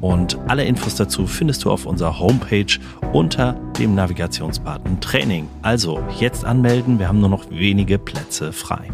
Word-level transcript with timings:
Und 0.00 0.38
alle 0.48 0.64
Infos 0.64 0.96
dazu 0.96 1.26
findest 1.26 1.64
du 1.64 1.70
auf 1.70 1.86
unserer 1.86 2.18
Homepage 2.18 2.78
unter 3.12 3.54
dem 3.78 3.94
Navigationsbutton 3.94 5.00
Training. 5.00 5.48
Also 5.62 6.02
jetzt 6.20 6.44
anmelden. 6.44 6.98
Wir 6.98 7.08
haben 7.08 7.20
nur 7.20 7.30
noch 7.30 7.50
wenige 7.50 7.98
Plätze 7.98 8.52
frei. 8.52 8.90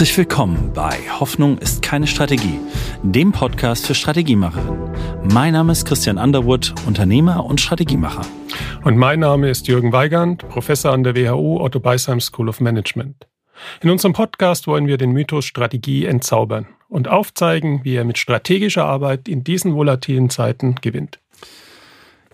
Herzlich 0.00 0.16
willkommen 0.16 0.72
bei 0.72 0.96
Hoffnung 1.20 1.58
ist 1.58 1.82
keine 1.82 2.06
Strategie, 2.06 2.58
dem 3.02 3.32
Podcast 3.32 3.86
für 3.86 3.94
Strategiemacherinnen. 3.94 4.94
Mein 5.30 5.52
Name 5.52 5.72
ist 5.72 5.84
Christian 5.84 6.16
Underwood, 6.16 6.72
Unternehmer 6.86 7.44
und 7.44 7.60
Strategiemacher. 7.60 8.22
Und 8.82 8.96
mein 8.96 9.20
Name 9.20 9.50
ist 9.50 9.68
Jürgen 9.68 9.92
Weigand, 9.92 10.48
Professor 10.48 10.92
an 10.92 11.02
der 11.02 11.14
WHU 11.14 11.60
Otto 11.60 11.80
Beisheim 11.80 12.18
School 12.18 12.48
of 12.48 12.60
Management. 12.60 13.28
In 13.82 13.90
unserem 13.90 14.14
Podcast 14.14 14.66
wollen 14.66 14.86
wir 14.86 14.96
den 14.96 15.10
Mythos 15.10 15.44
Strategie 15.44 16.06
entzaubern 16.06 16.66
und 16.88 17.08
aufzeigen, 17.08 17.84
wie 17.84 17.96
er 17.96 18.04
mit 18.06 18.16
strategischer 18.16 18.86
Arbeit 18.86 19.28
in 19.28 19.44
diesen 19.44 19.74
volatilen 19.74 20.30
Zeiten 20.30 20.76
gewinnt. 20.76 21.18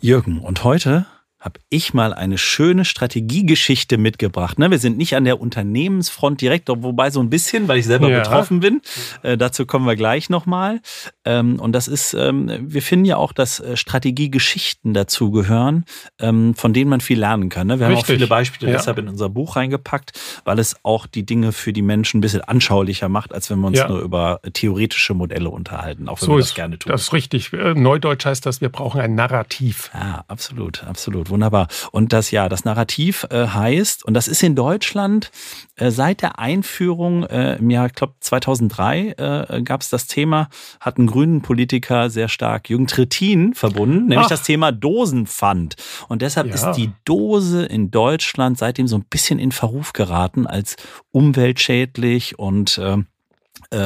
Jürgen, 0.00 0.38
und 0.38 0.62
heute 0.62 1.06
habe 1.38 1.60
ich 1.68 1.92
mal 1.92 2.14
eine 2.14 2.38
schöne 2.38 2.84
Strategiegeschichte 2.84 3.98
mitgebracht. 3.98 4.58
Ne? 4.58 4.70
Wir 4.70 4.78
sind 4.78 4.96
nicht 4.96 5.14
an 5.16 5.24
der 5.24 5.38
Unternehmensfront 5.38 6.40
direkt, 6.40 6.68
wobei 6.68 7.10
so 7.10 7.20
ein 7.20 7.28
bisschen, 7.28 7.68
weil 7.68 7.78
ich 7.78 7.84
selber 7.84 8.08
ja. 8.08 8.20
betroffen 8.20 8.60
bin. 8.60 8.80
Äh, 9.22 9.36
dazu 9.36 9.66
kommen 9.66 9.86
wir 9.86 9.96
gleich 9.96 10.30
nochmal. 10.30 10.80
Ähm, 11.26 11.60
und 11.60 11.72
das 11.72 11.88
ist, 11.88 12.14
ähm, 12.14 12.50
wir 12.62 12.80
finden 12.80 13.04
ja 13.04 13.18
auch, 13.18 13.32
dass 13.32 13.60
äh, 13.60 13.76
Strategiegeschichten 13.76 14.94
dazugehören, 14.94 15.84
ähm, 16.18 16.54
von 16.54 16.72
denen 16.72 16.88
man 16.88 17.02
viel 17.02 17.18
lernen 17.18 17.50
kann. 17.50 17.66
Ne? 17.66 17.80
Wir 17.80 17.88
Richtig. 17.88 17.96
haben 17.96 18.02
auch 18.02 18.06
viele 18.06 18.26
Beispiele 18.26 18.72
ja. 18.72 18.78
deshalb 18.78 18.96
in 18.98 19.08
unser 19.08 19.28
Buch 19.28 19.56
reingepackt, 19.56 20.18
weil 20.44 20.58
es 20.58 20.74
auch 20.84 21.06
die 21.06 21.26
Dinge 21.26 21.52
für 21.52 21.74
die 21.74 21.82
Menschen 21.82 22.18
ein 22.18 22.20
bisschen 22.22 22.42
anschaulicher 22.42 23.10
macht, 23.10 23.34
als 23.34 23.50
wenn 23.50 23.60
wir 23.60 23.66
uns 23.66 23.78
ja. 23.78 23.88
nur 23.88 24.00
über 24.00 24.40
theoretische 24.54 25.12
Modelle 25.12 25.50
unterhalten, 25.50 26.08
auch 26.08 26.20
wenn 26.22 26.26
so 26.26 26.32
wir 26.32 26.38
das 26.38 26.54
gerne 26.54 26.78
tun. 26.78 26.90
Das 26.90 27.02
ist 27.02 27.12
richtig. 27.12 27.52
Äh, 27.52 27.74
Neudeutsch 27.74 28.24
heißt 28.24 28.46
das, 28.46 28.62
wir 28.62 28.70
brauchen 28.70 29.02
ein 29.02 29.14
Narrativ. 29.14 29.90
Ja, 29.92 30.24
absolut, 30.28 30.82
absolut 30.84 31.25
wunderbar. 31.30 31.68
Und 31.92 32.12
das 32.12 32.30
ja, 32.30 32.48
das 32.48 32.64
Narrativ 32.64 33.26
äh, 33.30 33.46
heißt, 33.46 34.04
und 34.04 34.14
das 34.14 34.28
ist 34.28 34.42
in 34.42 34.54
Deutschland 34.54 35.30
äh, 35.76 35.90
seit 35.90 36.22
der 36.22 36.38
Einführung 36.38 37.24
äh, 37.24 37.56
im 37.56 37.70
Jahr, 37.70 37.86
ich 37.86 37.94
glaube 37.94 38.14
2003 38.20 39.14
äh, 39.16 39.62
gab 39.62 39.82
es 39.82 39.88
das 39.88 40.06
Thema, 40.06 40.48
hat 40.80 40.98
ein 40.98 41.06
grünen 41.06 41.42
Politiker 41.42 42.10
sehr 42.10 42.28
stark 42.28 42.70
Jürgen 42.70 42.86
Trittin 42.86 43.54
verbunden, 43.54 44.06
nämlich 44.06 44.26
Ach. 44.26 44.30
das 44.30 44.42
Thema 44.42 44.72
Dosenpfand. 44.72 45.76
Und 46.08 46.22
deshalb 46.22 46.48
ja. 46.48 46.54
ist 46.54 46.72
die 46.72 46.92
Dose 47.04 47.64
in 47.64 47.90
Deutschland 47.90 48.58
seitdem 48.58 48.88
so 48.88 48.96
ein 48.96 49.04
bisschen 49.08 49.38
in 49.38 49.52
Verruf 49.52 49.92
geraten 49.92 50.46
als 50.46 50.76
umweltschädlich 51.12 52.38
und 52.38 52.78
äh, 52.78 52.98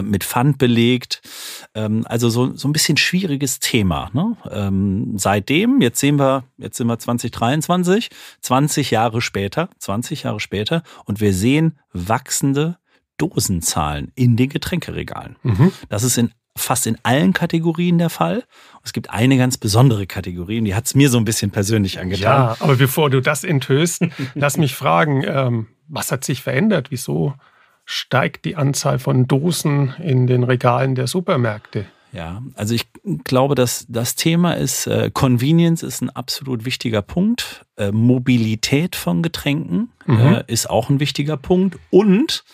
mit 0.03 0.25
Pfand 0.25 0.59
belegt. 0.59 1.23
Ähm, 1.75 2.05
also 2.07 2.29
so, 2.29 2.55
so 2.55 2.69
ein 2.69 2.73
bisschen 2.73 2.97
schwieriges 2.97 3.61
Thema. 3.61 4.11
Ne? 4.13 4.37
Ähm, 4.51 5.15
seitdem, 5.17 5.81
jetzt 5.81 6.01
sehen 6.01 6.19
wir, 6.19 6.45
jetzt 6.59 6.77
sind 6.77 6.87
wir 6.87 6.99
2023, 6.99 8.11
20 8.41 8.91
Jahre 8.91 9.21
später, 9.21 9.70
20 9.79 10.25
Jahre 10.25 10.41
später 10.41 10.83
und 11.05 11.20
wir 11.20 11.33
sehen 11.33 11.79
wachsende 11.92 12.79
Dosenzahlen 13.17 14.13
in 14.14 14.36
den 14.36 14.48
Getränkeregalen. 14.48 15.36
Mhm. 15.42 15.73
Das 15.89 16.03
ist 16.03 16.17
in 16.19 16.33
fast 16.57 16.86
in 16.86 16.98
allen 17.03 17.33
Kategorien 17.33 17.98
der 17.98 18.11
Fall. 18.11 18.45
Es 18.85 18.92
gibt 18.92 19.11
eine 19.11 19.36
ganz 19.36 19.57
besondere 19.57 20.07
Kategorie, 20.07 20.61
die 20.61 20.75
hat 20.75 20.86
es 20.86 20.95
mir 20.95 21.09
so 21.09 21.19
ein 21.19 21.25
bisschen 21.25 21.51
persönlich 21.51 21.98
angetan. 22.01 22.23
Ja, 22.23 22.57
aber 22.61 22.77
bevor 22.77 23.09
du 23.09 23.20
das 23.20 23.45
enthöst, 23.45 24.03
lass 24.35 24.57
mich 24.57 24.75
fragen, 24.75 25.23
ähm, 25.27 25.69
was 25.89 26.13
hat 26.13 26.25
sich 26.25 26.42
verändert? 26.42 26.91
Wieso 26.91 27.35
steigt 27.90 28.45
die 28.45 28.55
Anzahl 28.55 29.01
von 29.01 29.27
Dosen 29.27 29.95
in 29.98 30.28
den 30.28 30.45
Regalen 30.45 30.95
der 30.95 31.08
Supermärkte. 31.08 31.86
Ja, 32.12 32.40
also 32.55 32.73
ich 32.73 32.86
glaube, 33.24 33.56
dass 33.56 33.84
das 33.89 34.14
Thema 34.14 34.52
ist, 34.52 34.86
äh, 34.86 35.11
Convenience 35.12 35.83
ist 35.83 36.00
ein 36.00 36.11
absolut 36.11 36.64
wichtiger 36.64 37.02
Punkt. 37.02 37.67
Äh, 37.77 37.90
Mobilität 37.90 38.95
von 38.95 39.23
Getränken 39.23 39.90
mhm. 40.06 40.18
äh, 40.18 40.45
ist 40.46 40.70
auch 40.70 40.89
ein 40.89 41.00
wichtiger 41.00 41.36
Punkt. 41.36 41.79
Und 41.90 42.45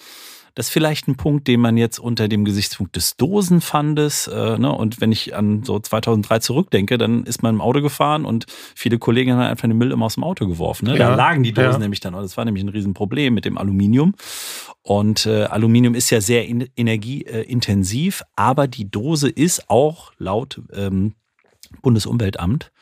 das 0.56 0.69
ist 0.69 0.72
vielleicht 0.72 1.06
ein 1.06 1.17
Punkt, 1.17 1.47
den 1.49 1.61
man 1.61 1.77
jetzt 1.77 1.99
unter 1.99 2.28
dem 2.28 2.47
Gesichtspunkt 2.47 2.97
des 2.97 3.19
Dosenpfandes, 3.19 4.27
äh, 4.27 4.59
ne, 4.59 4.72
und 4.72 5.03
wenn 5.03 5.12
ich 5.12 5.37
an 5.37 5.62
so 5.62 5.78
2003 5.78 6.39
zurückdenke, 6.39 6.97
dann 6.97 7.25
ist 7.25 7.43
man 7.43 7.56
im 7.56 7.61
Auto 7.61 7.83
gefahren 7.83 8.25
und 8.25 8.47
viele 8.75 8.99
Kollegen 8.99 9.33
haben 9.33 9.41
einfach 9.41 9.69
den 9.69 9.77
Müll 9.77 9.93
immer 9.93 10.06
aus 10.06 10.15
dem 10.15 10.25
Auto 10.25 10.49
geworfen. 10.49 10.87
Ne? 10.87 10.97
Ja, 10.97 11.11
da 11.11 11.15
lagen 11.15 11.43
die 11.43 11.53
Dosen 11.53 11.72
ja. 11.72 11.78
nämlich 11.78 12.00
dann, 12.00 12.15
das 12.15 12.39
war 12.39 12.47
nämlich 12.47 12.65
ein 12.65 12.71
Riesenproblem 12.71 13.34
mit 13.34 13.44
dem 13.44 13.59
Aluminium. 13.59 14.15
Und 14.81 15.27
äh, 15.27 15.44
Aluminium 15.44 15.94
ist 15.94 16.09
ja 16.09 16.22
sehr 16.22 16.47
in, 16.47 16.71
energieintensiv, 16.75 18.23
aber 18.34 18.67
die 18.67 18.91
Dose 18.91 19.28
ist 19.28 19.69
auch 19.69 20.12
laut 20.17 20.62
ähm, 20.73 21.17
Bundesumweltamt 21.83 22.73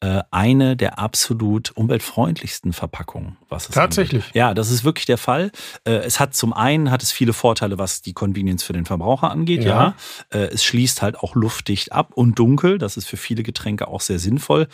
äh, 0.00 0.22
eine 0.30 0.76
der 0.76 0.98
absolut 0.98 1.70
umweltfreundlichsten 1.76 2.72
Verpackungen. 2.72 3.36
Was 3.48 3.68
es 3.68 3.74
Tatsächlich. 3.74 4.24
Angeht. 4.24 4.34
Ja, 4.34 4.54
das 4.54 4.70
ist 4.70 4.84
wirklich 4.84 5.06
der 5.06 5.18
Fall. 5.18 5.50
Äh, 5.84 5.92
es 5.92 6.20
hat 6.20 6.34
zum 6.34 6.52
einen 6.52 6.90
hat 6.90 7.02
es 7.02 7.12
viele 7.12 7.32
Vorteile, 7.32 7.78
was 7.78 8.02
die 8.02 8.12
Convenience 8.12 8.64
für 8.64 8.72
den 8.72 8.84
Verbraucher 8.84 9.30
angeht. 9.30 9.64
Ja, 9.64 9.94
ja. 10.32 10.38
Äh, 10.38 10.46
es 10.46 10.64
schließt 10.64 11.02
halt 11.02 11.18
auch 11.18 11.34
luftdicht 11.34 11.92
ab 11.92 12.12
und 12.14 12.38
dunkel. 12.38 12.78
Das 12.78 12.96
ist 12.96 13.06
für 13.06 13.16
viele 13.16 13.42
Getränke 13.42 13.88
auch 13.88 14.00
sehr 14.00 14.18
sinnvoll. 14.18 14.68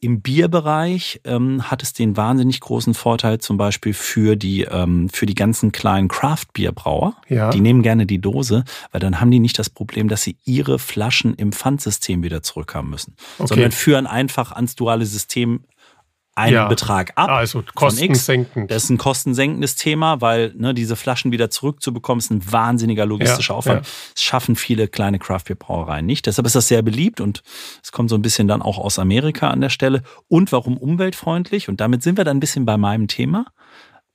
Im 0.00 0.20
Bierbereich 0.20 1.20
ähm, 1.24 1.68
hat 1.68 1.82
es 1.82 1.92
den 1.92 2.16
wahnsinnig 2.16 2.60
großen 2.60 2.94
Vorteil 2.94 3.38
zum 3.38 3.56
Beispiel 3.56 3.92
für 3.92 4.36
die, 4.36 4.62
ähm, 4.62 5.08
für 5.08 5.26
die 5.26 5.34
ganzen 5.34 5.72
kleinen 5.72 6.06
Craft-Bierbrauer. 6.06 7.16
Ja. 7.28 7.50
Die 7.50 7.60
nehmen 7.60 7.82
gerne 7.82 8.06
die 8.06 8.20
Dose, 8.20 8.64
weil 8.92 9.00
dann 9.00 9.20
haben 9.20 9.32
die 9.32 9.40
nicht 9.40 9.58
das 9.58 9.70
Problem, 9.70 10.08
dass 10.08 10.22
sie 10.22 10.36
ihre 10.44 10.78
Flaschen 10.78 11.34
im 11.34 11.50
Pfandsystem 11.50 12.22
wieder 12.22 12.44
zurückhaben 12.44 12.90
müssen, 12.90 13.16
okay. 13.38 13.48
sondern 13.48 13.72
führen 13.72 14.06
einfach 14.06 14.52
ans 14.52 14.76
duale 14.76 15.04
System 15.04 15.64
einen 16.38 16.54
ja. 16.54 16.68
Betrag 16.68 17.12
ab. 17.16 17.28
Also 17.28 17.62
kostensenkend. 17.74 18.70
Das 18.70 18.84
ist 18.84 18.90
ein 18.90 18.98
kostensenkendes 18.98 19.74
Thema, 19.74 20.20
weil 20.20 20.52
ne, 20.56 20.72
diese 20.72 20.96
Flaschen 20.96 21.32
wieder 21.32 21.50
zurückzubekommen, 21.50 22.20
ist 22.20 22.30
ein 22.30 22.52
wahnsinniger 22.52 23.04
logistischer 23.06 23.54
ja, 23.54 23.58
Aufwand. 23.58 23.86
Ja. 23.86 23.92
Das 24.14 24.22
schaffen 24.22 24.56
viele 24.56 24.88
kleine 24.88 25.18
Craft-Bier-Brauereien 25.18 26.06
nicht. 26.06 26.26
Deshalb 26.26 26.46
ist 26.46 26.54
das 26.54 26.68
sehr 26.68 26.82
beliebt 26.82 27.20
und 27.20 27.42
es 27.82 27.92
kommt 27.92 28.10
so 28.10 28.16
ein 28.16 28.22
bisschen 28.22 28.48
dann 28.48 28.62
auch 28.62 28.78
aus 28.78 28.98
Amerika 28.98 29.50
an 29.50 29.60
der 29.60 29.70
Stelle. 29.70 30.02
Und 30.28 30.52
warum 30.52 30.76
umweltfreundlich? 30.76 31.68
Und 31.68 31.80
damit 31.80 32.02
sind 32.02 32.16
wir 32.16 32.24
dann 32.24 32.38
ein 32.38 32.40
bisschen 32.40 32.64
bei 32.64 32.76
meinem 32.76 33.08
Thema, 33.08 33.46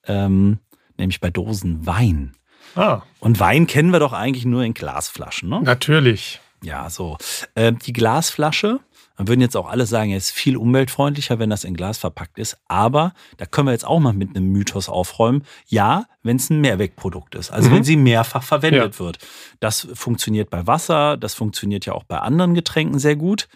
ähm, 0.07 0.59
nämlich 0.97 1.19
bei 1.19 1.29
Dosen 1.29 1.85
Wein. 1.85 2.33
Ah. 2.75 3.01
Und 3.19 3.39
Wein 3.39 3.67
kennen 3.67 3.91
wir 3.91 4.00
doch 4.00 4.13
eigentlich 4.13 4.45
nur 4.45 4.63
in 4.63 4.73
Glasflaschen, 4.73 5.50
ne? 5.50 5.62
Natürlich. 5.62 6.39
Ja, 6.63 6.89
so. 6.89 7.17
Äh, 7.56 7.73
die 7.73 7.94
Glasflasche 7.94 8.79
dann 9.16 9.28
würden 9.28 9.41
jetzt 9.41 9.56
auch 9.56 9.69
alle 9.69 9.85
sagen, 9.85 10.12
es 10.12 10.28
ist 10.28 10.31
viel 10.31 10.57
umweltfreundlicher, 10.57 11.38
wenn 11.38 11.50
das 11.50 11.63
in 11.63 11.75
Glas 11.75 11.97
verpackt 11.97 12.40
ist. 12.40 12.57
Aber 12.68 13.13
da 13.38 13.46
können 13.46 13.68
wir 13.68 13.72
jetzt 13.74 13.85
auch 13.85 14.00
mal 14.00 14.13
mit 14.13 14.35
einem 14.35 14.51
Mythos 14.51 14.90
aufräumen. 14.90 15.44
Ja, 15.68 16.06
wenn 16.24 16.38
es 16.38 16.50
ein 16.50 16.62
Mehrwegprodukt 16.62 17.35
ist, 17.35 17.51
also 17.51 17.69
mhm. 17.69 17.75
wenn 17.75 17.84
sie 17.84 17.96
mehrfach 17.96 18.44
verwendet 18.44 18.96
ja. 18.96 19.00
wird. 19.00 19.19
Das 19.59 19.88
funktioniert 19.94 20.50
bei 20.50 20.66
Wasser, 20.66 21.18
das 21.18 21.35
funktioniert 21.35 21.86
ja 21.86 21.94
auch 21.94 22.04
bei 22.04 22.19
anderen 22.19 22.56
Getränken 22.56 23.00
sehr 23.00 23.15
gut. 23.15 23.48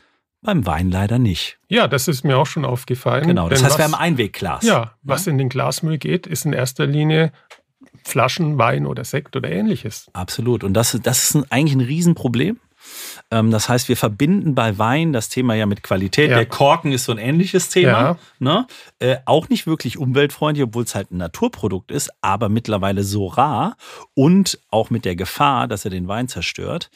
Beim 0.42 0.68
Wein 0.68 0.92
leider 0.92 1.18
nicht. 1.18 1.58
Ja, 1.68 1.88
das 1.88 2.08
ist 2.08 2.24
mir 2.24 2.38
auch 2.38 2.46
schon 2.46 2.64
aufgefallen. 2.64 3.28
Genau, 3.28 3.50
das 3.50 3.64
heißt, 3.64 3.72
was, 3.72 3.78
wir 3.80 3.86
haben 3.86 3.96
Einwegglas. 3.96 4.64
Ja, 4.64 4.74
ja, 4.74 4.92
was 5.02 5.26
in 5.26 5.40
den 5.40 5.50
Glasmüll 5.50 5.98
geht, 5.98 6.28
ist 6.28 6.46
in 6.46 6.54
erster 6.54 6.86
Linie 6.86 7.32
Flaschen, 8.04 8.58
Wein 8.58 8.86
oder 8.86 9.04
Sekt 9.04 9.36
oder 9.36 9.50
ähnliches. 9.50 10.08
Absolut. 10.14 10.64
Und 10.64 10.74
das, 10.74 10.98
das 11.02 11.36
ist 11.36 11.52
eigentlich 11.52 11.74
ein 11.74 11.82
Riesenproblem. 11.82 12.60
Ähm, 13.32 13.52
das 13.52 13.70
heißt, 13.70 13.90
wir 13.90 13.98
verbinden 13.98 14.56
bei 14.56 14.78
Wein 14.78 15.14
das 15.14 15.30
Thema 15.30 15.56
ja 15.56 15.66
mit 15.66 15.84
Qualität. 15.84 16.30
Ja. 16.30 16.38
Der 16.38 16.46
Korken 16.46 16.92
ist 16.92 17.06
so 17.06 17.12
ein 17.12 17.18
ähnliches 17.18 17.70
Thema. 17.70 17.88
Ja. 17.88 18.18
Ne? 18.40 18.68
Äh, 19.00 19.18
auch 19.26 19.50
nicht 19.50 19.68
wirklich 19.68 19.98
umweltfreundlich, 19.98 20.64
obwohl 20.64 20.84
es 20.84 20.96
halt 20.96 21.12
ein 21.12 21.18
Naturprodukt 21.18 21.92
ist, 21.92 22.12
aber 22.22 22.50
mittlerweile 22.50 23.04
so 23.04 23.28
rar 23.28 23.78
und 24.14 24.60
auch 24.70 24.90
mit 24.90 25.06
der 25.06 25.16
Gefahr, 25.16 25.68
dass 25.68 25.86
er 25.86 25.92
den 25.92 26.08
Wein 26.08 26.28
zerstört. 26.28 26.90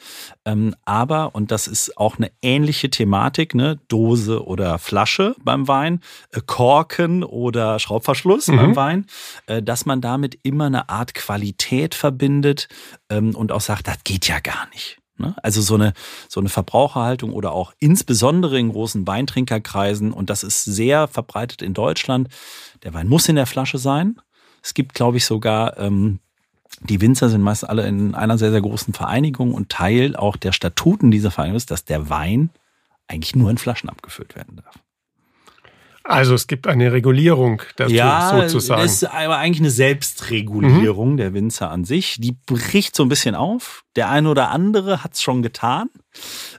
Ähm, 0.44 0.74
aber, 0.84 1.34
und 1.34 1.50
das 1.50 1.66
ist 1.66 1.96
auch 1.96 2.18
eine 2.18 2.30
ähnliche 2.42 2.90
Thematik, 2.90 3.54
ne? 3.54 3.78
Dose 3.88 4.44
oder 4.44 4.78
Flasche 4.78 5.34
beim 5.42 5.68
Wein, 5.68 6.00
äh, 6.32 6.40
Korken 6.44 7.24
oder 7.24 7.78
Schraubverschluss 7.78 8.48
mhm. 8.48 8.56
beim 8.56 8.76
Wein, 8.76 9.06
äh, 9.46 9.62
dass 9.62 9.86
man 9.86 10.00
damit 10.00 10.38
immer 10.42 10.66
eine 10.66 10.88
Art 10.88 11.14
Qualität 11.14 11.94
verbindet 11.94 12.68
ähm, 13.08 13.34
und 13.34 13.52
auch 13.52 13.60
sagt, 13.60 13.88
das 13.88 13.98
geht 14.04 14.28
ja 14.28 14.40
gar 14.40 14.68
nicht. 14.70 15.01
Ne? 15.18 15.34
Also 15.42 15.60
so 15.60 15.74
eine, 15.74 15.92
so 16.28 16.40
eine 16.40 16.48
Verbraucherhaltung 16.48 17.32
oder 17.32 17.52
auch 17.52 17.72
insbesondere 17.78 18.58
in 18.58 18.70
großen 18.70 19.06
Weintrinkerkreisen, 19.06 20.12
und 20.12 20.30
das 20.30 20.42
ist 20.42 20.64
sehr 20.64 21.08
verbreitet 21.08 21.62
in 21.62 21.74
Deutschland, 21.74 22.28
der 22.82 22.94
Wein 22.94 23.08
muss 23.08 23.28
in 23.28 23.36
der 23.36 23.46
Flasche 23.46 23.78
sein. 23.78 24.20
Es 24.62 24.74
gibt, 24.74 24.94
glaube 24.94 25.16
ich, 25.16 25.24
sogar, 25.24 25.78
ähm, 25.78 26.20
die 26.80 27.00
Winzer 27.00 27.28
sind 27.28 27.42
meist 27.42 27.68
alle 27.68 27.86
in 27.86 28.14
einer 28.14 28.38
sehr, 28.38 28.50
sehr 28.50 28.62
großen 28.62 28.94
Vereinigung 28.94 29.54
und 29.54 29.68
Teil 29.68 30.16
auch 30.16 30.36
der 30.36 30.52
Statuten 30.52 31.10
dieser 31.10 31.30
Vereinigung 31.30 31.56
ist, 31.56 31.70
dass 31.70 31.84
der 31.84 32.08
Wein 32.08 32.50
eigentlich 33.08 33.36
nur 33.36 33.50
in 33.50 33.58
Flaschen 33.58 33.90
abgefüllt 33.90 34.34
werden 34.34 34.56
darf. 34.56 34.78
Also 36.04 36.34
es 36.34 36.46
gibt 36.46 36.66
eine 36.66 36.92
Regulierung 36.92 37.62
dazu 37.76 37.94
ja, 37.94 38.36
sozusagen. 38.40 38.82
Das 38.82 38.94
ist 38.94 39.04
aber 39.04 39.36
eigentlich 39.36 39.60
eine 39.60 39.70
Selbstregulierung 39.70 41.12
mhm. 41.12 41.16
der 41.16 41.34
Winzer 41.34 41.70
an 41.70 41.84
sich. 41.84 42.16
Die 42.18 42.32
bricht 42.32 42.96
so 42.96 43.04
ein 43.04 43.08
bisschen 43.08 43.34
auf. 43.34 43.84
Der 43.94 44.10
eine 44.10 44.28
oder 44.28 44.50
andere 44.50 45.04
hat 45.04 45.14
es 45.14 45.22
schon 45.22 45.42
getan. 45.42 45.90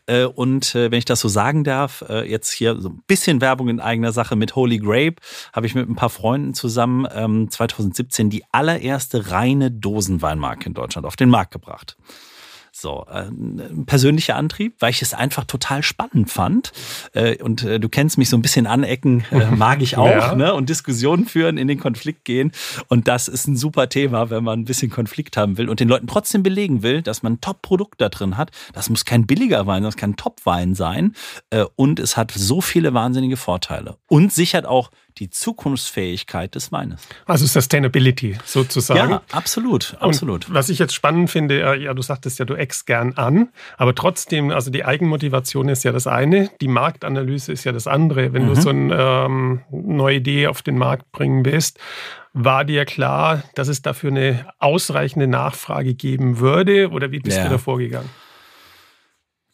Äh, 0.05 0.25
und 0.25 0.75
äh, 0.75 0.91
wenn 0.91 0.97
ich 0.97 1.05
das 1.05 1.19
so 1.19 1.27
sagen 1.27 1.63
darf, 1.63 2.03
äh, 2.07 2.29
jetzt 2.29 2.51
hier 2.51 2.79
so 2.79 2.89
ein 2.89 3.01
bisschen 3.05 3.41
Werbung 3.41 3.69
in 3.69 3.79
eigener 3.79 4.11
Sache 4.11 4.35
mit 4.35 4.55
Holy 4.55 4.77
Grape, 4.79 5.15
habe 5.51 5.65
ich 5.65 5.75
mit 5.75 5.89
ein 5.89 5.95
paar 5.95 6.09
Freunden 6.09 6.53
zusammen 6.53 7.49
2017 7.49 8.25
ähm, 8.25 8.29
die 8.29 8.43
allererste 8.51 9.31
reine 9.31 9.71
Dosenweinmarke 9.71 10.67
in 10.67 10.73
Deutschland 10.73 11.05
auf 11.05 11.15
den 11.15 11.29
Markt 11.29 11.51
gebracht. 11.51 11.97
So, 12.75 13.05
äh, 13.07 13.27
ein 13.27 13.85
persönlicher 13.85 14.35
Antrieb, 14.35 14.77
weil 14.79 14.89
ich 14.89 15.03
es 15.03 15.13
einfach 15.13 15.43
total 15.43 15.83
spannend 15.83 16.31
fand. 16.31 16.71
Äh, 17.13 17.41
und 17.43 17.61
äh, 17.63 17.79
du 17.79 17.87
kennst 17.87 18.17
mich 18.17 18.29
so 18.29 18.35
ein 18.35 18.41
bisschen 18.41 18.65
anecken, 18.65 19.25
mag 19.55 19.83
ich 19.83 19.95
auch, 19.95 20.09
ja. 20.09 20.33
ne? 20.33 20.55
Und 20.55 20.69
Diskussionen 20.69 21.27
führen, 21.27 21.59
in 21.59 21.67
den 21.67 21.79
Konflikt 21.79 22.25
gehen. 22.25 22.51
Und 22.87 23.07
das 23.07 23.27
ist 23.27 23.47
ein 23.47 23.55
super 23.57 23.89
Thema, 23.89 24.31
wenn 24.31 24.43
man 24.43 24.61
ein 24.61 24.65
bisschen 24.65 24.89
Konflikt 24.89 25.37
haben 25.37 25.59
will 25.59 25.69
und 25.69 25.81
den 25.81 25.87
Leuten 25.87 26.07
trotzdem 26.07 26.41
belegen 26.41 26.81
will, 26.81 27.03
dass 27.03 27.21
man 27.21 27.33
ein 27.33 27.41
Top-Produkt 27.41 28.01
da 28.01 28.09
drin 28.09 28.37
hat. 28.37 28.49
Das 28.73 28.89
muss 28.89 29.05
kein 29.05 29.27
billiger 29.27 29.67
Wein, 29.67 29.83
das 29.83 29.95
kann 29.95 30.15
Top-Wein 30.15 30.73
sein. 30.73 31.13
Und 31.75 31.99
es 31.99 32.17
hat 32.17 32.31
so 32.31 32.59
viele 32.59 32.95
wahnsinnige 32.95 33.37
Vorteile. 33.37 33.97
Und 34.07 34.33
sichert 34.33 34.65
auch 34.65 34.89
die 35.17 35.29
Zukunftsfähigkeit 35.29 36.55
des 36.55 36.71
Weines. 36.71 37.07
Also 37.25 37.45
Sustainability 37.45 38.37
sozusagen. 38.45 39.11
Ja, 39.11 39.21
absolut, 39.31 39.95
absolut. 39.99 40.47
Und 40.47 40.53
was 40.53 40.69
ich 40.69 40.79
jetzt 40.79 40.93
spannend 40.93 41.29
finde, 41.29 41.77
ja, 41.79 41.93
du 41.93 42.01
sagtest 42.01 42.39
ja, 42.39 42.45
du 42.45 42.55
eckst 42.63 42.87
gern 42.87 43.13
an, 43.13 43.49
aber 43.77 43.93
trotzdem, 43.93 44.49
also 44.49 44.71
die 44.71 44.85
Eigenmotivation 44.85 45.69
ist 45.69 45.83
ja 45.83 45.91
das 45.91 46.07
eine, 46.07 46.49
die 46.61 46.67
Marktanalyse 46.67 47.51
ist 47.51 47.65
ja 47.65 47.71
das 47.71 47.87
andere. 47.87 48.33
Wenn 48.33 48.45
mhm. 48.45 48.47
du 48.47 48.55
so 48.55 48.69
eine 48.69 48.95
ähm, 48.97 49.61
neue 49.69 50.17
Idee 50.17 50.47
auf 50.47 50.61
den 50.61 50.77
Markt 50.77 51.11
bringen 51.11 51.45
willst, 51.45 51.79
war 52.33 52.65
dir 52.65 52.85
klar, 52.85 53.43
dass 53.55 53.67
es 53.67 53.81
dafür 53.81 54.09
eine 54.11 54.47
ausreichende 54.59 55.27
Nachfrage 55.27 55.93
geben 55.93 56.39
würde 56.39 56.89
oder 56.89 57.11
wie 57.11 57.19
bist 57.19 57.37
ja. 57.37 57.43
du 57.43 57.49
da 57.51 57.57
vorgegangen? 57.57 58.09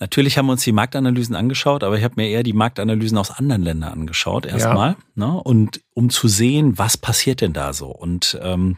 Natürlich 0.01 0.37
haben 0.37 0.45
wir 0.45 0.53
uns 0.53 0.63
die 0.63 0.71
Marktanalysen 0.71 1.35
angeschaut, 1.35 1.83
aber 1.83 1.97
ich 1.97 2.05
habe 2.05 2.13
mir 2.15 2.29
eher 2.29 2.43
die 2.43 2.53
Marktanalysen 2.53 3.17
aus 3.17 3.31
anderen 3.31 3.63
Ländern 3.63 3.91
angeschaut 3.91 4.45
erstmal. 4.45 4.91
Ja. 4.91 5.27
Ne? 5.27 5.41
Und 5.43 5.81
um 5.93 6.09
zu 6.09 6.29
sehen, 6.29 6.77
was 6.77 6.95
passiert 6.95 7.41
denn 7.41 7.51
da 7.51 7.73
so. 7.73 7.87
Und 7.87 8.39
ähm, 8.41 8.77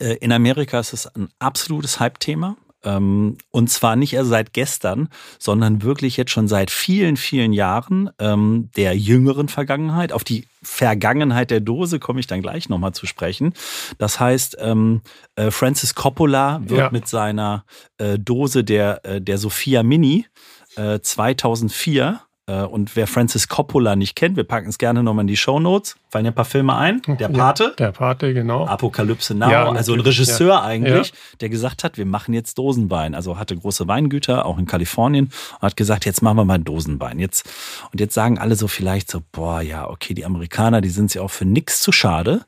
äh, 0.00 0.14
in 0.14 0.32
Amerika 0.32 0.80
ist 0.80 0.92
es 0.92 1.06
ein 1.06 1.28
absolutes 1.38 2.00
Hype-Thema. 2.00 2.56
Ähm, 2.84 3.36
und 3.50 3.70
zwar 3.70 3.96
nicht 3.96 4.12
erst 4.12 4.30
seit 4.30 4.52
gestern, 4.52 5.08
sondern 5.38 5.82
wirklich 5.82 6.16
jetzt 6.16 6.30
schon 6.30 6.48
seit 6.48 6.70
vielen, 6.70 7.16
vielen 7.16 7.52
Jahren 7.52 8.10
ähm, 8.18 8.70
der 8.76 8.96
jüngeren 8.96 9.48
Vergangenheit. 9.48 10.12
Auf 10.12 10.24
die 10.24 10.46
Vergangenheit 10.62 11.50
der 11.50 11.60
Dose 11.60 11.98
komme 11.98 12.20
ich 12.20 12.26
dann 12.26 12.42
gleich 12.42 12.68
nochmal 12.68 12.92
zu 12.92 13.06
sprechen. 13.06 13.54
Das 13.98 14.20
heißt, 14.20 14.56
ähm, 14.60 15.02
äh, 15.36 15.50
Francis 15.50 15.94
Coppola 15.94 16.60
wird 16.64 16.80
ja. 16.80 16.90
mit 16.90 17.08
seiner 17.08 17.64
äh, 17.98 18.18
Dose 18.18 18.64
der, 18.64 19.04
äh, 19.04 19.20
der 19.20 19.38
Sophia 19.38 19.82
Mini 19.82 20.26
2004 20.74 22.20
äh, 22.22 22.31
und 22.60 22.94
wer 22.96 23.06
Francis 23.06 23.48
Coppola 23.48 23.96
nicht 23.96 24.16
kennt, 24.16 24.36
wir 24.36 24.44
packen 24.44 24.68
es 24.68 24.78
gerne 24.78 25.02
nochmal 25.02 25.22
in 25.22 25.28
die 25.28 25.36
Show 25.36 25.60
Notes. 25.60 25.96
Fallen 26.10 26.24
ja 26.24 26.30
ein 26.30 26.34
paar 26.34 26.44
Filme 26.44 26.76
ein. 26.76 27.00
Der 27.06 27.28
Pate. 27.28 27.64
Ja, 27.64 27.70
der 27.70 27.92
Pate, 27.92 28.34
genau. 28.34 28.66
Apokalypse 28.66 29.34
Now. 29.34 29.50
Ja, 29.50 29.70
also 29.70 29.94
ein 29.94 30.00
Regisseur 30.00 30.48
ja. 30.48 30.62
eigentlich, 30.62 31.12
der 31.40 31.48
gesagt 31.48 31.84
hat, 31.84 31.96
wir 31.96 32.06
machen 32.06 32.34
jetzt 32.34 32.58
Dosenwein. 32.58 33.14
Also 33.14 33.38
hatte 33.38 33.56
große 33.56 33.88
Weingüter, 33.88 34.44
auch 34.44 34.58
in 34.58 34.66
Kalifornien, 34.66 35.26
und 35.26 35.62
hat 35.62 35.76
gesagt, 35.76 36.04
jetzt 36.04 36.22
machen 36.22 36.36
wir 36.36 36.44
mal 36.44 36.58
Dosenwein. 36.58 37.18
Jetzt, 37.18 37.48
und 37.92 38.00
jetzt 38.00 38.14
sagen 38.14 38.38
alle 38.38 38.56
so 38.56 38.68
vielleicht 38.68 39.10
so, 39.10 39.22
boah, 39.32 39.60
ja, 39.62 39.88
okay, 39.88 40.14
die 40.14 40.24
Amerikaner, 40.24 40.80
die 40.80 40.90
sind 40.90 41.10
sich 41.10 41.20
auch 41.20 41.30
für 41.30 41.44
nichts 41.44 41.80
zu 41.80 41.92
schade 41.92 42.44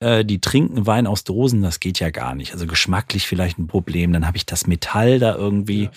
äh, 0.00 0.24
die 0.24 0.40
trinken 0.40 0.86
Wein 0.86 1.06
aus 1.06 1.24
Dosen, 1.24 1.62
das 1.62 1.80
geht 1.80 2.00
ja 2.00 2.10
gar 2.10 2.34
nicht. 2.34 2.52
Also 2.52 2.66
geschmacklich 2.66 3.26
vielleicht 3.26 3.58
ein 3.58 3.66
Problem, 3.66 4.12
dann 4.12 4.26
habe 4.26 4.36
ich 4.36 4.46
das 4.46 4.66
Metall 4.66 5.18
da 5.18 5.34
irgendwie. 5.34 5.84
Ja. 5.84 5.90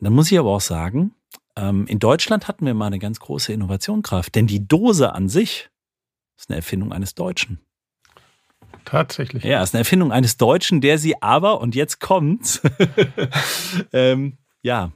Dann 0.00 0.12
muss 0.12 0.30
ich 0.30 0.38
aber 0.38 0.50
auch 0.50 0.60
sagen, 0.60 1.12
ähm, 1.56 1.86
in 1.86 1.98
Deutschland 1.98 2.48
hatten 2.48 2.66
wir 2.66 2.74
mal 2.74 2.86
eine 2.86 2.98
ganz 2.98 3.20
große 3.20 3.52
Innovationskraft, 3.52 4.34
denn 4.34 4.46
die 4.46 4.66
Dose 4.66 5.12
an 5.14 5.28
sich 5.28 5.70
ist 6.36 6.50
eine 6.50 6.56
Erfindung 6.56 6.92
eines 6.92 7.14
Deutschen. 7.14 7.60
Tatsächlich. 8.84 9.42
Ja, 9.42 9.62
ist 9.62 9.74
eine 9.74 9.80
Erfindung 9.80 10.12
eines 10.12 10.36
Deutschen, 10.36 10.80
der 10.80 10.98
sie 10.98 11.20
aber, 11.20 11.60
und 11.60 11.74
jetzt 11.74 11.98
kommt's, 12.00 12.60
ähm, 13.92 14.38
ja, 14.62 14.92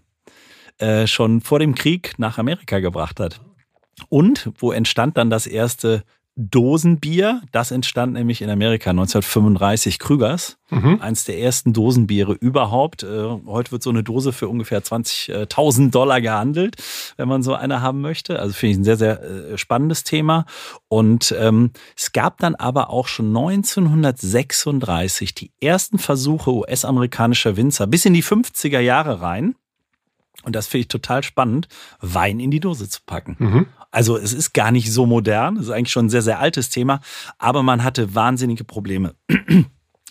äh, 0.78 1.06
schon 1.06 1.40
vor 1.40 1.58
dem 1.58 1.74
Krieg 1.74 2.18
nach 2.18 2.38
Amerika 2.38 2.78
gebracht 2.78 3.20
hat. 3.20 3.40
Und 4.08 4.50
wo 4.58 4.72
entstand 4.72 5.16
dann 5.16 5.28
das 5.28 5.46
erste 5.46 6.04
Dosenbier. 6.40 7.42
Das 7.52 7.70
entstand 7.70 8.14
nämlich 8.14 8.40
in 8.42 8.48
Amerika 8.50 8.90
1935 8.90 9.98
Krügers. 9.98 10.56
Mhm. 10.70 11.00
Eins 11.00 11.24
der 11.24 11.38
ersten 11.38 11.72
Dosenbiere 11.72 12.32
überhaupt. 12.32 13.02
Äh, 13.02 13.28
heute 13.46 13.72
wird 13.72 13.82
so 13.82 13.90
eine 13.90 14.02
Dose 14.02 14.32
für 14.32 14.48
ungefähr 14.48 14.82
20.000 14.82 15.90
Dollar 15.90 16.20
gehandelt, 16.20 16.76
wenn 17.16 17.28
man 17.28 17.42
so 17.42 17.54
eine 17.54 17.82
haben 17.82 18.00
möchte. 18.00 18.38
Also 18.38 18.54
finde 18.54 18.72
ich 18.72 18.78
ein 18.78 18.84
sehr, 18.84 18.96
sehr 18.96 19.22
äh, 19.22 19.58
spannendes 19.58 20.04
Thema. 20.04 20.46
Und 20.88 21.34
ähm, 21.38 21.72
es 21.96 22.12
gab 22.12 22.38
dann 22.38 22.54
aber 22.54 22.90
auch 22.90 23.06
schon 23.08 23.36
1936 23.36 25.34
die 25.34 25.52
ersten 25.60 25.98
Versuche 25.98 26.52
US-amerikanischer 26.52 27.56
Winzer 27.56 27.86
bis 27.86 28.04
in 28.04 28.14
die 28.14 28.24
50er 28.24 28.80
Jahre 28.80 29.20
rein. 29.20 29.56
Und 30.44 30.56
das 30.56 30.66
finde 30.68 30.82
ich 30.82 30.88
total 30.88 31.22
spannend, 31.22 31.68
Wein 32.00 32.40
in 32.40 32.50
die 32.50 32.60
Dose 32.60 32.88
zu 32.88 33.00
packen. 33.04 33.36
Mhm. 33.38 33.66
Also 33.90 34.16
es 34.16 34.32
ist 34.32 34.52
gar 34.52 34.70
nicht 34.70 34.92
so 34.92 35.06
modern, 35.06 35.56
es 35.56 35.64
ist 35.64 35.70
eigentlich 35.70 35.92
schon 35.92 36.06
ein 36.06 36.10
sehr, 36.10 36.22
sehr 36.22 36.38
altes 36.38 36.70
Thema, 36.70 37.00
aber 37.38 37.62
man 37.62 37.82
hatte 37.82 38.14
wahnsinnige 38.14 38.64
Probleme. 38.64 39.14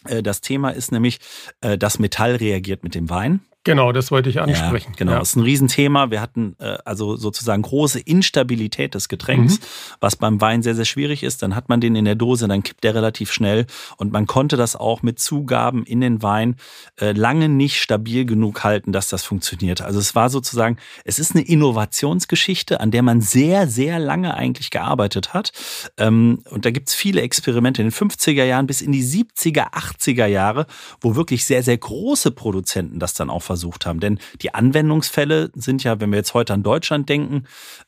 Äh, 0.05 0.23
das 0.23 0.39
Thema 0.39 0.69
ist 0.69 0.93
nämlich, 0.93 1.19
äh, 1.59 1.77
das 1.77 1.99
Metall 1.99 2.35
reagiert 2.37 2.85
mit 2.85 2.95
dem 2.95 3.09
Wein. 3.09 3.41
Genau, 3.65 3.91
das 3.91 4.09
wollte 4.09 4.29
ich 4.29 4.39
ansprechen. 4.39 4.91
Ja, 4.91 4.97
genau, 4.97 5.11
ja. 5.11 5.19
das 5.19 5.29
ist 5.29 5.35
ein 5.35 5.43
Riesenthema. 5.43 6.11
Wir 6.11 6.21
hatten 6.21 6.55
äh, 6.59 6.77
also 6.85 7.17
sozusagen 7.17 7.61
große 7.61 7.99
Instabilität 7.99 8.95
des 8.95 9.09
Getränks, 9.09 9.59
mhm. 9.59 9.63
was 9.99 10.15
beim 10.15 10.39
Wein 10.39 10.63
sehr, 10.63 10.75
sehr 10.75 10.85
schwierig 10.85 11.23
ist. 11.23 11.43
Dann 11.43 11.55
hat 11.55 11.67
man 11.67 11.81
den 11.81 11.93
in 11.95 12.05
der 12.05 12.15
Dose, 12.15 12.47
dann 12.47 12.63
kippt 12.63 12.85
der 12.85 12.95
relativ 12.95 13.33
schnell. 13.33 13.65
Und 13.97 14.13
man 14.13 14.27
konnte 14.27 14.55
das 14.55 14.77
auch 14.77 15.01
mit 15.01 15.19
Zugaben 15.19 15.83
in 15.83 15.99
den 15.99 16.23
Wein 16.23 16.55
äh, 17.01 17.11
lange 17.11 17.49
nicht 17.49 17.81
stabil 17.81 18.25
genug 18.25 18.63
halten, 18.63 18.93
dass 18.93 19.09
das 19.09 19.25
funktioniert. 19.25 19.81
Also 19.81 19.99
es 19.99 20.15
war 20.15 20.29
sozusagen, 20.29 20.77
es 21.03 21.19
ist 21.19 21.35
eine 21.35 21.45
Innovationsgeschichte, 21.45 22.79
an 22.79 22.91
der 22.91 23.03
man 23.03 23.19
sehr, 23.19 23.67
sehr 23.67 23.99
lange 23.99 24.35
eigentlich 24.35 24.69
gearbeitet 24.69 25.33
hat. 25.33 25.51
Ähm, 25.97 26.43
und 26.49 26.63
da 26.63 26.71
gibt's 26.71 26.95
viele 26.95 27.21
Experimente 27.21 27.81
in 27.81 27.89
den 27.89 27.93
50er 27.93 28.45
Jahren 28.45 28.67
bis 28.67 28.81
in 28.81 28.93
die 28.93 29.03
70er, 29.03 29.73
80er 29.73 30.27
Jahre, 30.27 30.65
wo 31.01 31.17
wirklich 31.17 31.43
sehr, 31.43 31.61
sehr 31.61 31.77
große 31.77 32.31
Produzenten 32.31 32.99
das 32.99 33.13
dann 33.13 33.29
auch 33.29 33.48
versucht 33.49 33.87
haben. 33.87 33.99
Denn 33.99 34.19
die 34.43 34.53
Anwendungsfälle 34.53 35.49
sind 35.55 35.83
ja, 35.83 35.99
wenn 35.99 36.11
wir 36.11 36.17
jetzt 36.17 36.35
heute 36.35 36.53
an 36.53 36.61
Deutschland 36.61 37.09
denken, 37.09 37.45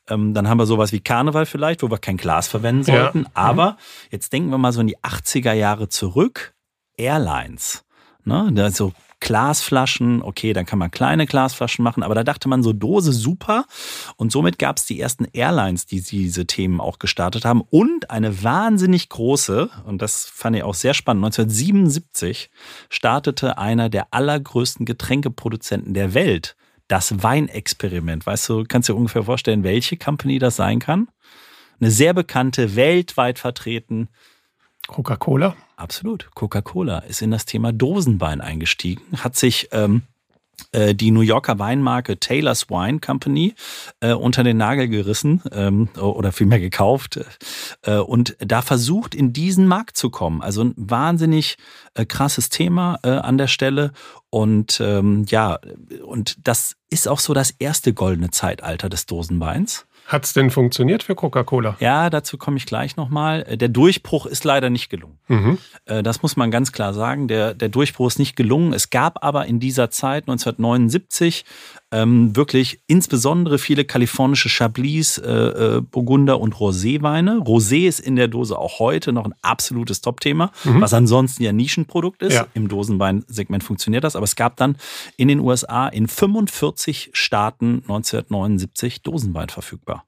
ähm, 0.08 0.34
dann 0.34 0.48
haben 0.48 0.58
wir 0.58 0.66
sowas 0.66 0.90
wie 0.90 0.98
Karneval 0.98 1.46
vielleicht, 1.46 1.84
wo 1.84 1.90
wir 1.90 1.98
kein 1.98 2.16
Glas 2.16 2.48
verwenden 2.48 2.82
sollten. 2.82 3.22
Ja. 3.22 3.30
Aber 3.34 3.76
jetzt 4.10 4.32
denken 4.32 4.50
wir 4.50 4.58
mal 4.58 4.72
so 4.72 4.80
in 4.80 4.88
die 4.88 4.98
80er 4.98 5.52
Jahre 5.52 5.88
zurück. 5.88 6.52
Airlines. 6.96 7.84
Ne? 8.24 8.52
Also 8.56 8.92
Glasflaschen, 9.22 10.20
okay, 10.20 10.52
dann 10.52 10.66
kann 10.66 10.80
man 10.80 10.90
kleine 10.90 11.26
Glasflaschen 11.26 11.84
machen, 11.84 12.02
aber 12.02 12.16
da 12.16 12.24
dachte 12.24 12.48
man 12.48 12.64
so 12.64 12.72
Dose 12.72 13.12
super. 13.12 13.66
Und 14.16 14.32
somit 14.32 14.58
gab 14.58 14.78
es 14.78 14.84
die 14.84 15.00
ersten 15.00 15.26
Airlines, 15.32 15.86
die 15.86 16.02
diese 16.02 16.44
Themen 16.44 16.80
auch 16.80 16.98
gestartet 16.98 17.44
haben. 17.44 17.62
Und 17.70 18.10
eine 18.10 18.42
wahnsinnig 18.42 19.08
große, 19.08 19.70
und 19.86 20.02
das 20.02 20.26
fand 20.26 20.56
ich 20.56 20.64
auch 20.64 20.74
sehr 20.74 20.92
spannend, 20.92 21.24
1977 21.24 22.50
startete 22.90 23.58
einer 23.58 23.88
der 23.88 24.08
allergrößten 24.12 24.84
Getränkeproduzenten 24.84 25.94
der 25.94 26.14
Welt 26.14 26.56
das 26.88 27.22
Weinexperiment. 27.22 28.26
Weißt 28.26 28.48
du, 28.48 28.64
kannst 28.66 28.88
du 28.88 28.92
dir 28.92 28.98
ungefähr 28.98 29.22
vorstellen, 29.22 29.62
welche 29.62 29.96
Company 29.96 30.40
das 30.40 30.56
sein 30.56 30.80
kann? 30.80 31.08
Eine 31.80 31.92
sehr 31.92 32.12
bekannte, 32.12 32.74
weltweit 32.74 33.38
vertreten, 33.38 34.08
Coca-Cola? 34.88 35.54
Absolut. 35.82 36.30
Coca-Cola 36.34 37.00
ist 37.00 37.22
in 37.22 37.32
das 37.32 37.44
Thema 37.44 37.72
Dosenwein 37.72 38.40
eingestiegen, 38.40 39.02
hat 39.18 39.34
sich 39.34 39.68
ähm, 39.72 40.02
äh, 40.70 40.94
die 40.94 41.10
New 41.10 41.22
Yorker 41.22 41.58
Weinmarke 41.58 42.20
Taylor's 42.20 42.70
Wine 42.70 43.00
Company 43.00 43.56
äh, 43.98 44.12
unter 44.12 44.44
den 44.44 44.58
Nagel 44.58 44.86
gerissen 44.86 45.42
ähm, 45.50 45.88
oder 45.98 46.30
vielmehr 46.30 46.60
gekauft 46.60 47.18
äh, 47.82 47.96
und 47.96 48.36
da 48.38 48.62
versucht, 48.62 49.16
in 49.16 49.32
diesen 49.32 49.66
Markt 49.66 49.96
zu 49.96 50.10
kommen. 50.10 50.40
Also 50.40 50.62
ein 50.62 50.74
wahnsinnig 50.76 51.56
äh, 51.94 52.04
krasses 52.04 52.48
Thema 52.48 53.00
äh, 53.02 53.10
an 53.10 53.36
der 53.36 53.48
Stelle. 53.48 53.90
Und 54.30 54.80
ähm, 54.80 55.24
ja, 55.28 55.58
und 56.04 56.46
das 56.46 56.76
ist 56.90 57.08
auch 57.08 57.18
so 57.18 57.34
das 57.34 57.50
erste 57.50 57.92
goldene 57.92 58.30
Zeitalter 58.30 58.88
des 58.88 59.06
Dosenweins. 59.06 59.84
Hat 60.06 60.24
es 60.24 60.32
denn 60.32 60.50
funktioniert 60.50 61.02
für 61.02 61.14
Coca-Cola? 61.14 61.76
Ja, 61.80 62.10
dazu 62.10 62.36
komme 62.36 62.56
ich 62.56 62.66
gleich 62.66 62.96
nochmal. 62.96 63.44
Der 63.44 63.68
Durchbruch 63.68 64.26
ist 64.26 64.44
leider 64.44 64.68
nicht 64.68 64.90
gelungen. 64.90 65.18
Mhm. 65.28 65.58
Äh, 65.86 66.02
das 66.02 66.22
muss 66.22 66.36
man 66.36 66.50
ganz 66.50 66.72
klar 66.72 66.92
sagen. 66.92 67.28
Der, 67.28 67.54
der 67.54 67.68
Durchbruch 67.68 68.08
ist 68.08 68.18
nicht 68.18 68.36
gelungen. 68.36 68.72
Es 68.72 68.90
gab 68.90 69.24
aber 69.24 69.46
in 69.46 69.60
dieser 69.60 69.90
Zeit, 69.90 70.24
1979, 70.24 71.44
ähm, 71.92 72.34
wirklich 72.34 72.80
insbesondere 72.86 73.58
viele 73.58 73.84
kalifornische 73.84 74.48
Chablis, 74.48 75.18
äh, 75.18 75.30
äh, 75.30 75.80
Burgunder 75.82 76.40
und 76.40 76.54
Roséweine. 76.54 77.38
Rosé 77.38 77.86
ist 77.86 78.00
in 78.00 78.16
der 78.16 78.28
Dose 78.28 78.58
auch 78.58 78.78
heute 78.78 79.12
noch 79.12 79.26
ein 79.26 79.34
absolutes 79.42 80.00
Top-Thema, 80.00 80.50
mhm. 80.64 80.80
was 80.80 80.94
ansonsten 80.94 81.42
ja 81.42 81.52
Nischenprodukt 81.52 82.22
ist. 82.22 82.34
Ja. 82.34 82.46
Im 82.54 82.68
Dosenweinsegment 82.68 83.62
funktioniert 83.62 84.04
das, 84.04 84.16
aber 84.16 84.24
es 84.24 84.36
gab 84.36 84.56
dann 84.56 84.76
in 85.16 85.28
den 85.28 85.40
USA 85.40 85.86
in 85.88 86.08
45 86.08 87.10
Staaten 87.12 87.82
1979 87.82 89.02
Dosenwein 89.02 89.50
verfügbar. 89.50 90.04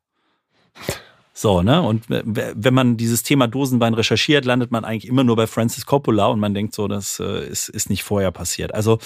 So, 1.37 1.63
ne? 1.63 1.83
Und 1.83 2.05
wenn 2.09 2.75
man 2.75 2.97
dieses 2.97 3.25
Thema 3.25 3.49
Dosenwein 3.49 3.95
recherchiert, 3.95 4.45
landet 4.45 4.71
man 4.71 4.85
eigentlich 4.85 5.09
immer 5.09 5.25
nur 5.25 5.35
bei 5.35 5.49
Francis 5.49 5.85
Coppola 5.85 6.29
und 6.29 6.39
man 6.39 6.55
denkt 6.55 6.75
so, 6.75 6.87
das 6.87 7.19
äh, 7.19 7.49
ist, 7.49 7.69
ist 7.69 7.91
nicht 7.91 8.05
vorher 8.05 8.31
passiert. 8.31 8.73
Also 8.73 9.01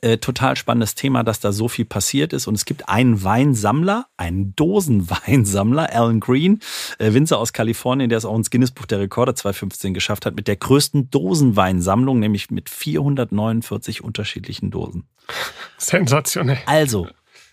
äh, 0.00 0.18
total 0.18 0.56
spannendes 0.56 0.94
Thema, 0.94 1.24
dass 1.24 1.40
da 1.40 1.52
so 1.52 1.68
viel 1.68 1.84
passiert 1.84 2.32
ist. 2.32 2.46
Und 2.46 2.54
es 2.54 2.64
gibt 2.64 2.88
einen 2.88 3.22
Weinsammler, 3.24 4.06
einen 4.16 4.54
Dosenweinsammler, 4.54 5.92
Alan 5.92 6.20
Green, 6.20 6.60
äh, 6.98 7.12
Winzer 7.12 7.38
aus 7.38 7.52
Kalifornien, 7.52 8.08
der 8.08 8.18
es 8.18 8.24
auch 8.24 8.36
ins 8.36 8.50
Guinness-Buch 8.50 8.86
der 8.86 9.00
Rekorde 9.00 9.34
2015 9.34 9.94
geschafft 9.94 10.26
hat, 10.26 10.36
mit 10.36 10.48
der 10.48 10.56
größten 10.56 11.10
Dosenweinsammlung, 11.10 12.18
nämlich 12.18 12.50
mit 12.50 12.70
449 12.70 14.04
unterschiedlichen 14.04 14.70
Dosen. 14.70 15.04
Sensationell. 15.78 16.58
Also, 16.66 17.08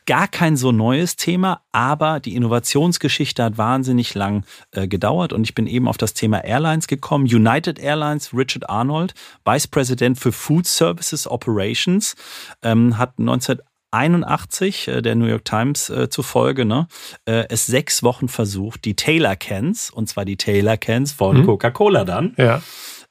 gar 0.05 0.27
kein 0.27 0.55
so 0.57 0.71
neues 0.71 1.15
Thema, 1.15 1.61
aber 1.71 2.19
die 2.19 2.35
Innovationsgeschichte 2.35 3.43
hat 3.43 3.57
wahnsinnig 3.57 4.13
lang 4.13 4.45
äh, 4.71 4.87
gedauert 4.87 5.33
und 5.33 5.43
ich 5.43 5.55
bin 5.55 5.67
eben 5.67 5.87
auf 5.87 5.97
das 5.97 6.13
Thema 6.13 6.43
Airlines 6.43 6.87
gekommen. 6.87 7.25
United 7.25 7.79
Airlines, 7.79 8.33
Richard 8.33 8.69
Arnold, 8.69 9.13
Vice 9.43 9.67
President 9.67 10.19
für 10.19 10.31
Food 10.31 10.67
Services 10.67 11.27
Operations, 11.27 12.15
ähm, 12.61 12.97
hat 12.97 13.13
1981 13.17 14.87
äh, 14.87 15.01
der 15.01 15.15
New 15.15 15.25
York 15.25 15.45
Times 15.45 15.89
äh, 15.89 16.09
zufolge, 16.09 16.65
ne, 16.65 16.87
äh, 17.25 17.45
es 17.49 17.65
sechs 17.65 18.03
Wochen 18.03 18.27
versucht, 18.27 18.85
die 18.85 18.95
Taylor 18.95 19.35
Cans, 19.35 19.89
und 19.89 20.07
zwar 20.07 20.25
die 20.25 20.37
Taylor 20.37 20.77
Cans 20.77 21.11
von 21.11 21.41
mhm. 21.41 21.45
Coca-Cola 21.45 22.05
dann, 22.05 22.33
ja. 22.37 22.61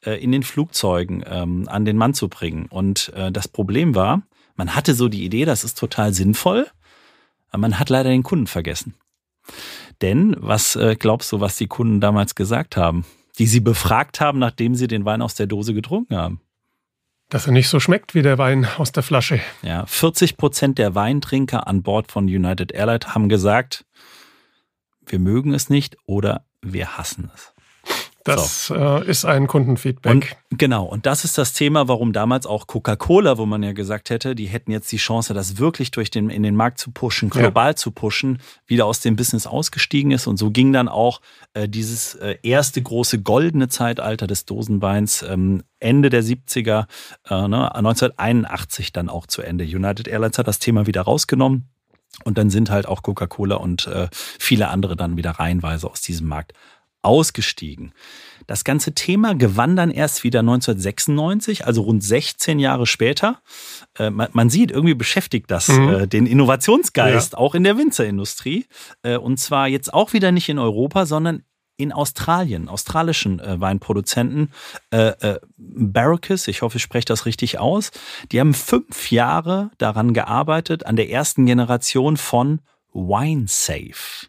Äh, 0.05 0.23
in 0.23 0.33
den 0.33 0.43
Flugzeugen 0.43 1.25
ähm, 1.27 1.69
an 1.69 1.85
den 1.85 1.97
Mann 1.97 2.15
zu 2.15 2.29
bringen. 2.29 2.67
Und 2.71 3.13
äh, 3.15 3.33
das 3.33 3.49
Problem 3.49 3.95
war, 3.95 4.23
man 4.57 4.75
hatte 4.75 4.95
so 4.95 5.09
die 5.09 5.25
Idee, 5.25 5.45
das 5.45 5.65
ist 5.65 5.79
total 5.79 6.15
sinnvoll. 6.15 6.69
Man 7.57 7.79
hat 7.79 7.89
leider 7.91 8.11
den 8.11 8.23
Kunden 8.23 8.47
vergessen. 8.47 8.95
Denn 10.03 10.37
was 10.39 10.77
äh, 10.77 10.97
glaubst 10.99 11.33
du, 11.33 11.41
was 11.41 11.57
die 11.57 11.67
Kunden 11.67 12.01
damals 12.01 12.35
gesagt 12.35 12.77
haben? 12.77 13.05
Die 13.39 13.47
sie 13.47 13.61
befragt 13.61 14.21
haben, 14.21 14.39
nachdem 14.39 14.75
sie 14.75 14.87
den 14.87 15.05
Wein 15.05 15.23
aus 15.23 15.35
der 15.35 15.47
Dose 15.47 15.75
getrunken 15.75 16.17
haben. 16.17 16.41
Dass 17.29 17.47
er 17.47 17.53
nicht 17.53 17.69
so 17.69 17.81
schmeckt 17.81 18.15
wie 18.15 18.23
der 18.23 18.39
Wein 18.39 18.67
aus 18.79 18.93
der 18.93 19.03
Flasche. 19.03 19.41
Ja, 19.63 19.87
40 19.87 20.37
Prozent 20.37 20.79
der 20.79 20.95
Weintrinker 20.95 21.67
an 21.67 21.83
Bord 21.83 22.13
von 22.13 22.25
United 22.25 22.73
Airlines 22.73 23.15
haben 23.15 23.29
gesagt, 23.29 23.85
wir 25.07 25.19
mögen 25.19 25.53
es 25.53 25.69
nicht 25.69 25.97
oder 26.07 26.45
wir 26.61 26.97
hassen 26.97 27.31
es. 27.35 27.54
Das 28.25 28.69
so. 28.69 28.75
äh, 28.75 29.07
ist 29.07 29.27
ein 29.27 29.47
Kundenfeedback. 29.47 30.13
Und, 30.51 30.59
genau, 30.59 30.85
und 30.85 31.05
das 31.05 31.25
ist 31.25 31.37
das 31.37 31.53
Thema, 31.53 31.89
warum 31.89 32.15
damals 32.15 32.47
auch 32.47 32.67
Coca-Cola, 32.67 33.37
wo 33.37 33.45
man 33.45 33.63
ja 33.63 33.73
gesagt 33.73 34.09
hätte, 34.09 34.35
die 34.35 34.47
hätten 34.47 34.73
jetzt 34.73 34.91
die 34.91 34.97
Chance, 34.97 35.35
das 35.35 35.59
wirklich 35.59 35.91
durch 35.91 36.11
den, 36.11 36.31
in 36.31 36.43
den 36.43 36.57
Markt 36.57 36.79
zu 36.79 36.91
pushen, 36.91 37.29
global 37.29 37.73
ja. 37.73 37.77
zu 37.77 37.91
pushen, 37.91 38.39
wieder 38.67 38.87
aus 38.87 39.01
dem 39.01 39.17
Business 39.17 39.47
ausgestiegen 39.47 40.11
ist. 40.11 40.27
Und 40.27 40.39
so 40.39 40.51
ging 40.51 40.73
dann 40.73 40.89
auch 40.89 41.21
äh, 41.53 41.69
dieses 41.69 42.15
äh, 42.15 42.37
erste 42.43 42.81
große 42.81 43.21
goldene 43.21 43.69
Zeitalter 43.69 44.27
des 44.27 44.47
Dosenweins 44.47 45.23
ähm, 45.23 45.63
Ende 45.79 46.09
der 46.09 46.25
70er, 46.25 46.87
äh, 47.29 47.49
ne, 47.49 47.75
1981 47.75 48.95
dann 48.95 49.11
auch 49.11 49.27
zu 49.27 49.43
Ende. 49.43 49.65
United 49.65 50.09
Airlines 50.09 50.39
hat 50.39 50.49
das 50.49 50.59
Thema 50.59 50.87
wieder 50.87 51.03
rausgenommen. 51.03 51.69
Und 52.23 52.39
dann 52.39 52.49
sind 52.49 52.71
halt 52.71 52.87
auch 52.87 53.03
Coca-Cola 53.03 53.57
und 53.57 53.89
äh, 53.89 54.09
viele 54.13 54.69
andere 54.69 54.95
dann 54.95 55.17
wieder 55.17 55.33
reihenweise 55.33 55.91
aus 55.91 56.01
diesem 56.01 56.29
Markt 56.29 56.53
ausgestiegen. 57.05 57.93
Das 58.47 58.65
ganze 58.65 58.93
Thema 58.93 59.35
gewann 59.35 59.77
dann 59.77 59.91
erst 59.91 60.23
wieder 60.23 60.41
1996, 60.41 61.67
also 61.67 61.83
rund 61.83 62.03
16 62.03 62.59
Jahre 62.59 62.87
später. 62.87 63.41
Äh, 63.99 64.11
man, 64.11 64.51
sieht, 64.51 64.71
irgendwie 64.71 64.95
beschäftigt 64.95 65.51
das 65.51 65.69
mhm. 65.69 65.89
Äh, 65.89 66.07
den 66.07 66.27
Innovationsgeist 66.27 67.33
ja. 67.33 67.39
auch 67.39 67.55
in 67.55 67.65
der 67.65 67.79
Winzerindustrie. 67.79 68.67
Äh, 69.03 69.17
und 69.17 69.39
zwar 69.39 69.69
jetzt 69.69 69.95
auch 69.95 70.13
wieder 70.13 70.33
nicht 70.33 70.49
in 70.49 70.59
Europa, 70.59 71.07
sondern 71.07 71.43
in 71.77 71.93
Australien, 71.93 72.69
australischen 72.69 73.43
Weinproduzenten, 73.45 74.53
äh, 74.93 75.09
äh, 75.09 75.41
Barracus, 75.57 76.47
ich 76.47 76.63
hoffe, 76.63 76.77
ich 76.77 76.83
spreche 76.85 77.07
das 77.07 77.27
richtig 77.27 77.59
aus, 77.59 77.91
die 78.31 78.39
haben 78.39 78.55
fünf 78.55 79.11
Jahre 79.11 79.73
daran 79.79 80.15
gearbeitet, 80.15 80.87
an 80.87 80.95
der 80.95 81.11
ersten 81.11 81.47
Generation 81.47 82.17
von 82.17 82.61
WineSafe. 82.93 84.29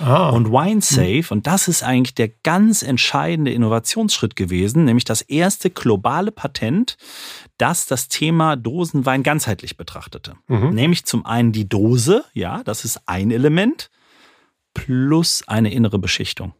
Ah. 0.00 0.30
Und 0.30 0.50
WineSafe, 0.50 1.30
hm. 1.30 1.38
und 1.38 1.46
das 1.46 1.68
ist 1.68 1.82
eigentlich 1.82 2.14
der 2.14 2.28
ganz 2.28 2.82
entscheidende 2.82 3.52
Innovationsschritt 3.52 4.36
gewesen, 4.36 4.84
nämlich 4.84 5.04
das 5.04 5.22
erste 5.22 5.70
globale 5.70 6.32
Patent, 6.32 6.96
das 7.58 7.86
das 7.86 8.08
Thema 8.08 8.56
Dosenwein 8.56 9.22
ganzheitlich 9.22 9.76
betrachtete. 9.76 10.34
Mhm. 10.48 10.70
Nämlich 10.70 11.06
zum 11.06 11.24
einen 11.24 11.52
die 11.52 11.68
Dose, 11.68 12.24
ja, 12.34 12.62
das 12.64 12.84
ist 12.84 13.00
ein 13.06 13.30
Element, 13.30 13.90
plus 14.74 15.42
eine 15.46 15.72
innere 15.72 15.98
Beschichtung 15.98 16.52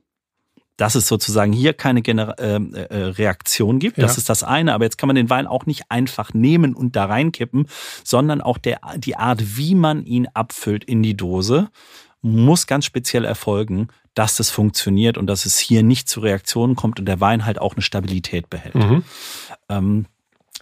dass 0.77 0.95
es 0.95 1.09
sozusagen 1.09 1.53
hier 1.53 1.73
keine 1.73 2.03
Gener 2.03 2.39
äh, 2.39 2.57
äh, 2.57 3.05
Reaktion 3.05 3.79
gibt. 3.79 3.99
Das 3.99 4.17
ja. 4.17 4.19
ist 4.19 4.29
das 4.29 4.43
eine. 4.43 4.75
Aber 4.75 4.85
jetzt 4.85 4.99
kann 4.99 5.07
man 5.07 5.17
den 5.17 5.31
Wein 5.31 5.47
auch 5.47 5.67
nicht 5.67 5.91
einfach 5.91 6.35
nehmen 6.35 6.75
und 6.75 6.97
da 6.97 7.07
reinkippen, 7.07 7.69
sondern 8.05 8.41
auch 8.41 8.59
der, 8.59 8.81
die 8.97 9.17
Art, 9.17 9.57
wie 9.57 9.75
man 9.75 10.05
ihn 10.05 10.29
abfüllt 10.35 10.85
in 10.85 11.03
die 11.03 11.17
Dose, 11.17 11.71
muss 12.23 12.67
ganz 12.67 12.85
speziell 12.85 13.25
erfolgen, 13.25 13.89
dass 14.15 14.37
das 14.37 14.51
funktioniert 14.51 15.19
und 15.19 15.27
dass 15.27 15.47
es 15.47 15.59
hier 15.59 15.83
nicht 15.83 16.09
zu 16.09 16.21
Reaktionen 16.21 16.75
kommt 16.75 16.99
und 16.99 17.07
der 17.07 17.21
Wein 17.21 17.45
halt 17.45 17.61
auch 17.61 17.75
eine 17.75 17.83
Stabilität 17.83 18.49
behält. 18.49 18.75
Mhm. 18.75 19.05
Ähm, 19.69 20.07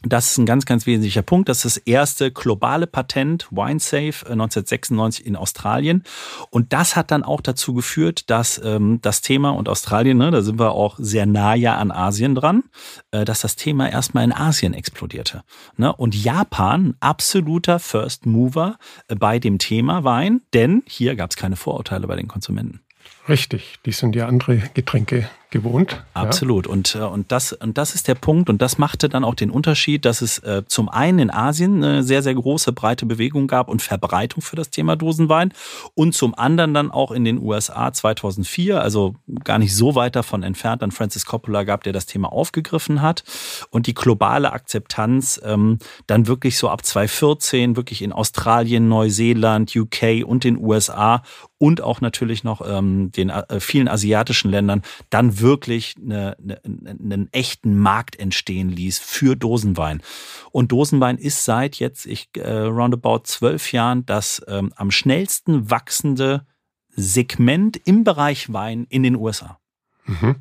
das 0.04 0.32
ist 0.32 0.38
ein 0.38 0.46
ganz, 0.46 0.66
ganz 0.66 0.86
wesentlicher 0.86 1.22
Punkt. 1.22 1.48
Das 1.48 1.64
ist 1.64 1.76
das 1.76 1.82
erste 1.84 2.30
globale 2.30 2.86
Patent, 2.86 3.48
WineSafe, 3.50 4.26
1996 4.26 5.24
äh, 5.24 5.28
in 5.28 5.36
Australien. 5.36 6.04
Und 6.50 6.72
das 6.72 6.96
hat 6.96 7.10
dann 7.10 7.22
auch 7.22 7.40
dazu 7.40 7.74
geführt, 7.74 8.30
dass 8.30 8.60
ähm, 8.62 9.00
das 9.02 9.20
Thema, 9.20 9.50
und 9.50 9.68
Australien, 9.68 10.18
ne, 10.18 10.30
da 10.30 10.42
sind 10.42 10.58
wir 10.58 10.72
auch 10.72 10.96
sehr 10.98 11.26
nah 11.26 11.54
ja 11.54 11.76
an 11.76 11.90
Asien 11.90 12.34
dran, 12.34 12.64
äh, 13.10 13.24
dass 13.24 13.40
das 13.40 13.56
Thema 13.56 13.90
erstmal 13.90 14.24
in 14.24 14.32
Asien 14.32 14.74
explodierte. 14.74 15.42
Ne? 15.76 15.94
Und 15.94 16.14
Japan, 16.14 16.94
absoluter 17.00 17.78
First 17.78 18.26
Mover 18.26 18.76
äh, 19.08 19.14
bei 19.14 19.38
dem 19.38 19.58
Thema 19.58 20.04
Wein, 20.04 20.42
denn 20.52 20.82
hier 20.86 21.16
gab 21.16 21.30
es 21.30 21.36
keine 21.36 21.56
Vorurteile 21.56 22.06
bei 22.06 22.16
den 22.16 22.28
Konsumenten. 22.28 22.80
Richtig, 23.28 23.78
die 23.86 23.92
sind 23.92 24.14
ja 24.14 24.26
andere 24.26 24.58
Getränke 24.74 25.28
gewohnt. 25.54 26.02
Absolut. 26.14 26.66
Ja. 26.66 26.72
Und, 26.72 26.94
äh, 26.96 26.98
und, 26.98 27.30
das, 27.32 27.52
und 27.52 27.78
das 27.78 27.94
ist 27.94 28.08
der 28.08 28.16
Punkt. 28.16 28.50
Und 28.50 28.60
das 28.60 28.76
machte 28.76 29.08
dann 29.08 29.24
auch 29.24 29.36
den 29.36 29.50
Unterschied, 29.50 30.04
dass 30.04 30.20
es 30.20 30.40
äh, 30.40 30.64
zum 30.66 30.88
einen 30.88 31.20
in 31.20 31.30
Asien 31.30 31.82
eine 31.82 32.02
sehr, 32.02 32.22
sehr 32.24 32.34
große, 32.34 32.72
breite 32.72 33.06
Bewegung 33.06 33.46
gab 33.46 33.68
und 33.68 33.80
Verbreitung 33.80 34.42
für 34.42 34.56
das 34.56 34.70
Thema 34.70 34.96
Dosenwein. 34.96 35.52
Und 35.94 36.12
zum 36.12 36.34
anderen 36.34 36.74
dann 36.74 36.90
auch 36.90 37.12
in 37.12 37.24
den 37.24 37.40
USA 37.40 37.92
2004, 37.92 38.82
also 38.82 39.14
gar 39.44 39.58
nicht 39.58 39.76
so 39.76 39.94
weit 39.94 40.16
davon 40.16 40.42
entfernt, 40.42 40.82
dann 40.82 40.90
Francis 40.90 41.24
Coppola 41.24 41.62
gab, 41.62 41.84
der 41.84 41.92
das 41.92 42.06
Thema 42.06 42.32
aufgegriffen 42.32 43.00
hat. 43.00 43.22
Und 43.70 43.86
die 43.86 43.94
globale 43.94 44.52
Akzeptanz 44.52 45.40
ähm, 45.44 45.78
dann 46.08 46.26
wirklich 46.26 46.58
so 46.58 46.68
ab 46.68 46.84
2014, 46.84 47.76
wirklich 47.76 48.02
in 48.02 48.12
Australien, 48.12 48.88
Neuseeland, 48.88 49.74
UK 49.76 50.26
und 50.26 50.42
den 50.42 50.58
USA 50.58 51.22
und 51.58 51.80
auch 51.80 52.00
natürlich 52.00 52.44
noch 52.44 52.60
ähm, 52.66 53.10
den 53.16 53.30
äh, 53.30 53.60
vielen 53.60 53.88
asiatischen 53.88 54.50
Ländern 54.50 54.82
dann 55.10 55.40
wirklich 55.40 55.94
eine, 55.96 56.36
eine, 56.42 56.60
einen 56.64 57.28
echten 57.32 57.78
Markt 57.78 58.18
entstehen 58.18 58.68
ließ 58.68 58.98
für 58.98 59.36
Dosenwein. 59.36 60.02
Und 60.50 60.72
Dosenwein 60.72 61.18
ist 61.18 61.44
seit 61.44 61.76
jetzt, 61.76 62.06
ich 62.06 62.28
äh, 62.36 62.50
roundabout 62.50 63.22
zwölf 63.24 63.72
Jahren, 63.72 64.06
das 64.06 64.42
ähm, 64.48 64.72
am 64.76 64.90
schnellsten 64.90 65.70
wachsende 65.70 66.46
Segment 66.90 67.80
im 67.84 68.04
Bereich 68.04 68.52
Wein 68.52 68.86
in 68.88 69.02
den 69.02 69.16
USA. 69.16 69.58
Mhm. 70.06 70.36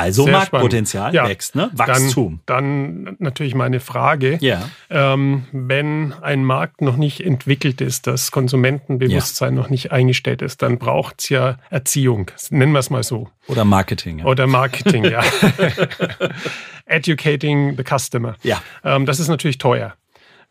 Also 0.00 0.24
Sehr 0.24 0.32
Marktpotenzial 0.32 1.14
ja, 1.14 1.28
wächst, 1.28 1.54
ne? 1.54 1.70
Wachstum. 1.72 2.40
Dann, 2.46 3.04
dann, 3.04 3.16
natürlich 3.18 3.54
meine 3.54 3.80
Frage. 3.80 4.38
Ja. 4.40 4.68
Ähm, 4.88 5.44
wenn 5.52 6.14
ein 6.22 6.42
Markt 6.44 6.80
noch 6.80 6.96
nicht 6.96 7.20
entwickelt 7.20 7.80
ist, 7.80 8.06
das 8.06 8.30
Konsumentenbewusstsein 8.30 9.54
ja. 9.54 9.60
noch 9.60 9.68
nicht 9.68 9.92
eingestellt 9.92 10.40
ist, 10.42 10.62
dann 10.62 10.78
braucht 10.78 11.20
es 11.20 11.28
ja 11.28 11.58
Erziehung. 11.68 12.30
Nennen 12.48 12.72
wir 12.72 12.78
es 12.78 12.88
mal 12.88 13.02
so. 13.02 13.28
Oder 13.46 13.64
Marketing. 13.64 14.20
Ja. 14.20 14.24
Oder 14.24 14.46
Marketing, 14.46 15.04
ja. 15.04 15.22
Educating 16.86 17.76
the 17.76 17.84
customer. 17.84 18.36
Ja. 18.42 18.62
Ähm, 18.82 19.04
das 19.04 19.20
ist 19.20 19.28
natürlich 19.28 19.58
teuer. 19.58 19.94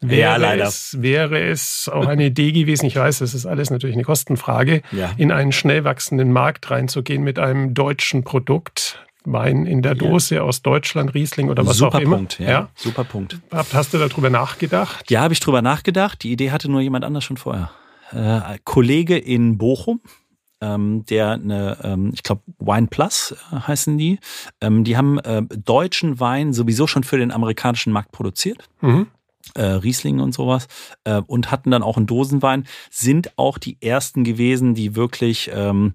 Wäre 0.02 0.22
ja, 0.22 0.36
leider. 0.38 0.66
Es, 0.66 1.02
wäre 1.02 1.40
es 1.42 1.90
auch 1.92 2.08
eine 2.08 2.28
Idee 2.28 2.54
gewesen, 2.54 2.86
ich 2.86 2.96
weiß, 2.96 3.20
das 3.20 3.34
ist 3.34 3.46
alles 3.46 3.70
natürlich 3.70 3.98
eine 3.98 4.06
Kostenfrage, 4.06 4.82
ja. 4.92 5.12
in 5.18 5.32
einen 5.32 5.52
schnell 5.52 5.84
wachsenden 5.84 6.32
Markt 6.32 6.72
reinzugehen 6.72 7.22
mit 7.22 7.38
einem 7.38 7.74
deutschen 7.74 8.24
Produkt, 8.24 9.06
Wein 9.32 9.66
in 9.66 9.82
der 9.82 9.96
Dose 9.96 10.36
ja. 10.36 10.42
aus 10.42 10.62
Deutschland, 10.62 11.14
Riesling 11.14 11.50
oder 11.50 11.66
was 11.66 11.78
super 11.78 11.98
auch 11.98 12.02
immer. 12.02 12.18
Punkt, 12.18 12.40
ja. 12.40 12.50
ja. 12.50 12.70
Super 12.76 13.04
Punkt. 13.04 13.40
Hast 13.52 13.94
du 13.94 13.98
darüber 13.98 14.30
nachgedacht? 14.30 15.10
Ja, 15.10 15.22
habe 15.22 15.34
ich 15.34 15.40
darüber 15.40 15.62
nachgedacht. 15.62 16.24
Die 16.24 16.32
Idee 16.32 16.52
hatte 16.52 16.70
nur 16.70 16.82
jemand 16.82 17.06
anders 17.06 17.24
schon 17.24 17.38
vorher. 17.38 17.72
Äh, 18.12 18.58
Kollege 18.64 19.18
in 19.18 19.58
Bochum, 19.58 20.02
ähm, 20.62 21.06
der 21.06 21.32
eine, 21.32 21.78
ähm, 21.84 22.12
ich 22.14 22.24
glaube, 22.24 22.42
Wine 22.60 22.88
Plus 22.88 23.36
äh, 23.52 23.56
heißen 23.56 23.98
die. 23.98 24.20
Ähm, 24.62 24.84
die 24.84 24.98
haben 24.98 25.20
äh, 25.20 25.44
deutschen 25.44 26.20
Wein 26.20 26.54
sowieso 26.54 26.88
schon 26.88 27.04
für 27.04 27.18
den 27.18 27.32
amerikanischen 27.32 27.94
Markt 27.94 28.12
produziert. 28.12 28.70
Mhm 28.82 29.08
äh, 29.56 29.64
Riesling 29.64 30.20
und 30.20 30.34
sowas 30.34 30.68
äh, 31.04 31.22
und 31.26 31.52
hatten 31.52 31.72
dann 31.72 31.84
auch 31.84 31.98
einen 31.98 32.08
Dosenwein, 32.08 32.66
sind 32.90 33.38
auch 33.38 33.58
die 33.58 33.78
ersten 33.82 34.24
gewesen, 34.24 34.74
die 34.74 34.96
wirklich, 34.96 35.50
ähm, 35.54 35.94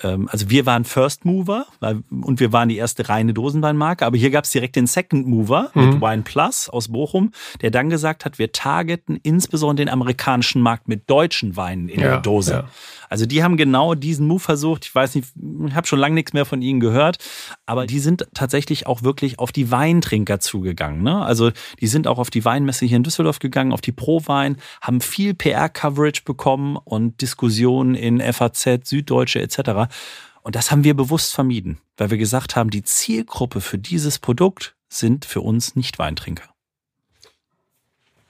also 0.00 0.50
wir 0.50 0.66
waren 0.66 0.84
First 0.84 1.24
Mover 1.24 1.66
und 2.10 2.40
wir 2.40 2.52
waren 2.52 2.68
die 2.68 2.76
erste 2.76 3.08
reine 3.08 3.32
Dosenweinmarke, 3.32 4.04
aber 4.04 4.16
hier 4.16 4.30
gab 4.30 4.44
es 4.44 4.50
direkt 4.50 4.76
den 4.76 4.86
Second 4.86 5.26
Mover 5.26 5.70
mhm. 5.74 5.84
mit 5.84 6.00
Wine 6.00 6.22
Plus 6.22 6.68
aus 6.68 6.88
Bochum, 6.88 7.30
der 7.62 7.70
dann 7.70 7.90
gesagt 7.90 8.24
hat, 8.24 8.38
wir 8.38 8.52
targeten 8.52 9.18
insbesondere 9.22 9.86
den 9.86 9.92
amerikanischen 9.92 10.60
Markt 10.60 10.88
mit 10.88 11.08
deutschen 11.08 11.56
Weinen 11.56 11.88
in 11.88 12.00
ja, 12.00 12.08
der 12.08 12.20
Dose. 12.20 12.52
Ja. 12.52 12.68
Also 13.08 13.26
die 13.26 13.44
haben 13.44 13.56
genau 13.56 13.94
diesen 13.94 14.26
Move 14.26 14.40
versucht. 14.40 14.84
Ich 14.86 14.94
weiß 14.94 15.14
nicht, 15.14 15.28
ich 15.66 15.74
habe 15.74 15.86
schon 15.86 16.00
lange 16.00 16.16
nichts 16.16 16.32
mehr 16.32 16.44
von 16.44 16.62
ihnen 16.62 16.80
gehört, 16.80 17.18
aber 17.64 17.86
die 17.86 18.00
sind 18.00 18.26
tatsächlich 18.34 18.88
auch 18.88 19.02
wirklich 19.02 19.38
auf 19.38 19.52
die 19.52 19.70
Weintrinker 19.70 20.40
zugegangen. 20.40 21.02
Ne? 21.02 21.24
Also 21.24 21.52
die 21.80 21.86
sind 21.86 22.08
auch 22.08 22.18
auf 22.18 22.30
die 22.30 22.44
Weinmesse 22.44 22.86
hier 22.86 22.96
in 22.96 23.04
Düsseldorf 23.04 23.38
gegangen, 23.38 23.72
auf 23.72 23.80
die 23.80 23.92
Pro-Wein, 23.92 24.56
haben 24.80 25.00
viel 25.00 25.34
PR-Coverage 25.34 26.22
bekommen 26.24 26.76
und 26.76 27.20
Diskussionen 27.20 27.94
in 27.94 28.20
FAZ, 28.20 28.88
Süddeutsche 28.88 29.40
etc. 29.40 29.83
Und 30.42 30.56
das 30.56 30.70
haben 30.70 30.84
wir 30.84 30.94
bewusst 30.94 31.34
vermieden, 31.34 31.78
weil 31.96 32.10
wir 32.10 32.18
gesagt 32.18 32.54
haben, 32.54 32.70
die 32.70 32.82
Zielgruppe 32.82 33.60
für 33.60 33.78
dieses 33.78 34.18
Produkt 34.18 34.76
sind 34.88 35.24
für 35.24 35.40
uns 35.40 35.74
nicht 35.74 35.98
Weintrinker. 35.98 36.54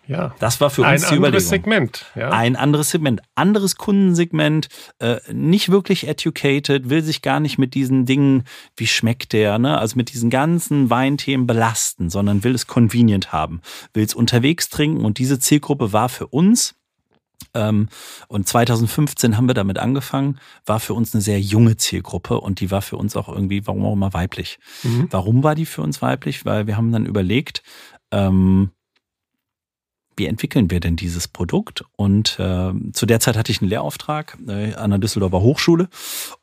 Ja. 0.06 0.34
Das 0.38 0.60
war 0.60 0.70
für 0.70 0.82
uns 0.82 1.04
ein 1.04 1.10
die 1.10 1.16
Überlegung. 1.16 1.24
Ein 1.24 1.26
anderes 1.26 1.48
Segment. 1.48 2.06
Ja. 2.14 2.30
Ein 2.30 2.56
anderes 2.56 2.90
Segment. 2.90 3.22
Anderes 3.34 3.76
Kundensegment, 3.76 4.68
äh, 4.98 5.16
nicht 5.32 5.70
wirklich 5.70 6.06
educated, 6.06 6.90
will 6.90 7.02
sich 7.02 7.22
gar 7.22 7.40
nicht 7.40 7.58
mit 7.58 7.74
diesen 7.74 8.04
Dingen, 8.04 8.44
wie 8.76 8.86
schmeckt 8.86 9.32
der, 9.32 9.58
ne? 9.58 9.78
also 9.78 9.96
mit 9.96 10.12
diesen 10.12 10.30
ganzen 10.30 10.90
Weinthemen 10.90 11.46
belasten, 11.46 12.10
sondern 12.10 12.44
will 12.44 12.54
es 12.54 12.66
convenient 12.66 13.32
haben, 13.32 13.62
will 13.92 14.04
es 14.04 14.14
unterwegs 14.14 14.68
trinken 14.68 15.04
und 15.04 15.18
diese 15.18 15.38
Zielgruppe 15.38 15.92
war 15.92 16.08
für 16.08 16.26
uns 16.26 16.74
und 17.54 18.48
2015 18.48 19.36
haben 19.36 19.46
wir 19.46 19.54
damit 19.54 19.78
angefangen, 19.78 20.40
war 20.66 20.80
für 20.80 20.94
uns 20.94 21.14
eine 21.14 21.22
sehr 21.22 21.40
junge 21.40 21.76
Zielgruppe 21.76 22.40
und 22.40 22.58
die 22.58 22.72
war 22.72 22.82
für 22.82 22.96
uns 22.96 23.16
auch 23.16 23.28
irgendwie, 23.28 23.64
warum 23.66 23.84
auch 23.84 23.92
immer, 23.92 24.12
weiblich. 24.12 24.58
Mhm. 24.82 25.06
Warum 25.10 25.44
war 25.44 25.54
die 25.54 25.66
für 25.66 25.82
uns 25.82 26.02
weiblich? 26.02 26.44
Weil 26.44 26.66
wir 26.66 26.76
haben 26.76 26.90
dann 26.90 27.06
überlegt, 27.06 27.62
ähm, 28.10 28.70
wie 30.16 30.26
entwickeln 30.26 30.70
wir 30.70 30.80
denn 30.80 30.96
dieses 30.96 31.28
Produkt? 31.28 31.84
Und 31.96 32.38
äh, 32.38 32.72
zu 32.92 33.06
der 33.06 33.20
Zeit 33.20 33.36
hatte 33.36 33.50
ich 33.50 33.60
einen 33.60 33.70
Lehrauftrag 33.70 34.38
äh, 34.46 34.74
an 34.74 34.90
der 34.90 34.98
Düsseldorfer 34.98 35.40
Hochschule 35.40 35.88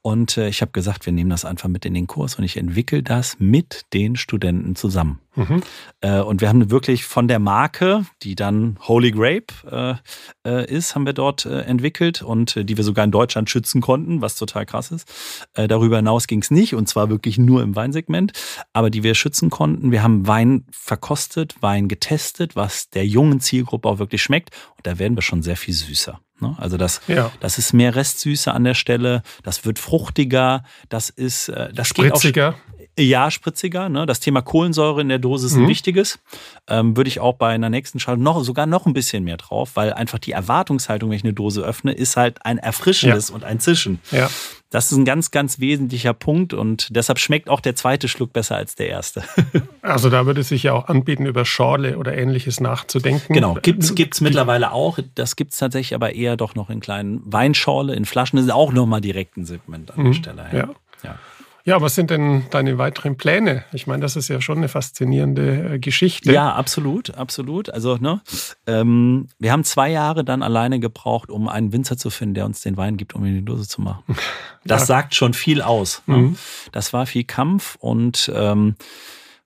und 0.02 0.38
äh, 0.38 0.50
ich 0.50 0.62
habe 0.62 0.72
gesagt, 0.72 1.06
wir 1.06 1.14
nehmen 1.14 1.30
das 1.30 1.46
einfach 1.46 1.70
mit 1.70 1.86
in 1.86 1.94
den 1.94 2.08
Kurs 2.08 2.36
und 2.36 2.44
ich 2.44 2.58
entwickle 2.58 3.04
das 3.04 3.38
mit 3.40 3.86
den 3.94 4.16
Studenten 4.16 4.76
zusammen. 4.76 5.20
Mhm. 5.36 5.62
Äh, 6.02 6.20
und 6.20 6.42
wir 6.42 6.50
haben 6.50 6.72
wirklich 6.72 7.06
von 7.06 7.28
der 7.28 7.40
Marke, 7.40 8.06
die 8.22 8.36
dann 8.36 8.78
Holy 8.88 9.12
Grape 9.12 10.02
äh, 10.46 10.50
äh, 10.50 10.66
ist, 10.70 10.94
haben 10.94 11.06
wir 11.06 11.14
dort 11.14 11.46
äh, 11.46 11.62
entwickelt 11.62 12.22
und 12.22 12.58
äh, 12.58 12.66
die 12.66 12.76
wir 12.76 12.84
sogar 12.84 13.06
in 13.06 13.12
Deutschland 13.12 13.50
schützen 13.50 13.82
konnten, 13.82 14.22
was 14.22 14.36
total 14.36 14.66
krass 14.66 14.92
ist. 14.92 15.08
Äh, 15.54 15.68
darüber 15.68 15.98
hinaus 15.98 16.28
ging 16.28 16.42
es 16.42 16.52
nicht 16.52 16.76
und 16.76 16.90
zwar 16.90 17.10
wirklich 17.10 17.38
nur 17.38 17.64
im 17.64 17.76
Weinsegment, 17.76 18.34
aber 18.74 18.90
die 18.90 19.04
wir 19.04 19.16
schützen 19.16 19.50
konnten. 19.50 19.92
Wir 19.92 20.04
haben 20.04 20.28
Wein 20.28 20.66
verkostet, 20.72 21.56
Wein 21.62 21.88
getestet, 21.88 22.56
was 22.56 22.90
der 22.90 23.06
jungen 23.06 23.40
Zielgruppe 23.40 23.88
auch 23.88 24.00
wirklich 24.00 24.22
schmeckt 24.22 24.50
und 24.76 24.86
da 24.86 25.00
werden 25.00 25.16
wir 25.16 25.22
schon 25.22 25.44
sehr 25.44 25.58
viel 25.58 25.74
süßer. 25.74 26.20
Ne? 26.42 26.56
Also 26.58 26.76
das, 26.76 27.02
ja. 27.08 27.32
das 27.40 27.58
ist 27.58 27.72
mehr 27.72 27.96
Restsüße 27.96 28.52
an 28.52 28.66
der 28.66 28.74
Stelle, 28.74 29.22
das 29.44 29.64
wird 29.64 29.80
fruchtiger, 29.80 30.64
das 30.90 31.10
ist 31.10 31.50
das 31.50 31.88
Spritziger. 31.88 32.52
Geht 32.52 32.60
auch, 32.60 32.81
ja, 33.00 33.32
spritziger. 33.32 33.90
Ne? 33.90 34.06
Das 34.06 34.20
Thema 34.20 34.42
Kohlensäure 34.42 35.02
in 35.02 35.10
der 35.10 35.20
Dose 35.20 35.48
ist 35.48 35.56
ein 35.56 35.64
mhm. 35.64 35.70
wichtiges. 35.70 36.20
Ähm, 36.68 36.98
würde 36.98 37.08
ich 37.08 37.20
auch 37.20 37.36
bei 37.36 37.50
einer 37.50 37.70
nächsten 37.70 38.00
Schaltung 38.00 38.24
noch, 38.24 38.44
sogar 38.44 38.66
noch 38.66 38.86
ein 38.86 38.94
bisschen 38.94 39.24
mehr 39.24 39.38
drauf, 39.38 39.72
weil 39.76 39.94
einfach 39.94 40.20
die 40.20 40.32
Erwartungshaltung, 40.32 41.10
wenn 41.10 41.18
ich 41.18 41.24
eine 41.24 41.34
Dose 41.34 41.62
öffne, 41.62 41.94
ist 41.94 42.18
halt 42.18 42.46
ein 42.46 42.58
Erfrischendes 42.58 43.30
ja. 43.30 43.36
und 43.36 43.44
ein 43.44 43.60
Zischen. 43.60 44.00
Ja. 44.12 44.30
Das 44.70 44.90
ist 44.90 44.98
ein 44.98 45.04
ganz, 45.04 45.32
ganz 45.32 45.60
wesentlicher 45.60 46.14
Punkt 46.14 46.54
und 46.54 46.96
deshalb 46.96 47.20
schmeckt 47.20 47.50
auch 47.50 47.60
der 47.60 47.76
zweite 47.76 48.08
Schluck 48.08 48.32
besser 48.32 48.56
als 48.56 48.76
der 48.76 48.88
erste. 48.88 49.22
also 49.82 50.10
da 50.10 50.26
würde 50.26 50.42
es 50.42 50.48
sich 50.48 50.64
ja 50.64 50.74
auch 50.74 50.88
anbieten, 50.88 51.26
über 51.26 51.44
Schorle 51.44 51.98
oder 51.98 52.18
ähnliches 52.18 52.62
nachzudenken. 52.62 53.34
Genau, 53.34 53.56
gibt 53.56 53.84
es 53.84 54.22
mittlerweile 54.22 54.72
auch. 54.72 55.00
Das 55.16 55.36
gibt 55.36 55.52
es 55.52 55.60
tatsächlich 55.60 55.94
aber 55.94 56.14
eher 56.14 56.38
doch 56.38 56.56
noch 56.56 56.70
in 56.70 56.80
kleinen 56.80 57.22
Weinschorle, 57.26 57.96
in 57.96 58.06
Flaschen. 58.06 58.38
Das 58.38 58.46
ist 58.46 58.52
auch 58.54 58.72
nochmal 58.72 59.02
direkt 59.02 59.36
ein 59.36 59.46
Segment 59.46 59.92
an 59.92 59.98
der 59.98 60.06
mhm. 60.06 60.14
Stelle. 60.14 60.50
Ja. 60.54 60.70
ja. 61.04 61.20
Ja, 61.64 61.82
was 61.82 61.96
sind 61.96 62.10
denn 62.10 62.44
deine 62.50 62.78
weiteren 62.78 63.18
Pläne? 63.18 63.64
Ich 63.72 63.86
meine, 63.86 64.02
das 64.02 64.16
ist 64.16 64.28
ja 64.28 64.42
schon 64.42 64.58
eine 64.58 64.68
faszinierende 64.68 65.74
äh, 65.74 65.80
Geschichte. 65.80 66.32
Ja, 66.32 66.54
absolut, 66.54 67.16
absolut. 67.16 67.70
Also, 67.70 67.98
ne, 67.98 68.22
ähm, 68.66 69.28
wir 69.38 69.52
haben 69.52 69.64
zwei 69.64 69.90
Jahre 69.90 70.24
dann 70.24 70.42
alleine 70.42 70.80
gebraucht, 70.80 71.30
um 71.30 71.48
einen 71.48 71.72
Winzer 71.72 71.98
zu 71.98 72.10
finden, 72.10 72.36
der 72.36 72.46
uns 72.46 72.62
den 72.62 72.78
Wein 72.78 72.98
gibt, 72.98 73.14
um 73.14 73.24
ihn 73.26 73.32
in 73.32 73.40
die 73.40 73.46
Dose 73.46 73.68
zu 73.68 73.82
machen. 73.82 74.04
Das 74.64 74.82
ja. 74.82 74.86
sagt 74.86 75.16
schon 75.16 75.34
viel 75.34 75.64
aus. 75.64 76.04
Ne? 76.06 76.18
Mhm. 76.18 76.36
Das 76.72 76.94
war 76.94 77.08
viel 77.08 77.24
Kampf 77.24 77.78
und 77.80 78.32
ähm, 78.36 78.76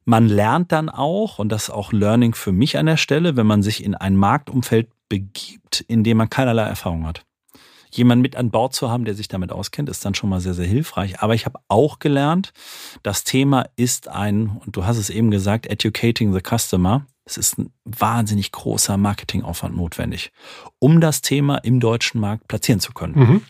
man 0.03 0.27
lernt 0.27 0.73
dann 0.73 0.89
auch, 0.89 1.39
und 1.39 1.53
das 1.53 1.63
ist 1.63 1.69
auch 1.69 1.93
Learning 1.93 2.35
für 2.35 2.51
mich 2.51 2.77
an 2.77 2.85
der 2.85 2.97
Stelle, 2.97 3.37
wenn 3.37 3.47
man 3.47 3.63
sich 3.63 3.81
in 3.81 3.95
ein 3.95 4.17
Marktumfeld 4.17 4.89
begibt, 5.07 5.79
in 5.87 6.03
dem 6.03 6.17
man 6.17 6.29
keinerlei 6.29 6.63
Erfahrung 6.63 7.07
hat 7.07 7.23
jemanden 7.97 8.21
mit 8.21 8.35
an 8.35 8.51
Bord 8.51 8.73
zu 8.73 8.89
haben, 8.89 9.05
der 9.05 9.15
sich 9.15 9.27
damit 9.27 9.51
auskennt, 9.51 9.89
ist 9.89 10.03
dann 10.05 10.15
schon 10.15 10.29
mal 10.29 10.39
sehr, 10.39 10.53
sehr 10.53 10.67
hilfreich. 10.67 11.21
Aber 11.21 11.33
ich 11.35 11.45
habe 11.45 11.59
auch 11.67 11.99
gelernt, 11.99 12.53
das 13.03 13.23
Thema 13.23 13.65
ist 13.75 14.07
ein, 14.07 14.61
und 14.65 14.75
du 14.75 14.85
hast 14.85 14.97
es 14.97 15.09
eben 15.09 15.31
gesagt, 15.31 15.67
educating 15.67 16.33
the 16.33 16.41
customer. 16.41 17.05
Es 17.25 17.37
ist 17.37 17.57
ein 17.57 17.71
wahnsinnig 17.85 18.51
großer 18.51 18.97
Marketingaufwand 18.97 19.75
notwendig, 19.75 20.31
um 20.77 21.01
das 21.01 21.21
Thema 21.21 21.57
im 21.57 21.79
deutschen 21.79 22.21
Markt 22.21 22.47
platzieren 22.47 22.79
zu 22.79 22.93
können. 22.93 23.15
Mhm. 23.15 23.41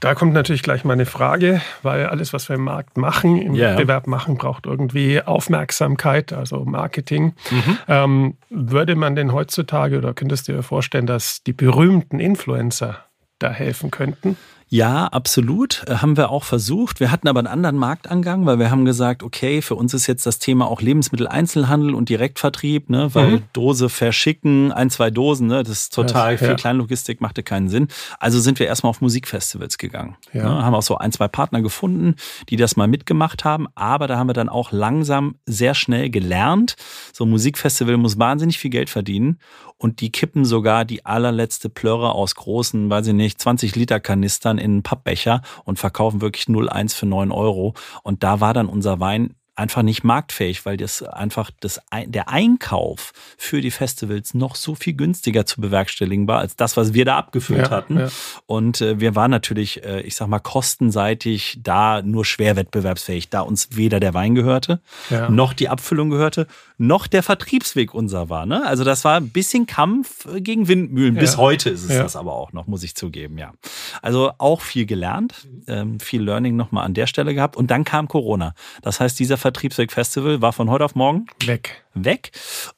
Da 0.00 0.14
kommt 0.14 0.32
natürlich 0.32 0.62
gleich 0.62 0.84
mal 0.84 0.92
eine 0.92 1.06
Frage, 1.06 1.60
weil 1.82 2.06
alles, 2.06 2.32
was 2.32 2.48
wir 2.48 2.54
im 2.54 2.62
Markt 2.62 2.96
machen, 2.96 3.42
im 3.42 3.54
yeah. 3.54 3.72
Wettbewerb 3.72 4.06
machen, 4.06 4.36
braucht 4.36 4.66
irgendwie 4.66 5.20
Aufmerksamkeit, 5.20 6.32
also 6.32 6.64
Marketing. 6.64 7.34
Mhm. 7.50 7.78
Ähm, 7.88 8.36
würde 8.48 8.94
man 8.94 9.16
denn 9.16 9.32
heutzutage 9.32 9.98
oder 9.98 10.14
könntest 10.14 10.46
du 10.46 10.52
dir 10.52 10.62
vorstellen, 10.62 11.06
dass 11.06 11.42
die 11.42 11.52
berühmten 11.52 12.20
Influencer 12.20 13.07
da 13.38 13.50
helfen 13.50 13.90
könnten? 13.90 14.36
Ja, 14.70 15.06
absolut. 15.06 15.84
Äh, 15.86 15.96
haben 15.96 16.16
wir 16.16 16.30
auch 16.30 16.44
versucht. 16.44 17.00
Wir 17.00 17.10
hatten 17.10 17.26
aber 17.26 17.40
einen 17.40 17.46
anderen 17.46 17.76
Marktangang, 17.76 18.44
weil 18.44 18.58
wir 18.58 18.70
haben 18.70 18.84
gesagt, 18.84 19.22
okay, 19.22 19.62
für 19.62 19.74
uns 19.74 19.94
ist 19.94 20.06
jetzt 20.06 20.26
das 20.26 20.38
Thema 20.38 20.66
auch 20.68 20.82
Lebensmitteleinzelhandel 20.82 21.94
und 21.94 22.10
Direktvertrieb, 22.10 22.90
ne, 22.90 23.14
weil 23.14 23.30
mhm. 23.30 23.42
Dose 23.54 23.88
verschicken, 23.88 24.70
ein, 24.70 24.90
zwei 24.90 25.10
Dosen, 25.10 25.46
ne, 25.46 25.62
das 25.62 25.80
ist 25.80 25.94
total 25.94 26.32
das, 26.32 26.40
viel 26.40 26.50
ja. 26.50 26.54
Kleinlogistik, 26.54 27.20
machte 27.20 27.42
keinen 27.42 27.70
Sinn. 27.70 27.88
Also 28.18 28.40
sind 28.40 28.58
wir 28.58 28.66
erstmal 28.66 28.90
auf 28.90 29.00
Musikfestivals 29.00 29.78
gegangen. 29.78 30.16
Ja. 30.34 30.44
Ne, 30.44 30.64
haben 30.64 30.74
auch 30.74 30.82
so 30.82 30.98
ein, 30.98 31.12
zwei 31.12 31.28
Partner 31.28 31.62
gefunden, 31.62 32.16
die 32.50 32.56
das 32.56 32.76
mal 32.76 32.88
mitgemacht 32.88 33.44
haben, 33.44 33.68
aber 33.74 34.06
da 34.06 34.18
haben 34.18 34.28
wir 34.28 34.34
dann 34.34 34.50
auch 34.50 34.70
langsam 34.70 35.36
sehr 35.46 35.74
schnell 35.74 36.10
gelernt, 36.10 36.76
so 37.14 37.24
ein 37.24 37.30
Musikfestival 37.30 37.96
muss 37.96 38.18
wahnsinnig 38.18 38.58
viel 38.58 38.70
Geld 38.70 38.90
verdienen 38.90 39.38
und 39.78 40.00
die 40.00 40.10
kippen 40.10 40.44
sogar 40.44 40.84
die 40.84 41.06
allerletzte 41.06 41.68
Plörre 41.68 42.12
aus 42.12 42.34
großen, 42.34 42.90
weiß 42.90 43.08
ich 43.08 43.14
nicht, 43.14 43.40
20 43.40 43.76
Liter 43.76 44.00
Kanistern 44.00 44.58
in 44.58 44.72
einen 44.72 44.82
Pappbecher 44.82 45.42
und 45.64 45.78
verkaufen 45.78 46.20
wirklich 46.20 46.46
0,1 46.46 46.94
für 46.94 47.06
9 47.06 47.30
Euro. 47.30 47.74
Und 48.02 48.22
da 48.22 48.40
war 48.40 48.52
dann 48.52 48.66
unser 48.66 49.00
Wein 49.00 49.34
einfach 49.58 49.82
nicht 49.82 50.04
marktfähig, 50.04 50.64
weil 50.64 50.76
das 50.76 51.02
einfach 51.02 51.50
das, 51.60 51.80
der 52.06 52.28
Einkauf 52.28 53.12
für 53.36 53.60
die 53.60 53.72
Festivals 53.72 54.32
noch 54.32 54.54
so 54.54 54.74
viel 54.74 54.94
günstiger 54.94 55.46
zu 55.46 55.60
bewerkstelligen 55.60 56.28
war, 56.28 56.38
als 56.38 56.54
das, 56.54 56.76
was 56.76 56.94
wir 56.94 57.04
da 57.04 57.18
abgefüllt 57.18 57.66
ja, 57.66 57.70
hatten. 57.70 57.98
Ja. 57.98 58.08
Und 58.46 58.80
äh, 58.80 59.00
wir 59.00 59.16
waren 59.16 59.30
natürlich, 59.30 59.84
äh, 59.84 60.00
ich 60.02 60.14
sag 60.14 60.28
mal, 60.28 60.38
kostenseitig 60.38 61.58
da 61.62 62.02
nur 62.02 62.24
schwer 62.24 62.54
wettbewerbsfähig, 62.54 63.30
da 63.30 63.40
uns 63.40 63.70
weder 63.72 63.98
der 63.98 64.14
Wein 64.14 64.36
gehörte, 64.36 64.80
ja. 65.10 65.28
noch 65.28 65.52
die 65.52 65.68
Abfüllung 65.68 66.10
gehörte, 66.10 66.46
noch 66.78 67.08
der 67.08 67.22
Vertriebsweg 67.22 67.92
unser 67.92 68.30
war. 68.30 68.46
Ne? 68.46 68.64
Also 68.64 68.84
das 68.84 69.04
war 69.04 69.16
ein 69.16 69.30
bisschen 69.30 69.66
Kampf 69.66 70.26
äh, 70.26 70.40
gegen 70.40 70.68
Windmühlen. 70.68 71.16
Bis 71.16 71.36
heute 71.36 71.70
ist 71.70 71.82
es 71.82 71.96
das 71.96 72.16
aber 72.16 72.32
auch 72.32 72.52
noch, 72.52 72.66
muss 72.68 72.84
ich 72.84 72.94
zugeben, 72.94 73.36
ja. 73.36 73.52
Also 74.00 74.32
auch 74.38 74.60
viel 74.60 74.86
gelernt, 74.86 75.48
ähm, 75.66 75.98
viel 76.00 76.22
Learning 76.22 76.56
nochmal 76.56 76.84
an 76.84 76.94
der 76.94 77.08
Stelle 77.08 77.34
gehabt. 77.34 77.56
Und 77.56 77.70
dann 77.70 77.84
kam 77.84 78.08
Corona. 78.08 78.54
Das 78.82 79.00
heißt, 79.00 79.18
dieser 79.18 79.36
Vertriebsweg 79.36 79.92
Festival 79.92 80.40
war 80.40 80.52
von 80.52 80.70
heute 80.70 80.84
auf 80.84 80.94
morgen 80.94 81.26
weg. 81.44 81.84
Weg. 81.94 82.30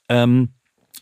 Ähm, 0.08 0.54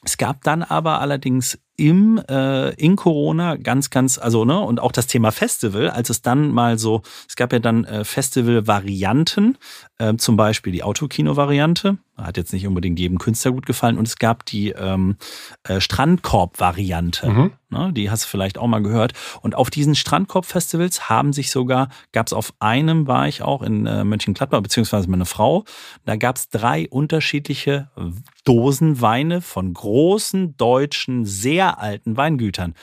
es 0.05 0.17
gab 0.17 0.43
dann 0.43 0.63
aber 0.63 1.01
allerdings 1.01 1.59
im 1.77 2.21
äh, 2.29 2.71
in 2.75 2.97
Corona 2.97 3.57
ganz 3.57 3.91
ganz 3.91 4.19
also 4.19 4.45
ne 4.45 4.59
und 4.59 4.81
auch 4.81 4.93
das 4.93 5.07
Thema 5.07 5.33
Festival 5.33 5.91
als 5.91 6.11
es 6.11 6.23
dann 6.23 6.51
mal 6.51 6.79
so 6.79 7.03
es 7.29 7.37
gab 7.37 7.53
ja 7.53 7.59
dann 7.59 7.85
äh, 7.85 8.05
Festival 8.05 8.67
Varianten 8.67 9.59
äh, 9.99 10.15
zum 10.17 10.37
Beispiel 10.37 10.73
die 10.73 10.83
Autokino 10.83 11.37
Variante 11.37 11.99
hat 12.19 12.37
jetzt 12.37 12.53
nicht 12.53 12.67
unbedingt 12.67 12.99
jedem 12.99 13.19
Künstler 13.19 13.53
gut 13.53 13.67
gefallen. 13.67 13.97
Und 13.99 14.09
es 14.09 14.17
gab 14.17 14.45
die 14.45 14.71
ähm, 14.71 15.17
äh, 15.63 15.81
Strandkorb 15.81 16.61
Variante 16.61 17.31
mhm. 17.31 17.53
ne, 17.71 17.93
die 17.93 18.11
hast 18.11 18.25
du 18.25 18.29
vielleicht 18.29 18.59
auch 18.59 18.67
mal 18.67 18.83
gehört. 18.83 19.13
Und 19.41 19.55
auf 19.55 19.71
diesen 19.71 19.95
Strandkorb 19.95 20.45
Festivals 20.45 21.09
haben 21.09 21.33
sich 21.33 21.51
sogar 21.51 21.89
gab 22.13 22.27
es 22.27 22.33
auf 22.33 22.53
einem 22.59 23.07
war 23.07 23.29
ich 23.29 23.43
auch 23.43 23.63
in 23.63 23.87
äh, 23.87 24.05
Mönchengladbach 24.05 24.61
beziehungsweise 24.61 25.09
meine 25.09 25.27
Frau 25.27 25.65
da 26.05 26.17
gab 26.17 26.37
es 26.37 26.49
drei 26.49 26.89
unterschiedliche 26.89 27.91
Dosenweine 28.45 29.41
von 29.41 29.73
großen 29.73 30.57
deutschen 30.57 31.25
sehr 31.25 31.79
alten 31.79 32.17
Weingütern 32.17 32.75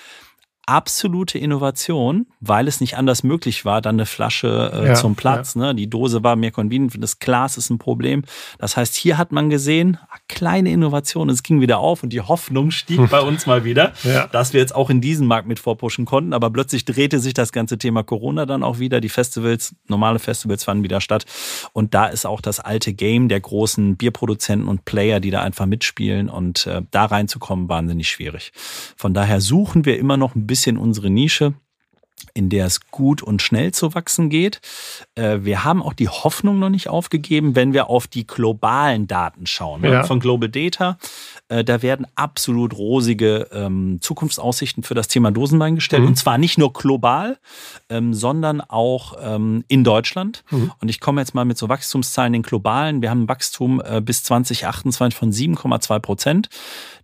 absolute 0.65 1.37
Innovation, 1.37 2.25
weil 2.39 2.67
es 2.67 2.81
nicht 2.81 2.97
anders 2.97 3.23
möglich 3.23 3.65
war, 3.65 3.81
dann 3.81 3.95
eine 3.95 4.05
Flasche 4.05 4.71
äh, 4.73 4.87
ja, 4.87 4.93
zum 4.95 5.15
Platz. 5.15 5.55
Ja. 5.55 5.61
Ne? 5.61 5.75
Die 5.75 5.89
Dose 5.89 6.23
war 6.23 6.35
mehr 6.35 6.51
convenient, 6.51 6.95
das 6.99 7.19
Glas 7.19 7.57
ist 7.57 7.69
ein 7.69 7.77
Problem. 7.77 8.23
Das 8.57 8.75
heißt, 8.75 8.95
hier 8.95 9.17
hat 9.17 9.31
man 9.31 9.49
gesehen, 9.49 9.99
ah, 10.09 10.17
kleine 10.27 10.71
Innovation, 10.71 11.29
es 11.29 11.43
ging 11.43 11.61
wieder 11.61 11.79
auf 11.79 12.03
und 12.03 12.09
die 12.09 12.21
Hoffnung 12.21 12.71
stieg 12.71 12.99
bei 13.09 13.21
uns 13.21 13.45
mal 13.45 13.63
wieder, 13.63 13.93
ja. 14.03 14.27
dass 14.27 14.53
wir 14.53 14.59
jetzt 14.59 14.75
auch 14.75 14.89
in 14.89 15.01
diesen 15.01 15.27
Markt 15.27 15.47
mit 15.47 15.59
vorpushen 15.59 16.05
konnten. 16.05 16.33
Aber 16.33 16.49
plötzlich 16.49 16.85
drehte 16.85 17.19
sich 17.19 17.33
das 17.33 17.51
ganze 17.51 17.77
Thema 17.77 18.03
Corona 18.03 18.45
dann 18.45 18.63
auch 18.63 18.79
wieder. 18.79 19.01
Die 19.01 19.09
Festivals, 19.09 19.75
normale 19.87 20.19
Festivals 20.19 20.63
fanden 20.63 20.83
wieder 20.83 21.01
statt. 21.01 21.25
Und 21.73 21.93
da 21.93 22.07
ist 22.07 22.25
auch 22.25 22.41
das 22.41 22.59
alte 22.59 22.93
Game 22.93 23.29
der 23.29 23.39
großen 23.39 23.97
Bierproduzenten 23.97 24.67
und 24.67 24.85
Player, 24.85 25.19
die 25.19 25.29
da 25.29 25.41
einfach 25.41 25.67
mitspielen. 25.67 26.29
Und 26.29 26.65
äh, 26.65 26.81
da 26.89 27.05
reinzukommen, 27.05 27.69
wahnsinnig 27.69 28.09
schwierig. 28.09 28.51
Von 28.95 29.13
daher 29.13 29.41
suchen 29.41 29.85
wir 29.85 29.99
immer 29.99 30.17
noch 30.17 30.33
ein 30.33 30.47
bisschen 30.47 30.54
bisschen 30.55 30.77
unsere 30.77 31.09
Nische 31.09 31.53
in 32.33 32.49
der 32.49 32.65
es 32.65 32.79
gut 32.91 33.21
und 33.21 33.41
schnell 33.41 33.73
zu 33.73 33.93
wachsen 33.93 34.29
geht. 34.29 34.59
Äh, 35.15 35.39
wir 35.41 35.63
haben 35.63 35.81
auch 35.81 35.93
die 35.93 36.09
Hoffnung 36.09 36.59
noch 36.59 36.69
nicht 36.69 36.89
aufgegeben, 36.89 37.55
wenn 37.55 37.73
wir 37.73 37.89
auf 37.89 38.07
die 38.07 38.25
globalen 38.25 39.07
Daten 39.07 39.45
schauen. 39.45 39.81
Ne? 39.81 39.91
Ja. 39.91 40.03
Von 40.03 40.19
Global 40.19 40.49
Data, 40.49 40.97
äh, 41.49 41.63
da 41.63 41.81
werden 41.81 42.07
absolut 42.15 42.73
rosige 42.73 43.47
ähm, 43.51 43.99
Zukunftsaussichten 44.01 44.83
für 44.83 44.95
das 44.95 45.07
Thema 45.07 45.31
Dosenwein 45.31 45.75
gestellt. 45.75 46.03
Mhm. 46.03 46.09
Und 46.09 46.15
zwar 46.15 46.37
nicht 46.37 46.57
nur 46.57 46.73
global, 46.73 47.37
ähm, 47.89 48.13
sondern 48.13 48.61
auch 48.61 49.15
ähm, 49.21 49.63
in 49.67 49.83
Deutschland. 49.83 50.43
Mhm. 50.51 50.71
Und 50.81 50.89
ich 50.89 50.99
komme 50.99 51.21
jetzt 51.21 51.35
mal 51.35 51.45
mit 51.45 51.57
so 51.57 51.69
Wachstumszahlen 51.69 52.33
in 52.33 52.41
den 52.41 52.47
globalen. 52.47 53.01
Wir 53.01 53.09
haben 53.09 53.23
ein 53.23 53.29
Wachstum 53.29 53.81
äh, 53.85 54.01
bis 54.01 54.23
2028 54.23 55.17
von 55.17 55.31
7,2 55.31 55.99
Prozent. 55.99 56.49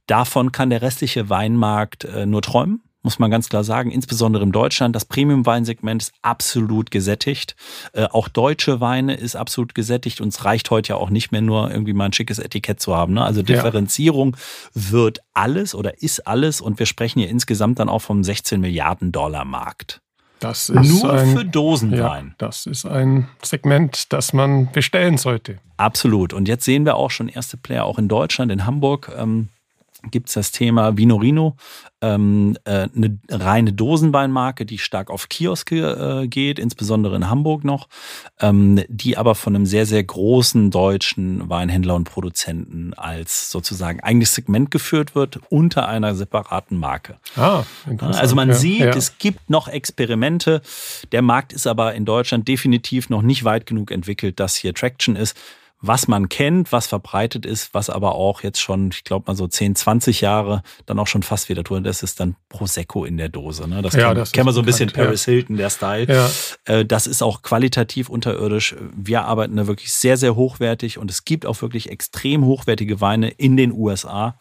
Davon 0.07 0.51
kann 0.51 0.69
der 0.69 0.81
restliche 0.81 1.29
Weinmarkt 1.29 2.05
nur 2.25 2.41
träumen 2.41 2.81
muss 3.03 3.19
man 3.19 3.31
ganz 3.31 3.49
klar 3.49 3.63
sagen, 3.63 3.91
insbesondere 3.91 4.43
in 4.43 4.51
Deutschland. 4.51 4.95
Das 4.95 5.05
Premium-Weinsegment 5.05 6.03
ist 6.03 6.13
absolut 6.21 6.91
gesättigt. 6.91 7.55
Äh, 7.93 8.05
auch 8.05 8.27
deutsche 8.27 8.79
Weine 8.79 9.15
ist 9.15 9.35
absolut 9.35 9.75
gesättigt 9.75 10.21
und 10.21 10.29
es 10.29 10.45
reicht 10.45 10.69
heute 10.69 10.89
ja 10.89 10.95
auch 10.95 11.09
nicht 11.09 11.31
mehr 11.31 11.41
nur 11.41 11.71
irgendwie 11.71 11.93
mal 11.93 12.05
ein 12.05 12.13
schickes 12.13 12.39
Etikett 12.39 12.79
zu 12.79 12.95
haben. 12.95 13.13
Ne? 13.13 13.23
Also 13.23 13.41
Differenzierung 13.41 14.35
ja. 14.75 14.91
wird 14.91 15.19
alles 15.33 15.73
oder 15.75 16.01
ist 16.01 16.27
alles 16.27 16.61
und 16.61 16.79
wir 16.79 16.85
sprechen 16.85 17.19
hier 17.19 17.29
insgesamt 17.29 17.79
dann 17.79 17.89
auch 17.89 18.01
vom 18.01 18.23
16 18.23 18.61
Milliarden 18.61 19.11
Dollar 19.11 19.45
Markt. 19.45 20.01
Das 20.41 20.69
ist 20.69 20.89
Nur 20.89 21.13
ein, 21.13 21.37
für 21.37 21.45
Dosenwein. 21.45 22.27
Ja, 22.29 22.35
das 22.39 22.65
ist 22.65 22.85
ein 22.87 23.27
Segment, 23.43 24.11
das 24.11 24.33
man 24.33 24.71
bestellen 24.71 25.19
sollte. 25.19 25.59
Absolut. 25.77 26.33
Und 26.33 26.47
jetzt 26.47 26.65
sehen 26.65 26.83
wir 26.83 26.95
auch 26.95 27.11
schon 27.11 27.29
erste 27.29 27.57
Player 27.57 27.85
auch 27.85 27.99
in 27.99 28.07
Deutschland, 28.07 28.51
in 28.51 28.65
Hamburg. 28.65 29.11
Ähm, 29.15 29.49
gibt 30.09 30.29
es 30.29 30.33
das 30.33 30.51
Thema 30.51 30.97
Vinorino, 30.97 31.55
ähm, 32.01 32.57
äh, 32.63 32.87
eine 32.95 33.19
reine 33.29 33.73
Dosenweinmarke, 33.73 34.65
die 34.65 34.79
stark 34.79 35.11
auf 35.11 35.29
Kioske 35.29 36.23
äh, 36.23 36.27
geht, 36.27 36.57
insbesondere 36.57 37.15
in 37.15 37.29
Hamburg 37.29 37.63
noch, 37.63 37.87
ähm, 38.39 38.83
die 38.87 39.17
aber 39.17 39.35
von 39.35 39.55
einem 39.55 39.65
sehr, 39.67 39.85
sehr 39.85 40.03
großen 40.03 40.71
deutschen 40.71 41.47
Weinhändler 41.49 41.95
und 41.95 42.05
Produzenten 42.05 42.93
als 42.95 43.51
sozusagen 43.51 43.99
eigenes 43.99 44.33
Segment 44.33 44.71
geführt 44.71 45.13
wird, 45.13 45.39
unter 45.49 45.87
einer 45.87 46.15
separaten 46.15 46.77
Marke. 46.77 47.17
Ah, 47.35 47.63
interessant. 47.85 48.21
Also 48.21 48.35
man 48.35 48.49
ja, 48.49 48.55
sieht, 48.55 48.79
ja. 48.79 48.95
es 48.95 49.19
gibt 49.19 49.49
noch 49.49 49.67
Experimente. 49.67 50.61
Der 51.11 51.21
Markt 51.21 51.53
ist 51.53 51.67
aber 51.67 51.93
in 51.93 52.05
Deutschland 52.05 52.47
definitiv 52.47 53.09
noch 53.09 53.21
nicht 53.21 53.43
weit 53.43 53.67
genug 53.67 53.91
entwickelt, 53.91 54.39
dass 54.39 54.55
hier 54.55 54.73
Traction 54.73 55.15
ist 55.15 55.37
was 55.81 56.07
man 56.07 56.29
kennt, 56.29 56.71
was 56.71 56.87
verbreitet 56.87 57.45
ist, 57.45 57.73
was 57.73 57.89
aber 57.89 58.15
auch 58.15 58.43
jetzt 58.43 58.59
schon, 58.61 58.89
ich 58.91 59.03
glaube 59.03 59.25
mal 59.27 59.35
so 59.35 59.47
10, 59.47 59.75
20 59.75 60.21
Jahre 60.21 60.61
dann 60.85 60.99
auch 60.99 61.07
schon 61.07 61.23
fast 61.23 61.49
wieder 61.49 61.63
tun. 61.63 61.83
Das 61.83 62.03
ist 62.03 62.19
dann 62.19 62.35
Prosecco 62.49 63.03
in 63.03 63.17
der 63.17 63.29
Dose. 63.29 63.67
Ne? 63.67 63.81
Das, 63.81 63.93
ja, 63.93 64.09
kann, 64.09 64.15
das 64.15 64.31
kennen 64.31 64.45
wir 64.45 64.53
so 64.53 64.61
ein 64.61 64.65
bisschen 64.65 64.91
Paris 64.91 65.25
ja. 65.25 65.33
Hilton, 65.33 65.57
der 65.57 65.69
Style. 65.71 66.07
Ja. 66.07 66.29
Äh, 66.65 66.85
das 66.85 67.07
ist 67.07 67.23
auch 67.23 67.41
qualitativ 67.41 68.09
unterirdisch. 68.09 68.75
Wir 68.95 69.25
arbeiten 69.25 69.55
da 69.55 69.65
wirklich 69.65 69.91
sehr, 69.91 70.17
sehr 70.17 70.35
hochwertig 70.35 70.99
und 70.99 71.09
es 71.09 71.25
gibt 71.25 71.45
auch 71.45 71.59
wirklich 71.61 71.89
extrem 71.89 72.45
hochwertige 72.45 73.01
Weine 73.01 73.29
in 73.29 73.57
den 73.57 73.71
USA 73.71 74.37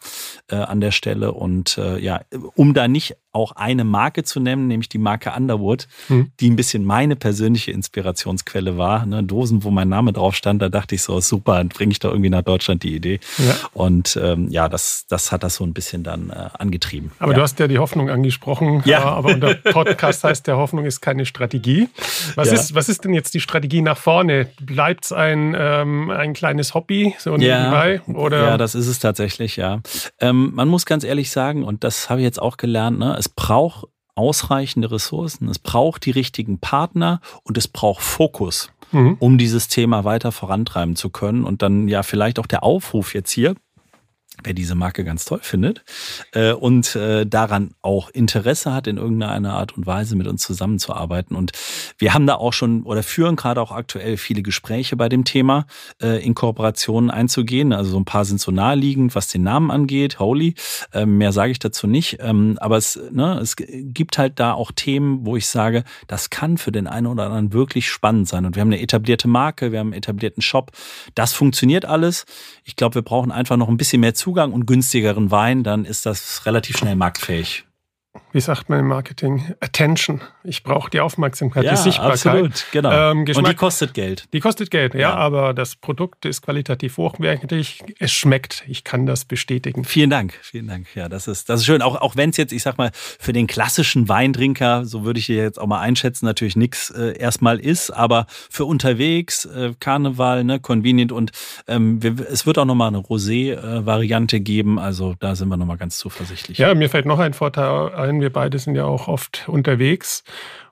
äh, 0.47 0.55
an 0.55 0.79
der 0.79 0.91
Stelle. 0.91 1.31
Und 1.31 1.77
äh, 1.79 1.97
ja, 1.97 2.21
um 2.55 2.75
da 2.75 2.87
nicht 2.87 3.15
auch 3.33 3.53
eine 3.53 3.83
Marke 3.83 4.23
zu 4.23 4.39
nennen, 4.39 4.67
nämlich 4.67 4.89
die 4.89 4.97
Marke 4.97 5.31
Underwood, 5.35 5.87
hm. 6.07 6.31
die 6.39 6.49
ein 6.49 6.55
bisschen 6.55 6.83
meine 6.83 7.15
persönliche 7.15 7.71
Inspirationsquelle 7.71 8.77
war. 8.77 9.05
Ne? 9.05 9.23
Dosen, 9.23 9.63
wo 9.63 9.71
mein 9.71 9.89
Name 9.89 10.13
drauf 10.13 10.35
stand, 10.35 10.61
da 10.61 10.69
dachte 10.69 10.95
ich 10.95 11.01
so, 11.01 11.19
super, 11.21 11.55
dann 11.55 11.69
bringe 11.69 11.91
ich 11.91 11.99
doch 11.99 12.11
irgendwie 12.11 12.29
nach 12.29 12.41
Deutschland 12.41 12.83
die 12.83 12.95
Idee. 12.95 13.19
Ja. 13.37 13.55
Und 13.73 14.19
ähm, 14.21 14.49
ja, 14.49 14.67
das, 14.67 15.05
das 15.07 15.31
hat 15.31 15.43
das 15.43 15.55
so 15.55 15.63
ein 15.63 15.73
bisschen 15.73 16.03
dann 16.03 16.29
äh, 16.29 16.49
angetrieben. 16.57 17.11
Aber 17.19 17.31
ja. 17.31 17.37
du 17.37 17.41
hast 17.43 17.59
ja 17.59 17.67
die 17.67 17.79
Hoffnung 17.79 18.09
angesprochen, 18.09 18.83
ja. 18.85 19.03
aber 19.03 19.33
unser 19.33 19.55
Podcast 19.55 20.23
heißt 20.23 20.47
der 20.47 20.57
Hoffnung 20.57 20.85
ist 20.85 21.01
keine 21.01 21.25
Strategie. 21.25 21.87
Was, 22.35 22.49
ja. 22.49 22.55
ist, 22.55 22.75
was 22.75 22.89
ist 22.89 23.05
denn 23.05 23.13
jetzt 23.13 23.33
die 23.33 23.39
Strategie 23.39 23.81
nach 23.81 23.97
vorne? 23.97 24.47
Bleibt 24.59 25.05
es 25.05 25.11
ein, 25.11 25.55
ähm, 25.57 26.09
ein 26.09 26.33
kleines 26.33 26.73
Hobby 26.73 27.15
so 27.17 27.37
nebenbei? 27.37 28.01
Oder? 28.07 28.43
Ja, 28.43 28.57
das 28.57 28.75
ist 28.75 28.87
es 28.87 28.99
tatsächlich, 28.99 29.55
ja. 29.55 29.81
Ähm, 30.19 30.51
man 30.53 30.67
muss 30.67 30.85
ganz 30.85 31.03
ehrlich 31.03 31.31
sagen, 31.31 31.63
und 31.63 31.83
das 31.83 32.09
habe 32.09 32.19
ich 32.21 32.25
jetzt 32.25 32.41
auch 32.41 32.57
gelernt, 32.57 32.99
ne, 32.99 33.20
es 33.21 33.29
braucht 33.29 33.87
ausreichende 34.15 34.91
Ressourcen, 34.91 35.47
es 35.47 35.59
braucht 35.59 36.05
die 36.05 36.11
richtigen 36.11 36.59
Partner 36.59 37.21
und 37.43 37.55
es 37.55 37.67
braucht 37.67 38.01
Fokus, 38.01 38.71
mhm. 38.91 39.15
um 39.19 39.37
dieses 39.37 39.67
Thema 39.67 40.03
weiter 40.03 40.31
vorantreiben 40.31 40.95
zu 40.95 41.11
können. 41.11 41.43
Und 41.43 41.61
dann 41.61 41.87
ja 41.87 42.01
vielleicht 42.01 42.39
auch 42.39 42.47
der 42.47 42.63
Aufruf 42.63 43.13
jetzt 43.13 43.31
hier, 43.31 43.55
wer 44.43 44.53
diese 44.53 44.75
Marke 44.75 45.03
ganz 45.03 45.25
toll 45.25 45.39
findet 45.41 45.83
äh, 46.33 46.53
und 46.53 46.95
äh, 46.95 47.25
daran 47.25 47.71
auch 47.81 48.09
Interesse 48.09 48.73
hat, 48.73 48.87
in 48.87 48.97
irgendeiner 48.97 49.53
Art 49.53 49.77
und 49.77 49.85
Weise 49.85 50.15
mit 50.15 50.27
uns 50.27 50.43
zusammenzuarbeiten. 50.43 51.35
Und 51.35 51.51
wir 51.97 52.13
haben 52.13 52.27
da 52.27 52.35
auch 52.35 52.53
schon 52.53 52.83
oder 52.83 53.03
führen 53.03 53.35
gerade 53.35 53.61
auch 53.61 53.71
aktuell 53.71 54.17
viele 54.17 54.41
Gespräche 54.41 54.95
bei 54.95 55.09
dem 55.09 55.23
Thema, 55.23 55.65
äh, 56.01 56.23
in 56.23 56.35
Kooperationen 56.35 57.09
einzugehen. 57.11 57.73
Also 57.73 57.91
so 57.91 57.99
ein 57.99 58.05
paar 58.05 58.25
sind 58.25 58.41
so 58.41 58.51
naheliegend, 58.51 59.15
was 59.15 59.27
den 59.27 59.43
Namen 59.43 59.71
angeht, 59.71 60.19
Holy. 60.19 60.55
Ähm, 60.93 61.17
mehr 61.17 61.31
sage 61.31 61.51
ich 61.51 61.59
dazu 61.59 61.87
nicht. 61.87 62.17
Ähm, 62.19 62.57
aber 62.59 62.77
es, 62.77 62.99
ne, 63.11 63.39
es 63.39 63.55
gibt 63.57 64.17
halt 64.17 64.39
da 64.39 64.53
auch 64.53 64.71
Themen, 64.71 65.25
wo 65.25 65.35
ich 65.35 65.47
sage, 65.47 65.83
das 66.07 66.29
kann 66.29 66.57
für 66.57 66.71
den 66.71 66.87
einen 66.87 67.07
oder 67.07 67.25
anderen 67.25 67.53
wirklich 67.53 67.89
spannend 67.89 68.27
sein. 68.27 68.45
Und 68.45 68.55
wir 68.55 68.61
haben 68.61 68.69
eine 68.69 68.81
etablierte 68.81 69.27
Marke, 69.27 69.71
wir 69.71 69.79
haben 69.79 69.87
einen 69.87 69.97
etablierten 69.97 70.41
Shop. 70.41 70.71
Das 71.15 71.33
funktioniert 71.33 71.85
alles. 71.85 72.25
Ich 72.63 72.75
glaube, 72.75 72.95
wir 72.95 73.01
brauchen 73.01 73.31
einfach 73.31 73.57
noch 73.57 73.69
ein 73.69 73.77
bisschen 73.77 74.01
mehr 74.01 74.13
Zugang 74.13 74.30
und 74.53 74.65
günstigeren 74.65 75.31
Wein, 75.31 75.63
dann 75.63 75.85
ist 75.85 76.05
das 76.05 76.45
relativ 76.45 76.77
schnell 76.77 76.95
marktfähig. 76.95 77.65
Wie 78.33 78.39
sagt 78.39 78.69
man 78.69 78.79
im 78.79 78.87
Marketing, 78.87 79.53
Attention. 79.59 80.21
Ich 80.43 80.63
brauche 80.63 80.89
die 80.89 80.99
Aufmerksamkeit, 80.99 81.63
ja, 81.63 81.71
die 81.71 81.77
Sichtbarkeit. 81.77 82.25
Absolut, 82.25 82.65
genau. 82.71 83.11
Ähm, 83.11 83.25
Und 83.35 83.47
die 83.47 83.55
kostet 83.55 83.93
Geld. 83.93 84.27
Die 84.33 84.39
kostet 84.39 84.71
Geld, 84.71 84.93
ja, 84.93 84.99
ja, 85.01 85.15
aber 85.15 85.53
das 85.53 85.75
Produkt 85.75 86.25
ist 86.25 86.41
qualitativ 86.41 86.97
hochwertig. 86.97 87.83
Es 87.99 88.11
schmeckt. 88.11 88.63
Ich 88.67 88.83
kann 88.83 89.05
das 89.05 89.25
bestätigen. 89.25 89.83
Vielen 89.83 90.09
Dank, 90.09 90.33
vielen 90.41 90.67
Dank. 90.67 90.87
Ja, 90.95 91.09
das 91.09 91.27
ist, 91.27 91.49
das 91.49 91.61
ist 91.61 91.65
schön. 91.65 91.81
Auch, 91.81 91.99
auch 91.99 92.15
wenn 92.15 92.29
es 92.29 92.37
jetzt, 92.37 92.53
ich 92.53 92.63
sag 92.63 92.77
mal, 92.77 92.91
für 92.93 93.33
den 93.33 93.47
klassischen 93.47 94.07
Weintrinker, 94.07 94.85
so 94.85 95.03
würde 95.03 95.19
ich 95.19 95.25
hier 95.25 95.37
jetzt 95.43 95.59
auch 95.59 95.67
mal 95.67 95.79
einschätzen, 95.79 96.25
natürlich 96.25 96.55
nichts 96.55 96.89
äh, 96.91 97.17
erstmal 97.17 97.59
ist, 97.59 97.91
aber 97.91 98.25
für 98.29 98.65
unterwegs, 98.65 99.45
äh, 99.45 99.73
Karneval, 99.79 100.43
ne, 100.43 100.59
convenient 100.59 101.11
und 101.11 101.31
ähm, 101.67 102.01
wir, 102.01 102.15
es 102.31 102.45
wird 102.45 102.57
auch 102.57 102.65
nochmal 102.65 102.87
eine 102.87 102.99
Rosé-Variante 102.99 104.39
geben. 104.39 104.79
Also 104.79 105.15
da 105.19 105.35
sind 105.35 105.49
wir 105.49 105.57
nochmal 105.57 105.77
ganz 105.77 105.97
zuversichtlich. 105.97 106.57
Ja, 106.57 106.73
mir 106.73 106.89
fällt 106.89 107.05
noch 107.05 107.19
ein 107.19 107.33
Vorteil 107.33 107.93
ein. 107.93 108.20
Wir 108.21 108.31
beide 108.31 108.59
sind 108.59 108.75
ja 108.75 108.85
auch 108.85 109.07
oft 109.07 109.47
unterwegs. 109.47 110.23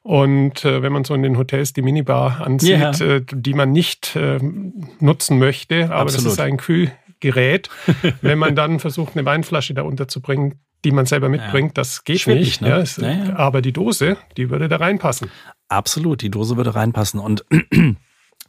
Und 0.01 0.63
äh, 0.65 0.81
wenn 0.81 0.93
man 0.93 1.03
so 1.03 1.13
in 1.13 1.23
den 1.23 1.37
Hotels 1.37 1.73
die 1.73 1.81
Minibar 1.81 2.41
ansieht, 2.41 3.01
yeah. 3.01 3.15
äh, 3.17 3.21
die 3.31 3.53
man 3.53 3.71
nicht 3.71 4.15
äh, 4.15 4.39
nutzen 4.99 5.39
möchte, 5.39 5.85
aber 5.85 6.01
Absolut. 6.01 6.25
das 6.25 6.33
ist 6.33 6.39
ein 6.39 6.57
Kühlgerät, 6.57 7.69
wenn 8.21 8.39
man 8.39 8.55
dann 8.55 8.79
versucht, 8.79 9.15
eine 9.15 9.25
Weinflasche 9.25 9.73
da 9.73 9.81
unterzubringen, 9.81 10.55
die 10.85 10.91
man 10.91 11.05
selber 11.05 11.27
mitbringt, 11.27 11.71
ja. 11.71 11.73
das 11.73 12.05
geht 12.05 12.21
Schwierig, 12.21 12.61
nicht. 12.61 12.61
Ne? 12.61 12.69
Ja, 12.69 12.77
es, 12.77 12.97
ja, 12.97 13.35
aber 13.35 13.61
die 13.61 13.73
Dose, 13.73 14.17
die 14.37 14.49
würde 14.49 14.69
da 14.69 14.77
reinpassen. 14.77 15.29
Absolut, 15.67 16.21
die 16.21 16.31
Dose 16.31 16.55
würde 16.55 16.73
reinpassen. 16.73 17.19
Und 17.19 17.45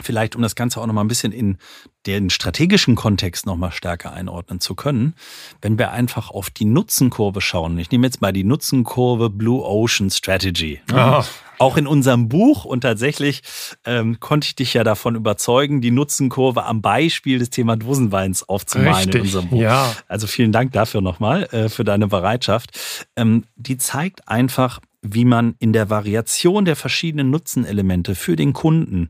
vielleicht, 0.03 0.37
um 0.37 0.43
das 0.43 0.55
Ganze 0.55 0.81
auch 0.81 0.87
noch 0.87 0.95
mal 0.95 1.03
ein 1.03 1.09
bisschen 1.09 1.33
in 1.33 1.59
den 2.07 2.31
strategischen 2.31 2.95
Kontext 2.95 3.47
noch 3.47 3.57
mal 3.57 3.73
stärker 3.73 4.13
einordnen 4.13 4.61
zu 4.61 4.75
können, 4.75 5.15
wenn 5.61 5.79
wir 5.79 5.91
einfach 5.91 6.31
auf 6.31 6.49
die 6.49 6.65
Nutzenkurve 6.65 7.41
schauen. 7.41 7.79
Ich 7.79 7.91
nehme 7.91 8.07
jetzt 8.07 8.23
mal 8.23 8.33
die 8.33 8.45
Nutzenkurve 8.45 9.29
Blue 9.29 9.63
Ocean 9.63 10.11
Strategy. 10.11 10.81
Aha. 10.93 11.27
Auch 11.59 11.77
in 11.77 11.87
unserem 11.87 12.31
Buch 12.31 12.65
und 12.65 12.81
tatsächlich 12.81 13.43
ähm, 13.85 14.19
konnte 14.19 14.47
ich 14.47 14.57
dich 14.57 14.73
ja 14.73 14.83
davon 14.83 15.15
überzeugen, 15.15 15.83
die 15.83 15.91
Nutzenkurve 15.91 16.65
am 16.65 16.81
Beispiel 16.81 17.39
des 17.39 17.51
Thema 17.51 17.77
Dosenweins 17.77 18.49
aufzumalen 18.49 18.95
Richtig, 18.95 19.15
in 19.17 19.21
unserem 19.21 19.49
Buch. 19.49 19.61
Ja. 19.61 19.95
Also 20.09 20.27
vielen 20.27 20.53
Dank 20.53 20.73
dafür 20.73 21.03
nochmal 21.03 21.45
äh, 21.53 21.69
für 21.69 21.85
deine 21.85 22.07
Bereitschaft. 22.07 23.05
Ähm, 23.15 23.45
die 23.57 23.77
zeigt 23.77 24.27
einfach, 24.27 24.81
wie 25.03 25.25
man 25.25 25.55
in 25.59 25.73
der 25.73 25.91
Variation 25.91 26.65
der 26.65 26.77
verschiedenen 26.77 27.31
Nutzenelemente 27.31 28.15
für 28.15 28.37
den 28.37 28.53
Kunden 28.53 29.09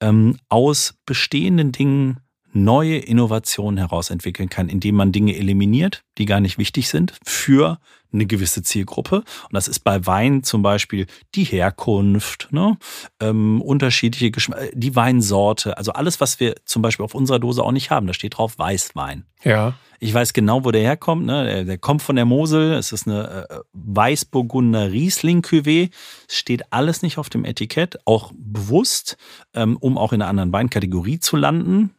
ähm, 0.00 0.38
aus 0.48 0.94
bestehenden 1.06 1.72
Dingen 1.72 2.20
neue 2.54 2.98
Innovationen 2.98 3.78
herausentwickeln 3.78 4.48
kann, 4.48 4.68
indem 4.68 4.94
man 4.94 5.12
Dinge 5.12 5.36
eliminiert, 5.36 6.04
die 6.18 6.24
gar 6.24 6.40
nicht 6.40 6.58
wichtig 6.58 6.88
sind 6.88 7.14
für 7.24 7.78
eine 8.14 8.26
gewisse 8.26 8.62
Zielgruppe. 8.62 9.16
Und 9.16 9.52
das 9.52 9.68
ist 9.68 9.80
bei 9.80 10.06
Wein 10.06 10.42
zum 10.44 10.62
Beispiel 10.62 11.06
die 11.34 11.44
Herkunft, 11.44 12.48
ne? 12.52 12.78
ähm, 13.20 13.60
unterschiedliche 13.60 14.30
Geschmack, 14.30 14.70
die 14.72 14.94
Weinsorte, 14.96 15.76
also 15.76 15.92
alles, 15.92 16.20
was 16.20 16.40
wir 16.40 16.54
zum 16.64 16.80
Beispiel 16.80 17.04
auf 17.04 17.14
unserer 17.14 17.40
Dose 17.40 17.62
auch 17.62 17.72
nicht 17.72 17.90
haben. 17.90 18.06
Da 18.06 18.14
steht 18.14 18.38
drauf 18.38 18.58
Weißwein. 18.58 19.26
Ja. 19.42 19.74
Ich 20.00 20.12
weiß 20.12 20.32
genau, 20.32 20.64
wo 20.64 20.70
der 20.70 20.82
herkommt. 20.82 21.26
Ne? 21.26 21.44
Der, 21.44 21.64
der 21.64 21.78
kommt 21.78 22.02
von 22.02 22.16
der 22.16 22.24
Mosel. 22.24 22.74
Es 22.74 22.92
ist 22.92 23.06
eine 23.06 23.48
äh, 23.48 23.58
Weißburgunder 23.72 24.90
Riesling-Cuvée. 24.90 25.90
Es 26.28 26.36
steht 26.36 26.72
alles 26.72 27.02
nicht 27.02 27.18
auf 27.18 27.30
dem 27.30 27.44
Etikett, 27.44 27.98
auch 28.04 28.32
bewusst, 28.36 29.16
ähm, 29.54 29.76
um 29.78 29.98
auch 29.98 30.12
in 30.12 30.22
einer 30.22 30.30
anderen 30.30 30.52
Weinkategorie 30.52 31.20
zu 31.20 31.36
landen 31.36 31.90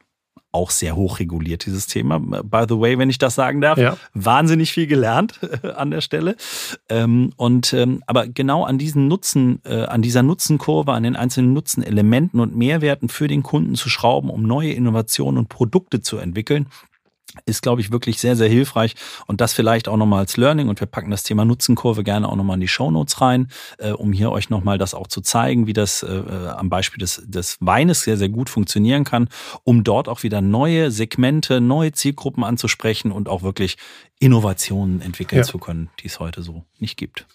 auch 0.56 0.72
sehr 0.72 0.96
hoch 0.96 1.20
reguliert, 1.20 1.66
dieses 1.66 1.86
Thema. 1.86 2.20
By 2.20 2.66
the 2.68 2.80
way, 2.80 2.98
wenn 2.98 3.10
ich 3.10 3.18
das 3.18 3.36
sagen 3.36 3.62
darf, 3.62 3.78
ja. 3.78 3.98
wahnsinnig 4.14 4.72
viel 4.72 4.88
gelernt 4.88 5.40
an 5.76 5.92
der 5.92 6.02
Stelle. 6.02 6.36
Ähm, 6.90 7.34
und 7.36 7.74
ähm, 7.74 8.02
aber 8.08 8.28
genau 8.28 8.64
an 8.64 8.78
diesen 8.78 9.08
Nutzen, 9.08 9.60
äh, 9.66 9.84
an 9.84 10.02
dieser 10.02 10.24
Nutzenkurve, 10.24 10.94
an 10.94 11.04
den 11.04 11.16
einzelnen 11.16 11.54
Nutzenelementen 11.54 12.40
und 12.40 12.56
Mehrwerten 12.56 13.10
für 13.10 13.28
den 13.28 13.44
Kunden 13.44 13.76
zu 13.76 13.90
schrauben, 13.90 14.30
um 14.30 14.44
neue 14.44 14.72
Innovationen 14.72 15.38
und 15.38 15.50
Produkte 15.50 16.02
zu 16.02 16.18
entwickeln, 16.18 16.68
ist, 17.46 17.62
glaube 17.62 17.82
ich, 17.82 17.92
wirklich 17.92 18.20
sehr, 18.20 18.36
sehr 18.36 18.50
hilfreich. 18.50 18.96
Und 19.28 19.42
das 19.42 19.54
vielleicht 19.54 19.88
auch 19.88 19.98
nochmal 19.98 20.20
als 20.20 20.38
Learning. 20.38 20.70
Und 20.70 20.80
wir 20.80 20.88
packen 20.88 21.12
das 21.12 21.24
Thema 21.24 21.46
Nutzenkurve 21.46 22.04
gerne 22.04 22.30
auch 22.30 22.36
nochmal 22.36 22.56
in 22.56 22.62
die 22.62 22.68
Shownotes 22.68 23.22
rein, 23.22 23.50
äh, 23.78 23.92
um 23.92 24.14
hier 24.14 24.32
euch 24.32 24.50
nochmal 24.50 24.78
das 24.78 24.94
auch 24.94 25.08
zu 25.08 25.22
zeigen, 25.22 25.68
wie 25.68 25.74
das 25.74 26.04
äh, 26.04 26.16
äh, 26.16 26.48
am 26.50 26.70
Beispiel 26.70 27.00
des, 27.00 27.24
des 27.26 27.58
Weines 27.60 28.04
sehr, 28.04 28.18
sehr 28.18 28.30
gut 28.30 28.50
funktionieren 28.50 29.04
kann, 29.04 29.28
um 29.64 29.84
dort 29.84 30.08
auch 30.08 30.24
wieder 30.24 30.42
neue 30.42 30.92
Segmente, 30.92 31.62
neue 31.62 31.92
Zielgruppen 31.92 32.44
anzusprechen 32.44 33.12
und 33.12 33.28
auch 33.28 33.44
wirklich 33.44 33.78
Innovationen 34.20 35.02
entwickeln 35.02 35.40
ja. 35.40 35.44
zu 35.44 35.58
können, 35.58 35.90
die 36.00 36.08
es 36.08 36.20
heute 36.20 36.42
so 36.42 36.64
nicht 36.80 36.98
gibt. 36.98 37.26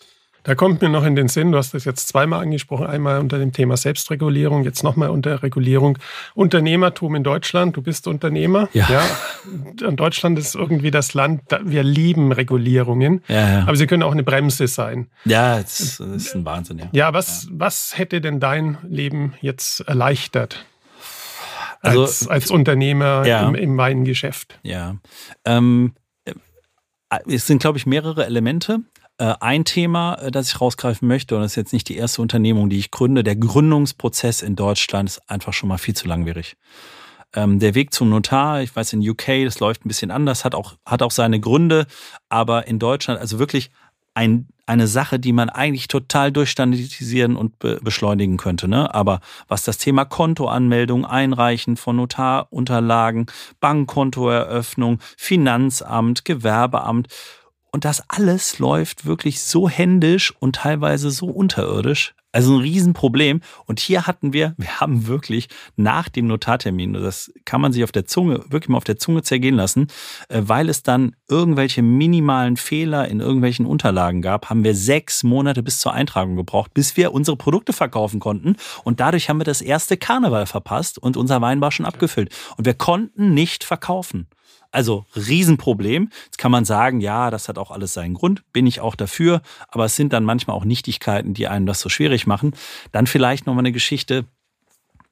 Da 0.42 0.54
kommt 0.54 0.80
mir 0.80 0.88
noch 0.88 1.04
in 1.04 1.16
den 1.16 1.28
Sinn, 1.28 1.52
du 1.52 1.58
hast 1.58 1.74
das 1.74 1.84
jetzt 1.84 2.08
zweimal 2.08 2.42
angesprochen, 2.42 2.86
einmal 2.86 3.20
unter 3.20 3.38
dem 3.38 3.52
Thema 3.52 3.76
Selbstregulierung, 3.76 4.64
jetzt 4.64 4.82
nochmal 4.82 5.10
unter 5.10 5.42
Regulierung 5.42 5.98
Unternehmertum 6.34 7.14
in 7.14 7.24
Deutschland. 7.24 7.76
Du 7.76 7.82
bist 7.82 8.06
Unternehmer. 8.06 8.68
Ja. 8.72 8.88
ja. 8.90 9.86
Und 9.86 9.96
Deutschland 10.00 10.38
ist 10.38 10.54
irgendwie 10.54 10.90
das 10.90 11.12
Land, 11.14 11.42
wir 11.64 11.82
lieben 11.82 12.32
Regulierungen, 12.32 13.22
ja, 13.28 13.48
ja. 13.48 13.62
aber 13.62 13.76
sie 13.76 13.86
können 13.86 14.02
auch 14.02 14.12
eine 14.12 14.22
Bremse 14.22 14.66
sein. 14.66 15.08
Ja, 15.24 15.60
das 15.60 16.00
ist 16.00 16.34
ein 16.34 16.44
Wahnsinn. 16.44 16.78
Ja, 16.78 16.88
ja 16.92 17.12
was, 17.12 17.48
was 17.50 17.98
hätte 17.98 18.20
denn 18.20 18.40
dein 18.40 18.78
Leben 18.88 19.34
jetzt 19.40 19.80
erleichtert? 19.80 20.64
Also, 21.82 22.02
als, 22.02 22.28
als 22.28 22.50
Unternehmer 22.50 23.26
im, 23.26 23.54
im 23.54 23.76
Weingeschäft. 23.76 24.58
Ja. 24.62 24.96
Ähm, 25.44 25.94
äh, 26.24 26.34
es 27.26 27.46
sind, 27.46 27.60
glaube 27.60 27.78
ich, 27.78 27.86
mehrere 27.86 28.26
Elemente. 28.26 28.80
Äh, 29.20 29.34
ein 29.40 29.66
Thema, 29.66 30.14
äh, 30.14 30.30
das 30.30 30.48
ich 30.48 30.60
rausgreifen 30.62 31.06
möchte, 31.06 31.36
und 31.36 31.42
das 31.42 31.52
ist 31.52 31.56
jetzt 31.56 31.72
nicht 31.74 31.90
die 31.90 31.96
erste 31.96 32.22
Unternehmung, 32.22 32.70
die 32.70 32.78
ich 32.78 32.90
gründe, 32.90 33.22
der 33.22 33.36
Gründungsprozess 33.36 34.40
in 34.40 34.56
Deutschland 34.56 35.10
ist 35.10 35.30
einfach 35.30 35.52
schon 35.52 35.68
mal 35.68 35.76
viel 35.76 35.94
zu 35.94 36.08
langwierig. 36.08 36.56
Ähm, 37.34 37.58
der 37.58 37.74
Weg 37.74 37.92
zum 37.92 38.08
Notar, 38.08 38.62
ich 38.62 38.74
weiß 38.74 38.94
in 38.94 39.06
UK, 39.06 39.44
das 39.44 39.60
läuft 39.60 39.84
ein 39.84 39.88
bisschen 39.88 40.10
anders, 40.10 40.46
hat 40.46 40.54
auch, 40.54 40.76
hat 40.86 41.02
auch 41.02 41.10
seine 41.10 41.38
Gründe, 41.38 41.86
aber 42.30 42.66
in 42.66 42.78
Deutschland, 42.78 43.20
also 43.20 43.38
wirklich 43.38 43.70
ein, 44.14 44.48
eine 44.64 44.86
Sache, 44.86 45.18
die 45.18 45.34
man 45.34 45.50
eigentlich 45.50 45.88
total 45.88 46.32
durchstandardisieren 46.32 47.36
und 47.36 47.58
be 47.58 47.78
beschleunigen 47.82 48.38
könnte. 48.38 48.68
Ne? 48.68 48.92
Aber 48.94 49.20
was 49.48 49.64
das 49.64 49.76
Thema 49.76 50.06
Kontoanmeldung, 50.06 51.04
Einreichen 51.04 51.76
von 51.76 51.96
Notarunterlagen, 51.96 53.26
Bankkontoeröffnung, 53.60 54.98
Finanzamt, 55.18 56.24
Gewerbeamt, 56.24 57.08
und 57.72 57.84
das 57.84 58.02
alles 58.08 58.58
läuft 58.58 59.06
wirklich 59.06 59.40
so 59.42 59.68
händisch 59.68 60.34
und 60.38 60.56
teilweise 60.56 61.10
so 61.10 61.26
unterirdisch. 61.26 62.14
Also 62.32 62.54
ein 62.54 62.60
Riesenproblem. 62.60 63.40
Und 63.66 63.80
hier 63.80 64.06
hatten 64.06 64.32
wir, 64.32 64.54
wir 64.58 64.80
haben 64.80 65.06
wirklich 65.06 65.48
nach 65.76 66.08
dem 66.08 66.26
Notartermin, 66.28 66.92
das 66.94 67.32
kann 67.44 67.60
man 67.60 67.72
sich 67.72 67.82
auf 67.82 67.92
der 67.92 68.06
Zunge, 68.06 68.44
wirklich 68.48 68.68
mal 68.68 68.76
auf 68.76 68.84
der 68.84 68.98
Zunge 68.98 69.22
zergehen 69.22 69.56
lassen, 69.56 69.88
äh, 70.28 70.42
weil 70.44 70.68
es 70.68 70.82
dann 70.82 71.16
irgendwelche 71.28 71.82
minimalen 71.82 72.56
Fehler 72.56 73.08
in 73.08 73.20
irgendwelchen 73.20 73.66
Unterlagen 73.66 74.22
gab, 74.22 74.48
haben 74.48 74.64
wir 74.64 74.74
sechs 74.74 75.22
Monate 75.24 75.62
bis 75.62 75.80
zur 75.80 75.92
Eintragung 75.92 76.36
gebraucht, 76.36 76.72
bis 76.74 76.96
wir 76.96 77.12
unsere 77.12 77.36
Produkte 77.36 77.72
verkaufen 77.72 78.20
konnten. 78.20 78.56
Und 78.84 79.00
dadurch 79.00 79.28
haben 79.28 79.40
wir 79.40 79.44
das 79.44 79.60
erste 79.60 79.96
Karneval 79.96 80.46
verpasst 80.46 80.98
und 80.98 81.16
unser 81.16 81.40
Wein 81.40 81.60
war 81.60 81.72
schon 81.72 81.86
abgefüllt. 81.86 82.32
Und 82.56 82.64
wir 82.64 82.74
konnten 82.74 83.34
nicht 83.34 83.64
verkaufen. 83.64 84.28
Also 84.72 85.04
Riesenproblem. 85.16 86.10
Jetzt 86.26 86.38
kann 86.38 86.52
man 86.52 86.64
sagen, 86.64 87.00
ja, 87.00 87.30
das 87.30 87.48
hat 87.48 87.58
auch 87.58 87.70
alles 87.70 87.92
seinen 87.92 88.14
Grund, 88.14 88.42
bin 88.52 88.66
ich 88.66 88.80
auch 88.80 88.94
dafür, 88.94 89.42
aber 89.68 89.86
es 89.86 89.96
sind 89.96 90.12
dann 90.12 90.24
manchmal 90.24 90.56
auch 90.56 90.64
Nichtigkeiten, 90.64 91.34
die 91.34 91.48
einem 91.48 91.66
das 91.66 91.80
so 91.80 91.88
schwierig 91.88 92.26
machen. 92.26 92.54
Dann 92.92 93.06
vielleicht 93.06 93.46
nochmal 93.46 93.62
eine 93.62 93.72
Geschichte. 93.72 94.26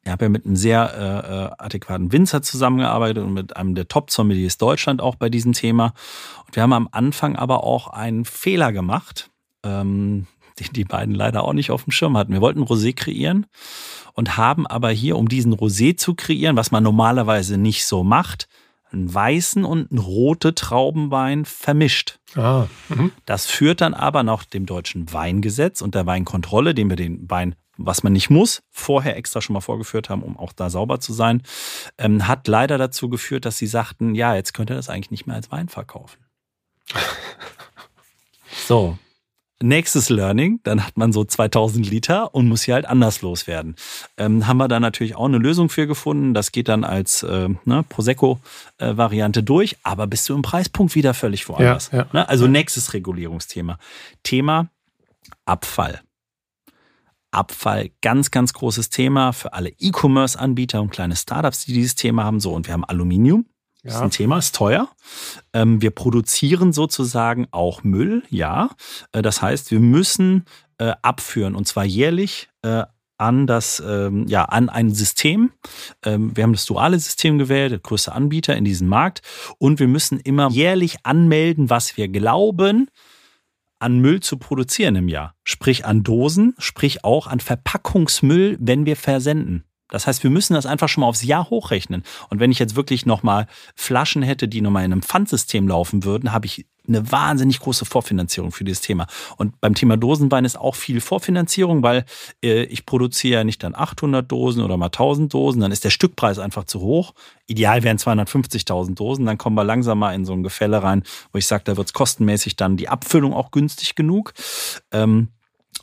Ich 0.05 0.13
habe 0.13 0.27
ja 0.27 0.29
mit 0.29 0.47
einem 0.47 0.57
sehr 0.57 0.95
äh, 0.95 1.35
äh, 1.35 1.51
adäquaten 1.59 2.13
Winzer 2.13 2.41
zusammengearbeitet 2.41 3.25
und 3.25 3.35
mit 3.35 3.57
einem 3.57 3.75
der 3.75 3.89
Top-Sommeliers 3.89 4.59
Deutschland 4.59 5.03
auch 5.03 5.17
bei 5.17 5.29
diesem 5.29 5.53
Thema. 5.53 5.93
Und 6.47 6.55
wir 6.55 6.63
haben 6.63 6.73
am 6.73 6.89
Anfang 6.93 7.35
aber 7.37 7.65
auch 7.65 7.89
einen 7.89 8.25
Fehler 8.25 8.73
gemacht, 8.73 9.31
ähm, 9.65 10.27
den 10.61 10.73
die 10.73 10.85
beiden 10.85 11.15
leider 11.15 11.45
auch 11.45 11.53
nicht 11.53 11.73
auf 11.73 11.85
dem 11.85 11.91
Schirm 11.91 12.17
hatten. 12.17 12.33
Wir 12.33 12.41
wollten 12.41 12.63
Rosé 12.63 12.95
kreieren 12.95 13.47
und 14.15 14.37
haben 14.37 14.67
aber 14.67 14.91
hier, 14.91 15.17
um 15.17 15.29
diesen 15.29 15.55
Rosé 15.55 15.97
zu 15.97 16.15
kreieren, 16.15 16.57
was 16.57 16.71
man 16.71 16.83
normalerweise 16.83 17.59
nicht 17.59 17.85
so 17.85 18.03
macht, 18.05 18.49
einen 18.93 19.13
weißen 19.13 19.65
und 19.65 19.91
einen 19.91 19.99
rote 19.99 20.55
Traubenwein 20.55 21.45
vermischt. 21.45 22.19
Ah, 22.35 22.67
mhm. 22.89 23.13
das 23.25 23.47
führt 23.47 23.81
dann 23.81 23.95
aber 23.95 24.23
nach 24.23 24.45
dem 24.45 24.67
deutschen 24.67 25.13
Weingesetz 25.13 25.83
und 25.83 25.95
der 25.95 26.07
Weinkontrolle, 26.07 26.75
dem 26.75 26.91
wir 26.91 26.97
den 26.97 27.29
Wein, 27.31 27.55
was 27.77 28.03
man 28.03 28.13
nicht 28.13 28.29
muss, 28.29 28.63
vorher 28.71 29.17
extra 29.17 29.41
schon 29.41 29.55
mal 29.55 29.61
vorgeführt 29.61 30.11
haben, 30.11 30.23
um 30.23 30.37
auch 30.37 30.53
da 30.53 30.69
sauber 30.69 31.01
zu 31.01 31.13
sein, 31.13 31.43
ähm, 31.97 32.27
hat 32.27 32.49
leider 32.49 32.77
dazu 32.77 33.09
geführt, 33.09 33.45
dass 33.45 33.59
sie 33.59 33.67
sagten, 33.67 34.15
ja, 34.15 34.35
jetzt 34.35 34.53
könnt 34.53 34.71
ihr 34.71 34.77
das 34.77 34.89
eigentlich 34.89 35.11
nicht 35.11 35.27
mehr 35.27 35.37
als 35.37 35.51
Wein 35.51 35.69
verkaufen. 35.69 36.19
so, 38.67 38.99
Nächstes 39.61 40.09
Learning, 40.09 40.61
dann 40.63 40.87
hat 40.87 40.97
man 40.97 41.13
so 41.13 41.25
2000 41.25 41.91
Liter 41.91 42.33
und 42.33 42.47
muss 42.47 42.63
hier 42.63 42.75
halt 42.75 42.87
anders 42.87 43.23
loswerden. 43.23 43.75
Ähm, 44.17 44.47
haben 44.47 44.59
wir 44.59 44.69
da 44.69 44.79
natürlich 44.79 45.17
auch 45.17 45.25
eine 45.25 45.39
Lösung 45.39 45.69
für 45.69 45.89
gefunden. 45.89 46.33
Das 46.33 46.53
geht 46.53 46.69
dann 46.69 46.85
als 46.85 47.25
äh, 47.25 47.49
ne, 47.65 47.85
Prosecco-Variante 47.89 49.43
durch, 49.43 49.77
aber 49.83 50.07
bist 50.07 50.29
du 50.29 50.37
im 50.37 50.43
Preispunkt 50.43 50.95
wieder 50.95 51.13
völlig 51.13 51.49
woanders. 51.49 51.91
Ja, 51.91 51.99
ja. 51.99 52.07
Ne? 52.13 52.29
Also 52.29 52.47
nächstes 52.47 52.95
Regulierungsthema. 52.95 53.79
Thema 54.23 54.69
Abfall. 55.45 56.03
Abfall, 57.33 57.91
ganz, 58.01 58.31
ganz 58.31 58.53
großes 58.53 58.91
Thema 58.91 59.33
für 59.33 59.53
alle 59.53 59.71
E-Commerce-Anbieter 59.71 60.81
und 60.81 60.91
kleine 60.91 61.17
Startups, 61.17 61.65
die 61.65 61.73
dieses 61.73 61.95
Thema 61.95 62.25
haben. 62.25 62.39
So, 62.41 62.55
und 62.55 62.67
wir 62.67 62.75
haben 62.75 62.85
Aluminium. 62.85 63.45
Das 63.89 63.95
ja. 63.95 64.01
ist 64.01 64.05
ein 64.05 64.11
Thema, 64.11 64.39
ist 64.39 64.55
teuer. 64.55 64.89
Ähm, 65.55 65.81
wir 65.81 65.91
produzieren 65.91 66.75
sozusagen 66.75 67.49
auch 67.53 67.85
Müll, 67.85 68.23
ja. 68.29 68.69
Äh, 69.13 69.23
das 69.23 69.41
heißt, 69.41 69.71
wir 69.71 69.81
müssen 69.81 70.45
äh, 70.77 70.93
abführen 71.01 71.55
und 71.55 71.67
zwar 71.67 71.87
jährlich 71.87 72.51
äh, 72.61 72.85
an 73.17 73.47
das, 73.47 73.83
ähm, 73.85 74.27
ja, 74.29 74.45
an 74.45 74.69
ein 74.69 74.91
System. 74.91 75.53
Ähm, 76.05 76.37
wir 76.37 76.45
haben 76.45 76.53
das 76.53 76.67
duale 76.67 76.99
System 76.99 77.39
gewählt, 77.39 77.73
der 77.73 77.79
größte 77.79 78.13
Anbieter 78.13 78.57
in 78.57 78.65
diesem 78.65 78.89
Markt. 78.89 79.23
Und 79.57 79.81
wir 79.81 79.89
müssen 79.89 80.21
immer 80.21 80.51
jährlich 80.51 80.99
anmelden, 81.05 81.71
was 81.71 81.97
wir 81.97 82.09
glauben, 82.09 82.91
an 83.79 84.01
Müll 84.01 84.21
zu 84.21 84.37
produzieren 84.37 84.97
im 84.97 85.09
Jahr. 85.09 85.35
Sprich 85.45 85.87
an 85.87 86.03
Dosen, 86.03 86.55
sprich 86.59 87.05
auch 87.05 87.27
an 87.27 87.41
Verpackungsmüll, 87.41 88.59
wenn 88.61 88.85
wir 88.85 88.97
versenden. 88.97 89.65
Das 89.91 90.07
heißt, 90.07 90.23
wir 90.23 90.31
müssen 90.31 90.55
das 90.55 90.67
einfach 90.67 90.89
schon 90.89 91.03
mal 91.03 91.09
aufs 91.09 91.23
Jahr 91.23 91.51
hochrechnen. 91.51 92.05
Und 92.29 92.41
wenn 92.41 92.51
ich 92.51 92.59
jetzt 92.59 92.77
wirklich 92.77 93.07
nochmal 93.07 93.47
Flaschen 93.75 94.23
hätte, 94.23 94.49
die 94.49 94.61
nochmal 94.61 94.85
in 94.85 94.93
einem 94.93 95.03
Pfandsystem 95.03 95.69
laufen 95.69 96.05
würden, 96.05 96.33
habe 96.33 96.47
ich 96.47 96.67
eine 96.89 97.13
wahnsinnig 97.13 97.61
große 97.61 97.85
Vorfinanzierung 97.85 98.51
für 98.51 98.65
dieses 98.65 98.81
Thema. 98.81 99.07
Und 99.37 99.61
beim 99.61 99.75
Thema 99.75 99.97
Dosenwein 99.97 100.45
ist 100.45 100.59
auch 100.59 100.75
viel 100.75 101.01
Vorfinanzierung, 101.01 101.83
weil 101.83 102.05
äh, 102.43 102.63
ich 102.65 102.87
produziere 102.87 103.41
ja 103.41 103.45
nicht 103.45 103.63
dann 103.63 103.75
800 103.75 104.31
Dosen 104.31 104.63
oder 104.63 104.77
mal 104.77 104.87
1000 104.87 105.33
Dosen, 105.33 105.61
dann 105.61 105.73
ist 105.73 105.85
der 105.85 105.91
Stückpreis 105.91 106.39
einfach 106.39 106.65
zu 106.65 106.81
hoch. 106.81 107.13
Ideal 107.47 107.83
wären 107.83 107.99
250.000 107.99 108.95
Dosen, 108.95 109.27
dann 109.27 109.39
kommen 109.39 109.57
wir 109.57 109.65
langsam 109.65 109.99
mal 109.99 110.15
in 110.15 110.25
so 110.25 110.33
ein 110.33 110.43
Gefälle 110.43 110.83
rein, 110.83 111.03
wo 111.33 111.39
ich 111.39 111.47
sage, 111.47 111.65
da 111.65 111.77
wird 111.77 111.89
es 111.89 111.93
kostenmäßig 111.93 112.57
dann 112.57 112.77
die 112.77 112.89
Abfüllung 112.89 113.35
auch 113.35 113.51
günstig 113.51 113.95
genug. 113.95 114.33
Ähm, 114.93 115.29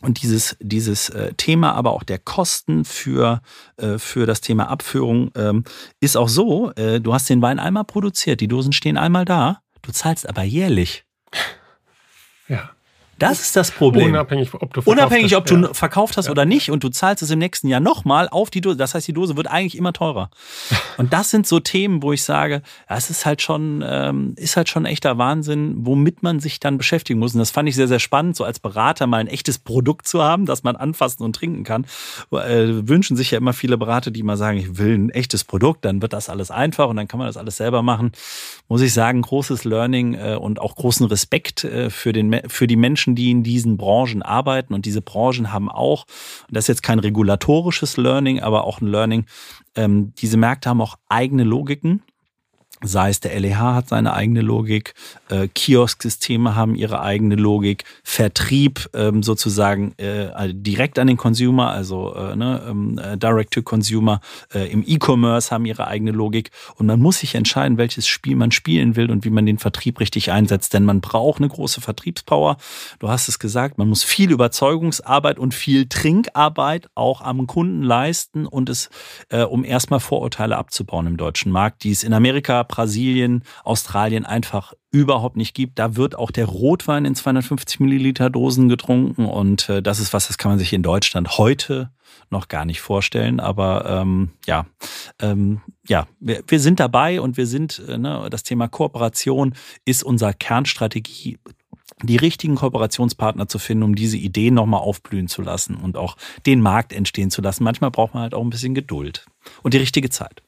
und 0.05 0.21
dieses, 0.21 0.55
dieses 0.59 1.09
äh, 1.09 1.33
Thema, 1.33 1.73
aber 1.73 1.91
auch 1.91 2.03
der 2.03 2.19
Kosten 2.19 2.85
für, 2.85 3.41
äh, 3.77 3.97
für 3.97 4.25
das 4.25 4.39
Thema 4.39 4.69
Abführung 4.69 5.31
ähm, 5.35 5.63
ist 5.99 6.15
auch 6.15 6.29
so, 6.29 6.71
äh, 6.75 7.01
du 7.01 7.13
hast 7.13 7.29
den 7.29 7.41
Wein 7.41 7.59
einmal 7.59 7.85
produziert, 7.85 8.39
die 8.39 8.47
Dosen 8.47 8.71
stehen 8.71 8.97
einmal 8.97 9.25
da, 9.25 9.61
du 9.81 9.91
zahlst 9.91 10.29
aber 10.29 10.43
jährlich. 10.43 11.05
Ja. 12.47 12.74
Das 13.17 13.39
ist 13.39 13.55
das 13.55 13.71
Problem. 13.71 14.09
Unabhängig, 14.09 14.53
ob 14.53 14.73
du 14.73 14.81
verkauft 14.81 14.87
Unabhängig, 14.87 15.33
hast. 15.33 15.39
ob 15.39 15.45
du 15.45 15.55
ja. 15.55 15.73
verkauft 15.73 16.17
hast 16.17 16.25
ja. 16.25 16.31
oder 16.31 16.45
nicht 16.45 16.69
und 16.71 16.83
du 16.83 16.89
zahlst 16.89 17.23
es 17.23 17.31
im 17.31 17.39
nächsten 17.39 17.67
Jahr 17.67 17.79
nochmal 17.79 18.27
auf 18.29 18.49
die 18.49 18.61
Dose. 18.61 18.77
Das 18.77 18.93
heißt, 18.93 19.07
die 19.07 19.13
Dose 19.13 19.37
wird 19.37 19.47
eigentlich 19.47 19.77
immer 19.77 19.93
teurer. 19.93 20.29
Und 20.97 21.11
das 21.11 21.29
sind 21.29 21.45
so 21.45 21.59
Themen, 21.59 22.01
wo 22.01 22.13
ich 22.13 22.23
sage, 22.23 22.61
das 22.87 23.09
ist 23.09 23.25
halt 23.25 23.41
schon, 23.41 23.83
ähm, 23.85 24.33
ist 24.37 24.55
halt 24.55 24.69
schon 24.69 24.85
echter 24.85 25.17
Wahnsinn, 25.17 25.75
womit 25.79 26.23
man 26.23 26.39
sich 26.39 26.61
dann 26.61 26.77
beschäftigen 26.77 27.19
muss. 27.19 27.33
Und 27.33 27.39
das 27.39 27.51
fand 27.51 27.67
ich 27.67 27.75
sehr, 27.75 27.89
sehr 27.89 27.99
spannend, 27.99 28.37
so 28.37 28.45
als 28.45 28.59
Berater 28.59 29.05
mal 29.05 29.17
ein 29.17 29.27
echtes 29.27 29.59
Produkt 29.59 30.07
zu 30.07 30.23
haben, 30.23 30.45
das 30.45 30.63
man 30.63 30.77
anfassen 30.77 31.23
und 31.23 31.35
trinken 31.35 31.65
kann. 31.65 31.85
Äh, 32.31 32.87
wünschen 32.87 33.17
sich 33.17 33.31
ja 33.31 33.37
immer 33.37 33.53
viele 33.53 33.77
Berater, 33.77 34.09
die 34.11 34.23
mal 34.23 34.37
sagen, 34.37 34.57
ich 34.57 34.77
will 34.77 34.97
ein 34.97 35.09
echtes 35.09 35.43
Produkt, 35.43 35.83
dann 35.83 36.01
wird 36.01 36.13
das 36.13 36.29
alles 36.29 36.49
einfach 36.49 36.87
und 36.87 36.95
dann 36.95 37.07
kann 37.07 37.17
man 37.17 37.27
das 37.27 37.37
alles 37.37 37.57
selber 37.57 37.81
machen. 37.81 38.13
Muss 38.67 38.81
ich 38.81 38.93
sagen, 38.93 39.21
großes 39.21 39.65
Learning 39.65 40.13
äh, 40.13 40.35
und 40.35 40.59
auch 40.59 40.75
großen 40.75 41.05
Respekt 41.07 41.63
äh, 41.63 41.89
für, 41.89 42.13
den, 42.13 42.41
für 42.47 42.67
die 42.67 42.77
Menschen, 42.77 43.04
Menschen, 43.05 43.15
die 43.15 43.31
in 43.31 43.43
diesen 43.43 43.77
Branchen 43.77 44.21
arbeiten. 44.21 44.73
Und 44.73 44.85
diese 44.85 45.01
Branchen 45.01 45.51
haben 45.51 45.69
auch, 45.69 46.05
das 46.49 46.65
ist 46.65 46.67
jetzt 46.67 46.83
kein 46.83 46.99
regulatorisches 46.99 47.97
Learning, 47.97 48.39
aber 48.39 48.63
auch 48.63 48.81
ein 48.81 48.87
Learning, 48.87 49.25
ähm, 49.75 50.13
diese 50.17 50.37
Märkte 50.37 50.69
haben 50.69 50.81
auch 50.81 50.97
eigene 51.09 51.43
Logiken 51.43 52.01
sei 52.87 53.09
es 53.09 53.19
der 53.19 53.39
LEH 53.39 53.59
hat 53.59 53.89
seine 53.89 54.13
eigene 54.13 54.41
Logik, 54.41 54.93
äh, 55.29 55.47
Kiosk-Systeme 55.47 56.55
haben 56.55 56.75
ihre 56.75 57.01
eigene 57.01 57.35
Logik, 57.35 57.83
Vertrieb 58.03 58.89
ähm, 58.93 59.23
sozusagen 59.23 59.93
äh, 59.97 60.27
also 60.33 60.53
direkt 60.55 60.99
an 60.99 61.07
den 61.07 61.17
Consumer, 61.17 61.71
also 61.71 62.13
äh, 62.15 62.35
ne, 62.35 62.61
ähm, 62.67 62.97
äh, 62.97 63.17
Direct 63.17 63.53
to 63.53 63.61
Consumer 63.61 64.21
äh, 64.53 64.71
im 64.71 64.83
E-Commerce 64.85 65.51
haben 65.51 65.65
ihre 65.65 65.87
eigene 65.87 66.11
Logik 66.11 66.51
und 66.75 66.85
man 66.85 66.99
muss 66.99 67.19
sich 67.19 67.35
entscheiden, 67.35 67.77
welches 67.77 68.07
Spiel 68.07 68.35
man 68.35 68.51
spielen 68.51 68.95
will 68.95 69.11
und 69.11 69.25
wie 69.25 69.29
man 69.29 69.45
den 69.45 69.57
Vertrieb 69.57 69.99
richtig 69.99 70.31
einsetzt, 70.31 70.73
denn 70.73 70.85
man 70.85 71.01
braucht 71.01 71.39
eine 71.39 71.49
große 71.49 71.81
Vertriebspower. 71.81 72.57
Du 72.99 73.09
hast 73.09 73.27
es 73.27 73.39
gesagt, 73.39 73.77
man 73.77 73.89
muss 73.89 74.03
viel 74.03 74.31
Überzeugungsarbeit 74.31 75.39
und 75.39 75.53
viel 75.53 75.87
Trinkarbeit 75.87 76.89
auch 76.95 77.21
am 77.21 77.47
Kunden 77.47 77.83
leisten 77.83 78.45
und 78.45 78.69
es, 78.69 78.89
äh, 79.29 79.43
um 79.43 79.63
erstmal 79.63 79.99
Vorurteile 79.99 80.57
abzubauen 80.57 81.07
im 81.07 81.17
deutschen 81.17 81.51
Markt, 81.51 81.83
die 81.83 81.91
es 81.91 82.03
in 82.03 82.13
Amerika 82.13 82.63
Brasilien, 82.75 83.43
Australien 83.63 84.25
einfach 84.25 84.73
überhaupt 84.91 85.37
nicht 85.37 85.53
gibt. 85.53 85.79
Da 85.79 85.95
wird 85.95 86.15
auch 86.15 86.29
der 86.29 86.45
Rotwein 86.45 87.05
in 87.05 87.15
250 87.15 87.79
Milliliter 87.79 88.29
Dosen 88.29 88.67
getrunken 88.67 89.25
und 89.25 89.69
äh, 89.69 89.81
das 89.81 89.99
ist 89.99 90.11
was, 90.13 90.27
das 90.27 90.37
kann 90.37 90.51
man 90.51 90.59
sich 90.59 90.73
in 90.73 90.83
Deutschland 90.83 91.37
heute 91.37 91.91
noch 92.29 92.49
gar 92.49 92.65
nicht 92.65 92.81
vorstellen. 92.81 93.39
Aber 93.39 93.85
ähm, 93.85 94.31
ja, 94.45 94.65
ähm, 95.21 95.61
ja, 95.87 96.05
wir, 96.19 96.43
wir 96.47 96.59
sind 96.59 96.81
dabei 96.81 97.21
und 97.21 97.37
wir 97.37 97.47
sind, 97.47 97.81
äh, 97.87 97.97
ne, 97.97 98.27
das 98.29 98.43
Thema 98.43 98.67
Kooperation 98.67 99.53
ist 99.85 100.03
unser 100.03 100.33
Kernstrategie 100.33 101.37
die 102.03 102.17
richtigen 102.17 102.55
Kooperationspartner 102.55 103.47
zu 103.47 103.57
finden, 103.57 103.83
um 103.83 103.95
diese 103.95 104.17
Ideen 104.17 104.53
nochmal 104.53 104.81
aufblühen 104.81 105.29
zu 105.29 105.41
lassen 105.41 105.75
und 105.75 105.95
auch 105.95 106.17
den 106.45 106.59
Markt 106.59 106.91
entstehen 106.91 107.31
zu 107.31 107.41
lassen. 107.41 107.63
Manchmal 107.63 107.91
braucht 107.91 108.13
man 108.13 108.23
halt 108.23 108.33
auch 108.33 108.41
ein 108.41 108.49
bisschen 108.49 108.75
Geduld 108.75 109.25
und 109.63 109.73
die 109.73 109.77
richtige 109.77 110.09
Zeit. 110.09 110.41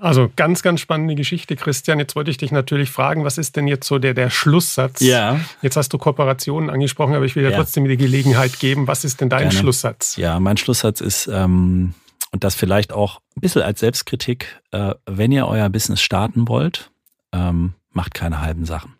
Also 0.00 0.30
ganz, 0.36 0.62
ganz 0.62 0.80
spannende 0.80 1.14
Geschichte, 1.14 1.56
Christian. 1.56 1.98
Jetzt 1.98 2.16
wollte 2.16 2.30
ich 2.30 2.36
dich 2.36 2.52
natürlich 2.52 2.90
fragen, 2.90 3.24
was 3.24 3.38
ist 3.38 3.56
denn 3.56 3.66
jetzt 3.66 3.86
so 3.86 3.98
der, 3.98 4.14
der 4.14 4.30
Schlusssatz? 4.30 5.00
Ja. 5.00 5.40
Jetzt 5.62 5.76
hast 5.76 5.92
du 5.92 5.98
Kooperationen 5.98 6.70
angesprochen, 6.70 7.14
aber 7.14 7.24
ich 7.24 7.36
will 7.36 7.42
dir 7.42 7.50
ja. 7.50 7.56
trotzdem 7.56 7.86
die 7.86 7.96
Gelegenheit 7.96 8.58
geben. 8.58 8.86
Was 8.86 9.04
ist 9.04 9.20
denn 9.20 9.28
dein 9.28 9.48
Gerne. 9.48 9.54
Schlusssatz? 9.54 10.16
Ja, 10.16 10.38
mein 10.40 10.56
Schlusssatz 10.56 11.00
ist, 11.00 11.26
ähm, 11.28 11.94
und 12.30 12.44
das 12.44 12.54
vielleicht 12.54 12.92
auch 12.92 13.20
ein 13.36 13.40
bisschen 13.40 13.62
als 13.62 13.80
Selbstkritik, 13.80 14.60
äh, 14.70 14.94
wenn 15.06 15.32
ihr 15.32 15.46
euer 15.46 15.68
Business 15.70 16.00
starten 16.00 16.48
wollt, 16.48 16.90
ähm, 17.32 17.74
macht 17.90 18.14
keine 18.14 18.40
halben 18.40 18.64
Sachen. 18.64 18.94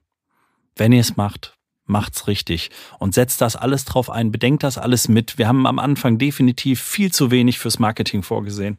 Wenn 0.77 0.93
ihr 0.93 1.01
es 1.01 1.17
macht, 1.17 1.55
macht's 1.85 2.27
richtig 2.27 2.71
und 2.99 3.15
setzt 3.15 3.41
das 3.41 3.57
alles 3.57 3.85
drauf 3.85 4.11
ein, 4.11 4.31
bedenkt 4.31 4.63
das 4.63 4.79
alles 4.79 5.09
mit. 5.09 5.39
Wir 5.39 5.49
haben 5.49 5.67
am 5.67 5.79
Anfang 5.79 6.19
definitiv 6.19 6.83
viel 6.83 7.13
zu 7.13 7.31
wenig 7.31 7.59
fürs 7.59 7.79
Marketing 7.79 8.23
vorgesehen 8.23 8.79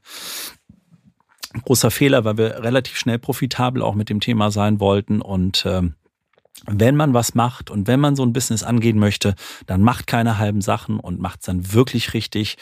großer 1.63 1.91
Fehler, 1.91 2.25
weil 2.25 2.37
wir 2.37 2.63
relativ 2.63 2.97
schnell 2.97 3.19
profitabel 3.19 3.81
auch 3.81 3.95
mit 3.95 4.09
dem 4.09 4.19
Thema 4.19 4.51
sein 4.51 4.79
wollten 4.79 5.21
und 5.21 5.63
ähm, 5.65 5.95
wenn 6.65 6.95
man 6.95 7.13
was 7.13 7.35
macht 7.35 7.69
und 7.71 7.87
wenn 7.87 7.99
man 7.99 8.15
so 8.15 8.23
ein 8.23 8.33
Business 8.33 8.63
angehen 8.63 8.99
möchte, 8.99 9.35
dann 9.65 9.81
macht 9.81 10.07
keine 10.07 10.37
halben 10.37 10.61
Sachen 10.61 10.99
und 10.99 11.19
macht 11.19 11.39
es 11.39 11.45
dann 11.45 11.73
wirklich 11.73 12.13
richtig. 12.13 12.57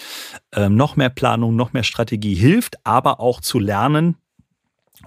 Ähm, 0.54 0.76
noch 0.76 0.96
mehr 0.96 1.10
Planung, 1.10 1.56
noch 1.56 1.74
mehr 1.74 1.84
Strategie 1.84 2.36
hilft, 2.36 2.76
aber 2.86 3.20
auch 3.20 3.42
zu 3.42 3.60
lernen, 3.60 4.18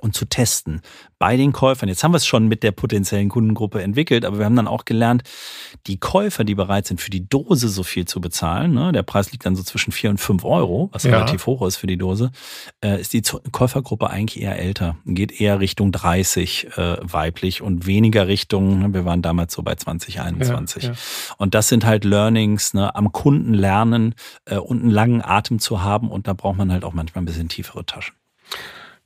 und 0.00 0.14
zu 0.14 0.24
testen 0.24 0.80
bei 1.20 1.36
den 1.36 1.52
Käufern. 1.52 1.88
Jetzt 1.88 2.02
haben 2.02 2.12
wir 2.12 2.16
es 2.16 2.26
schon 2.26 2.48
mit 2.48 2.62
der 2.62 2.72
potenziellen 2.72 3.28
Kundengruppe 3.28 3.82
entwickelt, 3.82 4.24
aber 4.24 4.38
wir 4.38 4.46
haben 4.46 4.56
dann 4.56 4.66
auch 4.66 4.86
gelernt, 4.86 5.22
die 5.86 5.98
Käufer, 5.98 6.44
die 6.44 6.54
bereit 6.54 6.86
sind, 6.86 7.00
für 7.00 7.10
die 7.10 7.28
Dose 7.28 7.68
so 7.68 7.82
viel 7.82 8.06
zu 8.06 8.22
bezahlen, 8.22 8.72
ne, 8.72 8.90
der 8.92 9.02
Preis 9.02 9.30
liegt 9.30 9.44
dann 9.44 9.54
so 9.54 9.62
zwischen 9.62 9.92
vier 9.92 10.08
und 10.08 10.18
fünf 10.18 10.44
Euro, 10.44 10.88
was 10.92 11.04
ja. 11.04 11.12
relativ 11.12 11.44
hoch 11.44 11.66
ist 11.66 11.76
für 11.76 11.86
die 11.86 11.98
Dose, 11.98 12.30
äh, 12.82 12.98
ist 12.98 13.12
die 13.12 13.20
Käufergruppe 13.52 14.08
eigentlich 14.08 14.42
eher 14.42 14.58
älter, 14.58 14.96
geht 15.04 15.40
eher 15.40 15.60
Richtung 15.60 15.92
30 15.92 16.68
äh, 16.78 16.96
weiblich 17.02 17.60
und 17.60 17.86
weniger 17.86 18.26
Richtung, 18.26 18.78
ne, 18.78 18.94
wir 18.94 19.04
waren 19.04 19.20
damals 19.20 19.52
so 19.52 19.62
bei 19.62 19.74
2021. 19.74 20.84
Ja, 20.84 20.90
ja. 20.90 20.96
Und 21.36 21.54
das 21.54 21.68
sind 21.68 21.84
halt 21.84 22.04
Learnings, 22.06 22.72
ne, 22.72 22.94
am 22.94 23.12
Kunden 23.12 23.52
lernen 23.52 24.14
äh, 24.46 24.56
und 24.56 24.80
einen 24.80 24.90
langen 24.90 25.22
Atem 25.22 25.58
zu 25.58 25.82
haben 25.82 26.10
und 26.10 26.26
da 26.26 26.32
braucht 26.32 26.56
man 26.56 26.72
halt 26.72 26.84
auch 26.84 26.94
manchmal 26.94 27.22
ein 27.22 27.26
bisschen 27.26 27.50
tiefere 27.50 27.84
Taschen. 27.84 28.14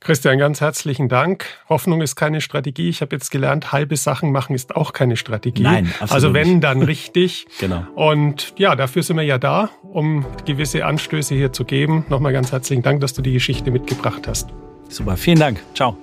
Christian, 0.05 0.37
ganz 0.37 0.61
herzlichen 0.61 1.09
Dank. 1.09 1.47
Hoffnung 1.67 1.99
ist 1.99 2.15
keine 2.15 2.39
Strategie. 2.39 2.89
Ich 2.89 3.01
habe 3.01 3.15
jetzt 3.15 3.31
gelernt, 3.31 3.71
halbe 3.71 3.97
Sachen 3.97 4.31
machen 4.31 4.55
ist 4.55 4.75
auch 4.75 4.93
keine 4.93 5.17
Strategie. 5.17 5.63
Nein, 5.63 5.87
absolut 5.99 6.11
Also 6.11 6.33
wenn, 6.35 6.61
dann 6.61 6.81
richtig. 6.83 7.47
genau. 7.59 7.87
Und 7.95 8.53
ja, 8.55 8.75
dafür 8.75 9.01
sind 9.01 9.17
wir 9.17 9.23
ja 9.23 9.39
da, 9.39 9.71
um 9.81 10.23
gewisse 10.45 10.85
Anstöße 10.85 11.33
hier 11.33 11.53
zu 11.53 11.65
geben. 11.65 12.05
Nochmal 12.07 12.33
ganz 12.33 12.51
herzlichen 12.51 12.83
Dank, 12.83 13.01
dass 13.01 13.13
du 13.13 13.23
die 13.23 13.33
Geschichte 13.33 13.71
mitgebracht 13.71 14.27
hast. 14.27 14.49
Super, 14.89 15.17
vielen 15.17 15.39
Dank. 15.39 15.63
Ciao. 15.73 15.97